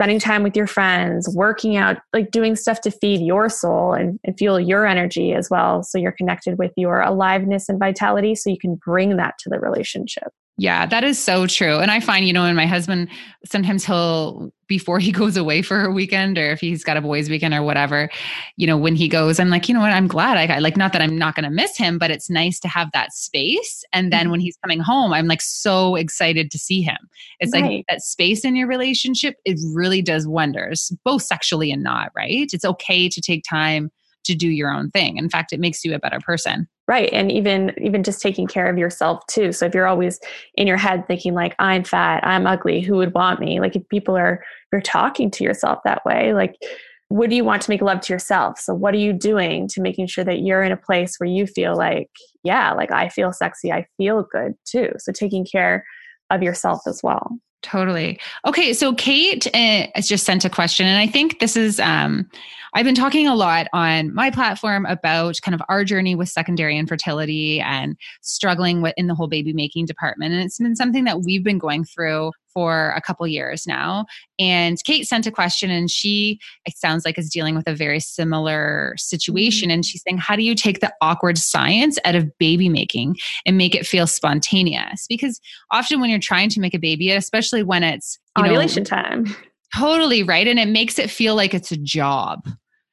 spending 0.00 0.18
time 0.18 0.42
with 0.42 0.56
your 0.56 0.66
friends, 0.66 1.28
working 1.34 1.76
out, 1.76 1.98
like 2.14 2.30
doing 2.30 2.56
stuff 2.56 2.80
to 2.80 2.90
feed 2.90 3.20
your 3.20 3.50
soul 3.50 3.92
and, 3.92 4.18
and, 4.24 4.34
fuel 4.38 4.58
your 4.58 4.86
energy 4.86 5.34
as 5.34 5.50
well. 5.50 5.82
So 5.82 5.98
you're 5.98 6.10
connected 6.10 6.58
with 6.58 6.72
your 6.74 7.02
aliveness 7.02 7.68
and 7.68 7.78
vitality. 7.78 8.34
So 8.34 8.48
you 8.48 8.56
can 8.58 8.76
bring 8.76 9.18
that 9.18 9.34
to 9.40 9.50
the 9.50 9.60
relationship. 9.60 10.28
Yeah, 10.60 10.84
that 10.84 11.04
is 11.04 11.18
so 11.18 11.46
true. 11.46 11.78
And 11.78 11.90
I 11.90 12.00
find, 12.00 12.26
you 12.26 12.34
know, 12.34 12.44
and 12.44 12.54
my 12.54 12.66
husband, 12.66 13.08
sometimes 13.46 13.82
he'll, 13.82 14.52
before 14.66 14.98
he 14.98 15.10
goes 15.20 15.38
away 15.38 15.62
for 15.62 15.86
a 15.86 15.90
weekend 15.90 16.36
or 16.36 16.50
if 16.50 16.60
he's 16.60 16.84
got 16.84 16.98
a 16.98 17.00
boys' 17.00 17.30
weekend 17.30 17.54
or 17.54 17.62
whatever, 17.62 18.10
you 18.58 18.66
know, 18.66 18.76
when 18.76 18.94
he 18.94 19.08
goes, 19.08 19.40
I'm 19.40 19.48
like, 19.48 19.70
you 19.70 19.74
know 19.74 19.80
what, 19.80 19.90
I'm 19.90 20.06
glad 20.06 20.36
I 20.36 20.46
got, 20.46 20.60
like, 20.60 20.76
not 20.76 20.92
that 20.92 21.00
I'm 21.00 21.16
not 21.16 21.34
going 21.34 21.44
to 21.44 21.50
miss 21.50 21.78
him, 21.78 21.96
but 21.96 22.10
it's 22.10 22.28
nice 22.28 22.60
to 22.60 22.68
have 22.68 22.90
that 22.92 23.14
space. 23.14 23.84
And 23.94 24.12
then 24.12 24.24
mm-hmm. 24.24 24.32
when 24.32 24.40
he's 24.40 24.58
coming 24.58 24.80
home, 24.80 25.14
I'm 25.14 25.28
like 25.28 25.40
so 25.40 25.96
excited 25.96 26.50
to 26.50 26.58
see 26.58 26.82
him. 26.82 26.98
It's 27.38 27.54
right. 27.54 27.64
like 27.64 27.84
that 27.88 28.02
space 28.02 28.44
in 28.44 28.54
your 28.54 28.68
relationship, 28.68 29.36
it 29.46 29.58
really 29.72 30.02
does 30.02 30.28
wonders, 30.28 30.92
both 31.06 31.22
sexually 31.22 31.72
and 31.72 31.82
not, 31.82 32.12
right? 32.14 32.50
It's 32.52 32.66
okay 32.66 33.08
to 33.08 33.20
take 33.22 33.44
time 33.48 33.90
to 34.24 34.34
do 34.34 34.48
your 34.48 34.70
own 34.70 34.90
thing. 34.90 35.16
In 35.16 35.30
fact, 35.30 35.54
it 35.54 35.60
makes 35.60 35.86
you 35.86 35.94
a 35.94 35.98
better 35.98 36.20
person 36.20 36.68
right 36.90 37.08
and 37.12 37.30
even 37.30 37.72
even 37.80 38.02
just 38.02 38.20
taking 38.20 38.48
care 38.48 38.68
of 38.68 38.76
yourself 38.76 39.24
too. 39.28 39.52
So 39.52 39.64
if 39.64 39.74
you're 39.74 39.86
always 39.86 40.18
in 40.56 40.66
your 40.66 40.76
head 40.76 41.06
thinking 41.06 41.34
like 41.34 41.54
i'm 41.60 41.84
fat 41.84 42.26
i'm 42.26 42.48
ugly 42.48 42.80
who 42.80 42.96
would 42.96 43.14
want 43.14 43.38
me? 43.38 43.60
Like 43.60 43.76
if 43.76 43.88
people 43.88 44.16
are 44.16 44.42
you're 44.72 44.80
talking 44.80 45.30
to 45.30 45.44
yourself 45.44 45.78
that 45.84 46.04
way 46.04 46.34
like 46.34 46.56
what 47.08 47.30
do 47.30 47.36
you 47.36 47.44
want 47.44 47.62
to 47.62 47.70
make 47.70 47.82
love 47.82 48.00
to 48.02 48.12
yourself? 48.12 48.58
So 48.60 48.72
what 48.72 48.94
are 48.94 48.98
you 48.98 49.12
doing 49.12 49.66
to 49.68 49.80
making 49.80 50.06
sure 50.06 50.24
that 50.24 50.40
you're 50.40 50.62
in 50.62 50.70
a 50.72 50.76
place 50.76 51.16
where 51.18 51.30
you 51.30 51.46
feel 51.46 51.76
like 51.76 52.10
yeah 52.42 52.72
like 52.72 52.90
i 52.90 53.08
feel 53.08 53.32
sexy 53.32 53.70
i 53.70 53.86
feel 53.96 54.26
good 54.32 54.54
too. 54.64 54.90
So 54.98 55.12
taking 55.12 55.46
care 55.46 55.84
of 56.30 56.42
yourself 56.42 56.80
as 56.88 57.00
well 57.04 57.38
Totally. 57.62 58.18
Okay, 58.46 58.72
so 58.72 58.94
Kate 58.94 59.46
uh, 59.48 59.86
has 59.94 60.08
just 60.08 60.24
sent 60.24 60.44
a 60.44 60.50
question, 60.50 60.86
and 60.86 60.98
I 60.98 61.06
think 61.06 61.40
this 61.40 61.56
is. 61.56 61.78
Um, 61.80 62.28
I've 62.72 62.84
been 62.84 62.94
talking 62.94 63.26
a 63.26 63.34
lot 63.34 63.66
on 63.72 64.14
my 64.14 64.30
platform 64.30 64.86
about 64.86 65.40
kind 65.42 65.56
of 65.56 65.62
our 65.68 65.82
journey 65.82 66.14
with 66.14 66.28
secondary 66.28 66.78
infertility 66.78 67.60
and 67.60 67.96
struggling 68.20 68.80
with 68.80 68.94
in 68.96 69.08
the 69.08 69.14
whole 69.14 69.26
baby 69.26 69.52
making 69.52 69.86
department, 69.86 70.32
and 70.32 70.42
it's 70.42 70.58
been 70.58 70.76
something 70.76 71.04
that 71.04 71.22
we've 71.22 71.44
been 71.44 71.58
going 71.58 71.84
through 71.84 72.32
for 72.52 72.92
a 72.96 73.00
couple 73.00 73.26
years 73.26 73.66
now. 73.66 74.06
And 74.38 74.78
Kate 74.84 75.06
sent 75.06 75.26
a 75.26 75.30
question, 75.30 75.70
and 75.70 75.90
she, 75.90 76.40
it 76.66 76.76
sounds 76.76 77.04
like, 77.04 77.18
is 77.18 77.30
dealing 77.30 77.54
with 77.54 77.68
a 77.68 77.74
very 77.74 78.00
similar 78.00 78.94
situation. 78.96 79.68
Mm-hmm. 79.68 79.74
And 79.74 79.84
she's 79.84 80.02
saying, 80.02 80.18
How 80.18 80.36
do 80.36 80.42
you 80.42 80.54
take 80.54 80.80
the 80.80 80.92
awkward 81.00 81.38
science 81.38 81.98
out 82.04 82.14
of 82.14 82.36
baby 82.38 82.68
making 82.68 83.16
and 83.46 83.56
make 83.56 83.74
it 83.74 83.86
feel 83.86 84.06
spontaneous? 84.06 85.06
Because 85.08 85.40
often 85.70 86.00
when 86.00 86.10
you're 86.10 86.18
trying 86.18 86.48
to 86.50 86.60
make 86.60 86.74
a 86.74 86.78
baby, 86.78 87.10
especially 87.10 87.62
when 87.62 87.82
it's 87.82 88.18
ovulation 88.38 88.82
know, 88.82 88.88
time, 88.88 89.36
totally 89.76 90.22
right. 90.22 90.46
And 90.46 90.58
it 90.58 90.68
makes 90.68 90.98
it 90.98 91.10
feel 91.10 91.34
like 91.34 91.54
it's 91.54 91.72
a 91.72 91.76
job. 91.76 92.46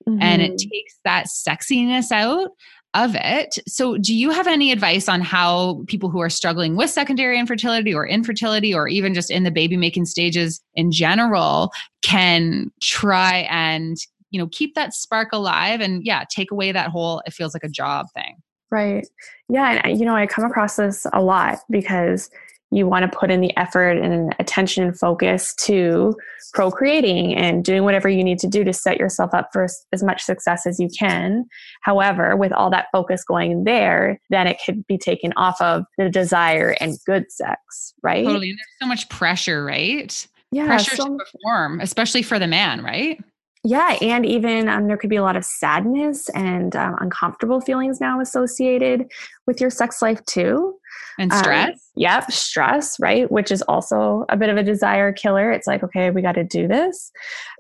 Mm-hmm. 0.08 0.22
And 0.22 0.42
it 0.42 0.52
mm-hmm. 0.52 0.70
takes 0.70 1.00
that 1.04 1.28
sexiness 1.28 2.12
out 2.12 2.52
of 2.98 3.16
it. 3.16 3.60
So, 3.68 3.98
do 3.98 4.14
you 4.16 4.32
have 4.32 4.48
any 4.48 4.72
advice 4.72 5.08
on 5.08 5.22
how 5.22 5.84
people 5.88 6.10
who 6.10 6.20
are 6.20 6.30
struggling 6.30 6.76
with 6.76 6.90
secondary 6.90 7.40
infertility 7.40 7.94
or 7.94 8.08
infertility 8.08 8.74
or 8.74 8.88
even 8.88 9.14
just 9.14 9.30
in 9.30 9.44
the 9.44 9.52
baby 9.52 9.78
making 9.78 10.06
stages 10.06 10.62
in 10.76 10.92
general 10.92 11.72
can 12.02 12.72
try 12.82 13.48
and, 13.50 13.98
you 14.32 14.40
know, 14.40 14.48
keep 14.52 14.74
that 14.76 14.94
spark 14.94 15.30
alive 15.32 15.80
and 15.80 16.04
yeah, 16.04 16.24
take 16.30 16.52
away 16.52 16.72
that 16.72 16.90
whole 16.90 17.22
it 17.26 17.34
feels 17.34 17.54
like 17.54 17.64
a 17.64 17.70
job 17.70 18.08
thing? 18.14 18.36
Right. 18.70 19.08
Yeah, 19.48 19.82
and 19.84 20.00
you 20.00 20.06
know, 20.06 20.16
I 20.16 20.28
come 20.28 20.44
across 20.44 20.76
this 20.76 21.06
a 21.14 21.22
lot 21.22 21.60
because 21.70 22.30
you 22.72 22.88
want 22.88 23.10
to 23.10 23.18
put 23.18 23.32
in 23.32 23.42
the 23.42 23.56
effort 23.58 23.98
and 23.98 24.36
attention 24.40 24.84
and 24.84 25.00
focus 25.00 25.56
to 25.56 26.16
procreating 26.54 27.36
and 27.36 27.64
doing 27.64 27.84
whatever 27.84 28.10
you 28.10 28.24
need 28.24 28.40
to 28.40 28.48
do 28.48 28.64
to 28.64 28.74
set 28.74 28.98
yourself 28.98 29.34
up 29.34 29.50
for 29.54 29.68
as 29.94 30.04
much 30.04 30.22
success 30.22 30.66
as 30.66 30.80
you 30.80 30.90
can. 30.98 31.46
However, 31.82 32.36
with 32.36 32.52
all 32.52 32.70
that 32.72 32.88
focus 32.92 33.24
going 33.24 33.64
there, 33.64 34.20
then 34.30 34.48
it 34.48 34.58
could 34.66 34.86
be 34.88 34.98
taken 34.98 35.34
off 35.38 35.60
of 35.62 35.86
the 35.98 36.10
desire 36.10 36.76
and 36.82 36.98
good 37.06 37.32
sex, 37.32 37.94
right? 38.04 38.26
Totally. 38.26 38.50
And 38.50 38.60
there's 38.60 38.80
so 38.82 38.88
much 38.88 39.08
pressure, 39.10 39.64
right? 39.64 40.28
Yeah. 40.52 40.66
Pressure 40.66 40.96
so, 40.96 41.06
to 41.06 41.18
perform, 41.18 41.80
especially 41.80 42.22
for 42.22 42.40
the 42.40 42.48
man, 42.48 42.84
right? 42.84 43.20
Yeah, 43.64 43.98
and 44.02 44.26
even 44.26 44.70
um, 44.70 44.88
there 44.88 44.96
could 44.96 45.10
be 45.10 45.18
a 45.18 45.22
lot 45.22 45.36
of 45.36 45.44
sadness 45.44 46.30
and 46.30 46.74
um, 46.76 46.96
uncomfortable 47.02 47.60
feelings 47.60 48.00
now 48.00 48.22
associated 48.22 49.12
with 49.46 49.60
your 49.60 49.70
sex 49.70 50.02
life 50.02 50.24
too. 50.26 50.77
And 51.20 51.32
um, 51.32 51.40
stress. 51.40 51.70
Um, 51.70 51.76
yep, 51.96 52.32
stress, 52.32 53.00
right? 53.00 53.30
Which 53.32 53.52
is 53.52 53.62
also 53.64 54.26
a 54.30 54.38
bit 54.38 54.50
of 54.50 54.58
a 54.58 54.64
desire 54.64 55.12
killer. 55.12 55.52
It's 55.52 55.68
like, 55.68 55.84
okay, 55.84 56.12
we 56.12 56.22
got 56.22 56.34
to 56.34 56.44
do 56.44 56.68
this. 56.68 57.12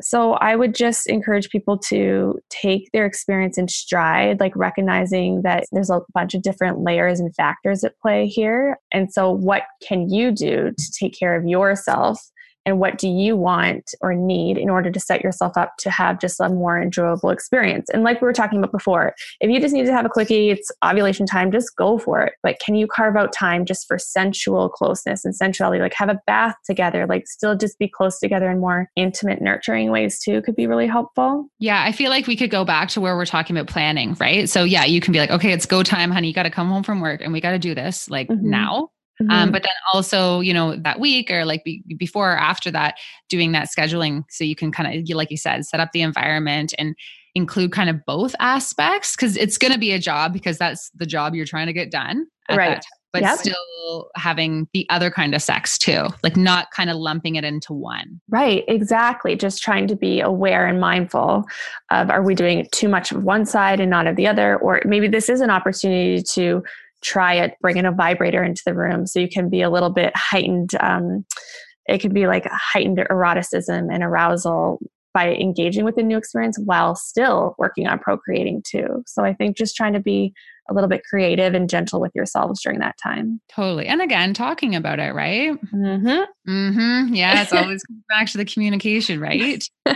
So 0.01 0.33
I 0.33 0.55
would 0.55 0.75
just 0.75 1.07
encourage 1.07 1.49
people 1.49 1.77
to 1.89 2.39
take 2.49 2.89
their 2.93 3.05
experience 3.05 3.57
in 3.57 3.67
stride, 3.67 4.39
like 4.39 4.55
recognizing 4.55 5.41
that 5.41 5.65
there's 5.71 5.89
a 5.89 6.01
bunch 6.13 6.33
of 6.33 6.41
different 6.41 6.81
layers 6.81 7.19
and 7.19 7.33
factors 7.35 7.83
at 7.83 7.97
play 7.99 8.27
here. 8.27 8.77
And 8.91 9.11
so, 9.11 9.31
what 9.31 9.63
can 9.87 10.09
you 10.09 10.31
do 10.31 10.71
to 10.77 10.91
take 10.99 11.17
care 11.17 11.35
of 11.35 11.45
yourself 11.45 12.19
and 12.67 12.79
what 12.79 12.97
do 12.97 13.07
you 13.07 13.37
want 13.37 13.95
or 14.01 14.13
need 14.13 14.57
in 14.57 14.69
order 14.69 14.91
to 14.91 14.99
set 14.99 15.23
yourself 15.23 15.55
up 15.55 15.77
to 15.77 15.89
have 15.89 16.19
just 16.19 16.41
a 16.41 16.49
more 16.49 16.79
enjoyable 16.79 17.29
experience? 17.29 17.89
And 17.89 18.03
like 18.03 18.21
we 18.21 18.25
were 18.25 18.33
talking 18.33 18.59
about 18.59 18.73
before 18.73 19.15
if 19.39 19.49
you 19.49 19.61
just 19.61 19.73
need 19.73 19.85
to 19.85 19.93
have 19.93 20.05
a 20.05 20.09
quickie 20.09 20.49
it's 20.49 20.69
ovulation 20.83 21.25
time 21.25 21.49
just 21.49 21.75
go 21.77 21.97
for 21.97 22.21
it. 22.21 22.33
But 22.43 22.59
can 22.59 22.75
you 22.75 22.85
carve 22.85 23.15
out 23.15 23.31
time 23.31 23.65
just 23.65 23.87
for 23.87 23.97
sensual 23.97 24.67
closeness 24.67 25.23
and 25.23 25.33
sensuality? 25.33 25.79
Like 25.79 25.93
have 25.93 26.09
a 26.09 26.19
bath 26.27 26.55
together 26.65 27.07
like 27.07 27.25
still 27.25 27.55
just 27.55 27.79
be 27.79 27.87
close 27.87 28.19
together 28.19 28.51
in 28.51 28.59
more 28.59 28.89
intimate 28.97 29.41
nurturing 29.41 29.89
ways 29.89 30.19
too 30.19 30.41
could 30.41 30.55
be 30.55 30.67
really 30.67 30.87
helpful. 30.87 31.47
Yeah 31.59 31.81
i 31.81 31.93
feel 31.93 32.09
like 32.09 32.27
we 32.27 32.35
could 32.35 32.51
go 32.51 32.65
back 32.65 32.89
to 32.89 32.99
where 32.99 33.15
we're 33.15 33.25
talking 33.25 33.57
about 33.57 33.71
planning 33.71 34.17
right? 34.19 34.49
So 34.49 34.65
yeah 34.65 34.83
you 34.83 34.99
can 34.99 35.13
be 35.13 35.19
like 35.19 35.31
okay 35.31 35.53
it's 35.53 35.65
go 35.65 35.83
time 35.83 36.11
honey. 36.11 36.27
You 36.27 36.33
got 36.33 36.43
to 36.43 36.49
come 36.49 36.67
home 36.67 36.83
from 36.83 36.99
work 36.99 37.21
and 37.21 37.31
we 37.31 37.39
got 37.39 37.51
to 37.51 37.59
do 37.59 37.73
this 37.73 38.09
like 38.09 38.27
mm-hmm. 38.27 38.49
now 38.49 38.89
mm-hmm. 39.21 39.31
Um, 39.31 39.51
but 39.51 39.63
then 39.63 39.71
also, 39.93 40.39
you 40.39 40.53
know, 40.53 40.75
that 40.75 40.99
week 40.99 41.31
or 41.31 41.45
like 41.45 41.63
be, 41.63 41.83
before 41.97 42.33
or 42.33 42.37
after 42.37 42.71
that, 42.71 42.95
doing 43.29 43.51
that 43.53 43.67
scheduling 43.67 44.23
so 44.29 44.43
you 44.43 44.55
can 44.55 44.71
kind 44.71 44.99
of, 44.99 45.15
like 45.15 45.31
you 45.31 45.37
said, 45.37 45.65
set 45.65 45.79
up 45.79 45.91
the 45.91 46.01
environment 46.01 46.73
and 46.77 46.95
include 47.37 47.71
kind 47.71 47.89
of 47.89 48.03
both 48.05 48.35
aspects 48.39 49.15
because 49.15 49.37
it's 49.37 49.57
going 49.57 49.71
to 49.71 49.79
be 49.79 49.91
a 49.91 49.99
job 49.99 50.33
because 50.33 50.57
that's 50.57 50.89
the 50.95 51.05
job 51.05 51.35
you're 51.35 51.45
trying 51.45 51.67
to 51.67 51.73
get 51.73 51.91
done. 51.91 52.25
right. 52.49 52.83
but 53.13 53.21
yep. 53.21 53.37
still 53.37 54.09
having 54.15 54.67
the 54.73 54.85
other 54.89 55.09
kind 55.09 55.33
of 55.33 55.41
sex 55.41 55.77
too, 55.77 56.07
like 56.23 56.35
not 56.35 56.71
kind 56.71 56.89
of 56.89 56.97
lumping 56.97 57.35
it 57.35 57.43
into 57.43 57.73
one. 57.73 58.19
Right, 58.29 58.63
exactly. 58.67 59.35
Just 59.35 59.61
trying 59.61 59.87
to 59.87 59.95
be 59.95 60.19
aware 60.19 60.65
and 60.65 60.79
mindful 60.79 61.45
of 61.91 62.09
are 62.09 62.23
we 62.23 62.35
doing 62.35 62.67
too 62.71 62.89
much 62.89 63.11
of 63.11 63.23
one 63.23 63.45
side 63.45 63.79
and 63.79 63.89
not 63.89 64.07
of 64.07 64.15
the 64.15 64.27
other? 64.27 64.57
Or 64.57 64.81
maybe 64.85 65.07
this 65.07 65.29
is 65.29 65.41
an 65.41 65.49
opportunity 65.49 66.21
to 66.33 66.63
try 67.01 67.35
it, 67.35 67.55
bring 67.61 67.77
in 67.77 67.85
a 67.85 67.91
vibrator 67.91 68.43
into 68.43 68.61
the 68.65 68.73
room 68.73 69.05
so 69.05 69.19
you 69.19 69.29
can 69.29 69.49
be 69.49 69.61
a 69.61 69.69
little 69.69 69.89
bit 69.89 70.11
heightened. 70.15 70.71
Um, 70.79 71.25
it 71.87 71.99
could 71.99 72.13
be 72.13 72.27
like 72.27 72.45
heightened 72.51 72.99
eroticism 72.99 73.89
and 73.91 74.03
arousal 74.03 74.79
by 75.13 75.33
engaging 75.33 75.83
with 75.83 75.95
the 75.95 76.03
new 76.03 76.17
experience 76.17 76.59
while 76.63 76.93
still 76.93 77.55
working 77.57 77.87
on 77.87 77.97
procreating 77.97 78.61
too. 78.63 79.03
So 79.07 79.23
I 79.23 79.33
think 79.33 79.57
just 79.57 79.75
trying 79.75 79.93
to 79.93 79.99
be 79.99 80.33
a 80.69 80.73
little 80.73 80.89
bit 80.89 81.01
creative 81.09 81.53
and 81.53 81.69
gentle 81.69 81.99
with 81.99 82.11
yourselves 82.13 82.61
during 82.61 82.79
that 82.79 82.95
time. 83.01 83.41
Totally. 83.49 83.87
And 83.87 84.01
again, 84.01 84.33
talking 84.33 84.75
about 84.75 84.99
it, 84.99 85.13
right? 85.15 85.59
Mm-hmm. 85.73 86.51
Mm-hmm. 86.51 87.13
Yeah, 87.15 87.41
it's 87.41 87.53
always 87.53 87.81
back 88.09 88.27
to 88.31 88.37
the 88.37 88.45
communication, 88.45 89.19
right? 89.19 89.67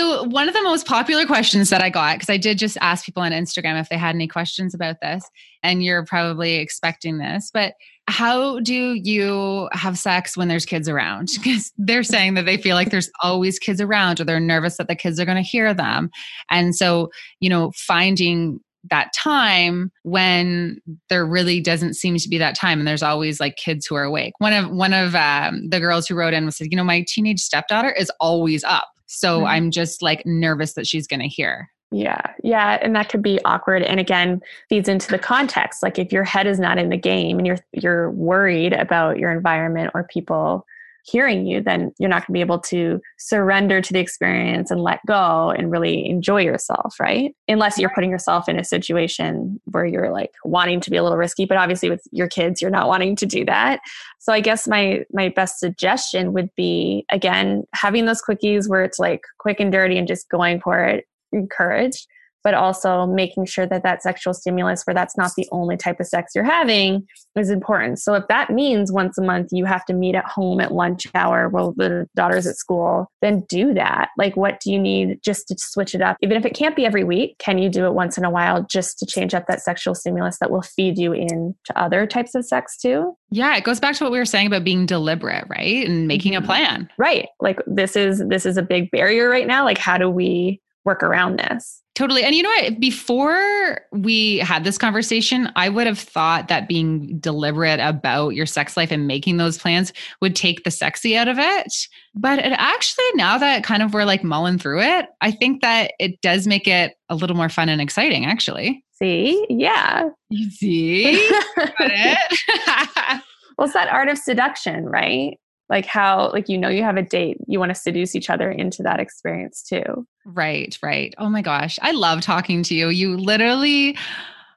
so 0.00 0.24
one 0.24 0.48
of 0.48 0.54
the 0.54 0.62
most 0.62 0.86
popular 0.86 1.26
questions 1.26 1.68
that 1.68 1.82
I 1.82 1.90
got, 1.90 2.16
because 2.16 2.30
I 2.30 2.38
did 2.38 2.58
just 2.58 2.78
ask 2.80 3.04
people 3.04 3.22
on 3.22 3.32
Instagram 3.32 3.78
if 3.78 3.90
they 3.90 3.98
had 3.98 4.14
any 4.14 4.26
questions 4.26 4.74
about 4.74 4.96
this, 5.02 5.28
and 5.62 5.84
you're 5.84 6.06
probably 6.06 6.54
expecting 6.54 7.18
this, 7.18 7.50
but 7.52 7.74
how 8.08 8.60
do 8.60 8.94
you 8.94 9.68
have 9.72 9.98
sex 9.98 10.36
when 10.36 10.48
there's 10.48 10.64
kids 10.64 10.88
around? 10.88 11.28
Because 11.42 11.72
they're 11.76 12.02
saying 12.02 12.34
that 12.34 12.46
they 12.46 12.56
feel 12.56 12.76
like 12.76 12.90
there's 12.90 13.10
always 13.22 13.58
kids 13.58 13.80
around 13.80 14.20
or 14.20 14.24
they're 14.24 14.40
nervous 14.40 14.78
that 14.78 14.88
the 14.88 14.96
kids 14.96 15.20
are 15.20 15.24
going 15.24 15.36
to 15.36 15.42
hear 15.42 15.74
them. 15.74 16.10
And 16.50 16.74
so, 16.74 17.10
you 17.40 17.50
know, 17.50 17.72
finding 17.74 18.60
that 18.90 19.12
time 19.12 19.92
when 20.02 20.80
there 21.10 21.26
really 21.26 21.60
doesn't 21.60 21.94
seem 21.94 22.16
to 22.16 22.28
be 22.28 22.38
that 22.38 22.56
time 22.56 22.78
and 22.78 22.88
there's 22.88 23.02
always 23.02 23.38
like 23.38 23.56
kids 23.56 23.84
who 23.84 23.94
are 23.94 24.04
awake 24.04 24.32
one 24.38 24.54
of 24.54 24.70
one 24.70 24.94
of 24.94 25.14
um, 25.14 25.68
the 25.68 25.78
girls 25.78 26.08
who 26.08 26.14
wrote 26.14 26.32
in 26.32 26.46
was 26.46 26.56
said 26.56 26.68
you 26.70 26.76
know 26.78 26.82
my 26.82 27.04
teenage 27.06 27.40
stepdaughter 27.40 27.90
is 27.90 28.10
always 28.20 28.64
up 28.64 28.88
so 29.10 29.38
mm-hmm. 29.38 29.46
i'm 29.46 29.70
just 29.70 30.02
like 30.02 30.24
nervous 30.24 30.74
that 30.74 30.86
she's 30.86 31.06
going 31.06 31.20
to 31.20 31.28
hear 31.28 31.70
yeah 31.90 32.20
yeah 32.44 32.78
and 32.80 32.94
that 32.94 33.08
could 33.08 33.22
be 33.22 33.40
awkward 33.44 33.82
and 33.82 33.98
again 33.98 34.40
feeds 34.68 34.88
into 34.88 35.10
the 35.10 35.18
context 35.18 35.82
like 35.82 35.98
if 35.98 36.12
your 36.12 36.22
head 36.22 36.46
is 36.46 36.60
not 36.60 36.78
in 36.78 36.88
the 36.88 36.96
game 36.96 37.38
and 37.38 37.46
you're 37.46 37.58
you're 37.72 38.10
worried 38.12 38.72
about 38.72 39.18
your 39.18 39.32
environment 39.32 39.90
or 39.94 40.04
people 40.04 40.64
hearing 41.04 41.46
you, 41.46 41.62
then 41.62 41.92
you're 41.98 42.08
not 42.08 42.26
going 42.26 42.26
to 42.26 42.32
be 42.32 42.40
able 42.40 42.58
to 42.60 43.00
surrender 43.18 43.80
to 43.80 43.92
the 43.92 43.98
experience 43.98 44.70
and 44.70 44.82
let 44.82 45.00
go 45.06 45.50
and 45.50 45.70
really 45.70 46.08
enjoy 46.08 46.42
yourself, 46.42 46.94
right? 47.00 47.34
Unless 47.48 47.78
you're 47.78 47.92
putting 47.94 48.10
yourself 48.10 48.48
in 48.48 48.58
a 48.58 48.64
situation 48.64 49.60
where 49.66 49.86
you're 49.86 50.12
like 50.12 50.32
wanting 50.44 50.80
to 50.80 50.90
be 50.90 50.96
a 50.96 51.02
little 51.02 51.18
risky, 51.18 51.46
but 51.46 51.56
obviously 51.56 51.90
with 51.90 52.02
your 52.12 52.28
kids, 52.28 52.60
you're 52.60 52.70
not 52.70 52.88
wanting 52.88 53.16
to 53.16 53.26
do 53.26 53.44
that. 53.44 53.80
So 54.18 54.32
I 54.32 54.40
guess 54.40 54.68
my 54.68 55.04
my 55.12 55.28
best 55.30 55.58
suggestion 55.58 56.32
would 56.32 56.50
be 56.56 57.04
again 57.10 57.64
having 57.74 58.06
those 58.06 58.22
quickies 58.22 58.68
where 58.68 58.84
it's 58.84 58.98
like 58.98 59.22
quick 59.38 59.60
and 59.60 59.72
dirty 59.72 59.98
and 59.98 60.06
just 60.06 60.28
going 60.28 60.60
for 60.60 60.84
it, 60.84 61.06
encouraged 61.32 62.06
but 62.42 62.54
also 62.54 63.06
making 63.06 63.46
sure 63.46 63.66
that 63.66 63.82
that 63.82 64.02
sexual 64.02 64.34
stimulus 64.34 64.82
where 64.84 64.94
that's 64.94 65.16
not 65.16 65.32
the 65.36 65.48
only 65.52 65.76
type 65.76 66.00
of 66.00 66.06
sex 66.06 66.32
you're 66.34 66.44
having 66.44 67.06
is 67.36 67.50
important. 67.50 67.98
So 67.98 68.14
if 68.14 68.26
that 68.28 68.50
means 68.50 68.92
once 68.92 69.18
a 69.18 69.22
month 69.22 69.48
you 69.52 69.64
have 69.64 69.84
to 69.86 69.92
meet 69.92 70.14
at 70.14 70.24
home 70.24 70.60
at 70.60 70.72
lunch 70.72 71.06
hour 71.14 71.48
while 71.48 71.72
the 71.72 72.08
daughter's 72.16 72.46
at 72.46 72.56
school 72.56 73.10
then 73.20 73.40
do 73.48 73.74
that. 73.74 74.08
Like 74.16 74.36
what 74.36 74.60
do 74.60 74.72
you 74.72 74.78
need 74.78 75.20
just 75.22 75.48
to 75.48 75.56
switch 75.58 75.94
it 75.94 76.02
up? 76.02 76.16
Even 76.22 76.36
if 76.36 76.44
it 76.44 76.54
can't 76.54 76.76
be 76.76 76.86
every 76.86 77.04
week 77.04 77.36
can 77.38 77.58
you 77.58 77.68
do 77.68 77.86
it 77.86 77.94
once 77.94 78.18
in 78.18 78.24
a 78.24 78.30
while 78.30 78.62
just 78.70 78.98
to 78.98 79.06
change 79.06 79.34
up 79.34 79.46
that 79.46 79.62
sexual 79.62 79.94
stimulus 79.94 80.38
that 80.38 80.50
will 80.50 80.62
feed 80.62 80.98
you 80.98 81.12
into 81.12 81.54
other 81.76 82.06
types 82.06 82.34
of 82.34 82.44
sex 82.44 82.76
too? 82.76 83.16
Yeah 83.30 83.56
it 83.56 83.64
goes 83.64 83.80
back 83.80 83.96
to 83.96 84.04
what 84.04 84.12
we 84.12 84.18
were 84.18 84.24
saying 84.24 84.46
about 84.46 84.64
being 84.64 84.86
deliberate 84.86 85.44
right? 85.48 85.86
And 85.86 86.06
making 86.08 86.34
a 86.34 86.38
mm-hmm. 86.38 86.46
plan. 86.46 86.90
Right. 86.98 87.28
Like 87.40 87.60
this 87.66 87.96
is 87.96 88.22
this 88.28 88.46
is 88.46 88.56
a 88.56 88.62
big 88.62 88.90
barrier 88.90 89.28
right 89.28 89.46
now. 89.46 89.64
Like 89.64 89.78
how 89.78 89.98
do 89.98 90.08
we 90.08 90.60
work 90.84 91.02
around 91.02 91.38
this. 91.38 91.82
Totally. 91.94 92.22
And 92.22 92.34
you 92.34 92.42
know 92.42 92.48
what? 92.48 92.80
Before 92.80 93.80
we 93.92 94.38
had 94.38 94.64
this 94.64 94.78
conversation, 94.78 95.50
I 95.56 95.68
would 95.68 95.86
have 95.86 95.98
thought 95.98 96.48
that 96.48 96.68
being 96.68 97.18
deliberate 97.18 97.80
about 97.80 98.30
your 98.30 98.46
sex 98.46 98.76
life 98.76 98.90
and 98.90 99.06
making 99.06 99.36
those 99.36 99.58
plans 99.58 99.92
would 100.22 100.34
take 100.34 100.64
the 100.64 100.70
sexy 100.70 101.16
out 101.16 101.28
of 101.28 101.38
it. 101.38 101.72
But 102.14 102.38
it 102.38 102.52
actually, 102.52 103.04
now 103.14 103.36
that 103.38 103.64
kind 103.64 103.82
of 103.82 103.92
we're 103.92 104.04
like 104.04 104.24
mulling 104.24 104.58
through 104.58 104.80
it, 104.80 105.06
I 105.20 105.30
think 105.30 105.60
that 105.60 105.92
it 105.98 106.22
does 106.22 106.46
make 106.46 106.66
it 106.66 106.94
a 107.10 107.14
little 107.14 107.36
more 107.36 107.50
fun 107.50 107.68
and 107.68 107.82
exciting, 107.82 108.24
actually. 108.24 108.82
See? 108.92 109.44
Yeah. 109.50 110.08
You 110.30 110.50
see? 110.50 111.28
Got 111.56 111.74
it. 111.80 112.40
well, 113.58 113.66
it's 113.66 113.74
that 113.74 113.88
art 113.88 114.08
of 114.08 114.16
seduction, 114.16 114.86
right? 114.86 115.38
Like 115.70 115.86
how 115.86 116.30
like 116.32 116.48
you 116.48 116.58
know 116.58 116.68
you 116.68 116.82
have 116.82 116.96
a 116.96 117.02
date 117.02 117.38
you 117.46 117.58
want 117.58 117.70
to 117.70 117.74
seduce 117.74 118.14
each 118.14 118.28
other 118.28 118.50
into 118.50 118.82
that 118.82 119.00
experience 119.00 119.62
too. 119.62 120.06
Right 120.26 120.76
right. 120.82 121.14
Oh 121.16 121.30
my 121.30 121.40
gosh 121.40 121.78
i 121.80 121.92
love 121.92 122.20
talking 122.20 122.62
to 122.64 122.74
you. 122.74 122.88
You 122.88 123.16
literally 123.16 123.96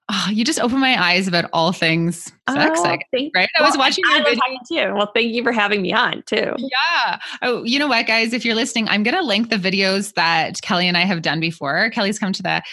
oh, 0.10 0.28
you 0.32 0.44
just 0.44 0.60
open 0.60 0.80
my 0.80 1.02
eyes 1.02 1.28
about 1.28 1.50
all 1.54 1.72
things 1.72 2.32
sex 2.50 2.82
oh, 2.84 3.30
right? 3.34 3.48
I 3.58 3.62
was 3.62 3.78
watching 3.78 4.04
your 4.10 4.24
video 4.24 4.42
too. 4.70 4.94
Well 4.96 5.12
thank 5.14 5.32
you 5.32 5.44
for 5.44 5.54
having 5.54 5.82
me 5.82 5.94
on 5.94 6.24
too. 6.26 6.54
Yeah. 6.58 7.20
Oh 7.44 7.64
you 7.64 7.78
know 7.80 7.88
what 7.88 8.08
guys? 8.08 8.34
If 8.34 8.44
you're 8.44 8.56
listening 8.56 8.90
i'm 8.90 9.04
going 9.04 9.16
to 9.16 9.24
link 9.24 9.50
the 9.50 9.58
videos 9.58 10.14
that 10.16 10.62
kelly 10.62 10.88
and 10.88 10.98
i 10.98 11.02
have 11.02 11.22
done 11.22 11.40
before. 11.40 11.92
Kelly's 11.92 12.20
come 12.20 12.34
to 12.34 12.44
the 12.44 12.64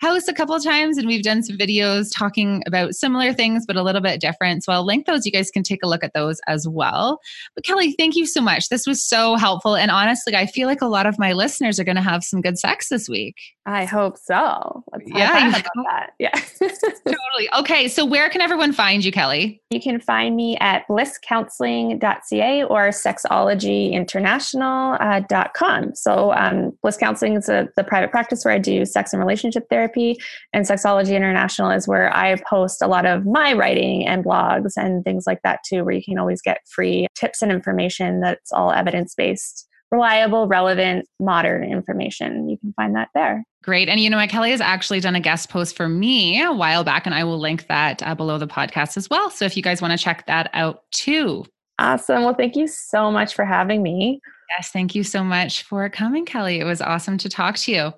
house 0.00 0.28
a 0.28 0.32
couple 0.32 0.54
of 0.54 0.64
times 0.64 0.96
and 0.96 1.06
we've 1.06 1.22
done 1.22 1.42
some 1.42 1.58
videos 1.58 2.10
talking 2.14 2.62
about 2.66 2.94
similar 2.94 3.32
things, 3.32 3.64
but 3.66 3.76
a 3.76 3.82
little 3.82 4.00
bit 4.00 4.20
different. 4.20 4.64
So 4.64 4.72
I'll 4.72 4.84
link 4.84 5.06
those. 5.06 5.26
You 5.26 5.32
guys 5.32 5.50
can 5.50 5.62
take 5.62 5.82
a 5.82 5.86
look 5.86 6.02
at 6.02 6.14
those 6.14 6.40
as 6.46 6.66
well. 6.66 7.20
But 7.54 7.64
Kelly, 7.64 7.94
thank 7.98 8.16
you 8.16 8.26
so 8.26 8.40
much. 8.40 8.70
This 8.70 8.86
was 8.86 9.02
so 9.02 9.36
helpful. 9.36 9.76
And 9.76 9.90
honestly, 9.90 10.34
I 10.34 10.46
feel 10.46 10.68
like 10.68 10.80
a 10.80 10.86
lot 10.86 11.06
of 11.06 11.18
my 11.18 11.32
listeners 11.32 11.78
are 11.78 11.84
going 11.84 11.96
to 11.96 12.02
have 12.02 12.24
some 12.24 12.40
good 12.40 12.58
sex 12.58 12.88
this 12.88 13.08
week. 13.08 13.36
I 13.66 13.84
hope 13.84 14.16
so. 14.18 14.82
Let's 14.92 15.04
yeah. 15.06 15.50
that. 15.50 16.10
Yeah. 16.18 16.30
totally. 16.60 17.48
Okay. 17.58 17.88
So 17.88 18.04
where 18.04 18.28
can 18.28 18.40
everyone 18.40 18.72
find 18.72 19.04
you, 19.04 19.12
Kelly? 19.12 19.62
You 19.70 19.80
can 19.80 20.00
find 20.00 20.34
me 20.36 20.56
at 20.58 20.86
blisscounseling.ca 20.88 22.64
or 22.64 22.88
sexologyinternational.com. 22.88 25.84
Uh, 25.84 25.92
so 25.94 26.32
um, 26.34 26.76
Bliss 26.82 26.96
Counseling 26.96 27.36
is 27.36 27.48
a, 27.48 27.68
the 27.76 27.84
private 27.84 28.10
practice 28.10 28.44
where 28.44 28.54
I 28.54 28.58
do 28.58 28.84
sex 28.84 29.12
and 29.12 29.20
relationship 29.20 29.68
therapy, 29.90 30.20
and 30.52 30.64
Sexology 30.64 31.14
International 31.14 31.70
is 31.70 31.86
where 31.86 32.14
I 32.14 32.36
post 32.48 32.82
a 32.82 32.86
lot 32.86 33.06
of 33.06 33.26
my 33.26 33.52
writing 33.52 34.06
and 34.06 34.24
blogs 34.24 34.72
and 34.76 35.04
things 35.04 35.24
like 35.26 35.40
that 35.42 35.60
too, 35.66 35.84
where 35.84 35.94
you 35.94 36.02
can 36.02 36.18
always 36.18 36.42
get 36.42 36.60
free 36.68 37.06
tips 37.14 37.42
and 37.42 37.52
information 37.52 38.20
that's 38.20 38.52
all 38.52 38.72
evidence 38.72 39.14
based 39.14 39.66
reliable, 39.90 40.46
relevant, 40.46 41.04
modern 41.18 41.64
information. 41.64 42.48
You 42.48 42.56
can 42.58 42.72
find 42.74 42.94
that 42.94 43.08
there. 43.12 43.42
Great. 43.64 43.88
And 43.88 43.98
you 43.98 44.08
know 44.08 44.18
what? 44.18 44.30
Kelly 44.30 44.52
has 44.52 44.60
actually 44.60 45.00
done 45.00 45.16
a 45.16 45.20
guest 45.20 45.50
post 45.50 45.76
for 45.76 45.88
me 45.88 46.40
a 46.40 46.52
while 46.52 46.84
back, 46.84 47.06
and 47.06 47.14
I 47.14 47.24
will 47.24 47.40
link 47.40 47.66
that 47.66 48.02
uh, 48.04 48.14
below 48.14 48.38
the 48.38 48.46
podcast 48.46 48.96
as 48.96 49.10
well. 49.10 49.30
So 49.30 49.44
if 49.44 49.56
you 49.56 49.62
guys 49.62 49.82
want 49.82 49.92
to 49.92 50.02
check 50.02 50.26
that 50.26 50.48
out 50.54 50.84
too. 50.92 51.44
Awesome. 51.80 52.22
Well, 52.22 52.34
thank 52.34 52.56
you 52.56 52.68
so 52.68 53.10
much 53.10 53.34
for 53.34 53.44
having 53.44 53.82
me. 53.82 54.20
Yes, 54.50 54.70
thank 54.70 54.94
you 54.94 55.02
so 55.02 55.24
much 55.24 55.62
for 55.62 55.88
coming, 55.88 56.24
Kelly. 56.24 56.60
It 56.60 56.64
was 56.64 56.80
awesome 56.80 57.18
to 57.18 57.28
talk 57.28 57.56
to 57.58 57.72
you. 57.72 57.92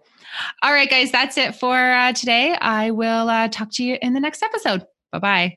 All 0.62 0.72
right, 0.72 0.88
guys, 0.88 1.10
that's 1.12 1.36
it 1.36 1.54
for 1.56 1.76
uh, 1.76 2.12
today. 2.12 2.56
I 2.60 2.90
will 2.90 3.28
uh, 3.28 3.48
talk 3.48 3.70
to 3.72 3.84
you 3.84 3.98
in 4.00 4.14
the 4.14 4.20
next 4.20 4.42
episode. 4.42 4.84
Bye 5.10 5.18
bye. 5.18 5.56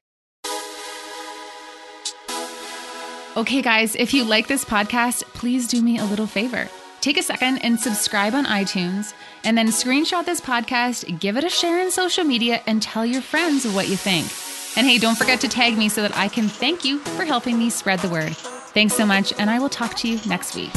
Okay, 3.38 3.61
guys, 3.61 3.95
if 3.95 4.13
you 4.13 4.23
like 4.23 4.47
this 4.47 4.63
podcast, 4.63 5.23
please 5.34 5.67
do 5.67 5.82
me 5.82 5.97
a 5.97 6.05
little 6.05 6.28
favor. 6.28 6.69
Take 7.01 7.17
a 7.17 7.23
second 7.23 7.59
and 7.59 7.80
subscribe 7.80 8.34
on 8.34 8.45
iTunes, 8.45 9.13
and 9.43 9.57
then 9.57 9.67
screenshot 9.67 10.26
this 10.26 10.41
podcast, 10.41 11.19
give 11.19 11.38
it 11.38 11.43
a 11.43 11.49
share 11.49 11.80
in 11.82 11.91
social 11.91 12.23
media, 12.23 12.61
and 12.65 12.82
tell 12.82 13.05
your 13.05 13.21
friends 13.21 13.67
what 13.67 13.89
you 13.89 13.97
think. 13.97 14.26
And 14.78 14.88
hey, 14.88 14.97
don't 14.97 15.17
forget 15.17 15.41
to 15.41 15.49
tag 15.49 15.78
me 15.78 15.89
so 15.89 16.01
that 16.01 16.17
I 16.17 16.30
can 16.30 16.47
thank 16.47 16.84
you 16.84 16.99
for 16.99 17.26
helping 17.26 17.59
me 17.59 17.69
spread 17.69 17.99
the 17.99 18.09
word. 18.09 18.36
Thanks 18.38 18.95
so 18.95 19.05
much, 19.05 19.34
and 19.38 19.49
I 19.49 19.59
will 19.59 19.69
talk 19.69 19.95
to 19.97 20.07
you 20.07 20.19
next 20.26 20.55
week. 20.55 20.71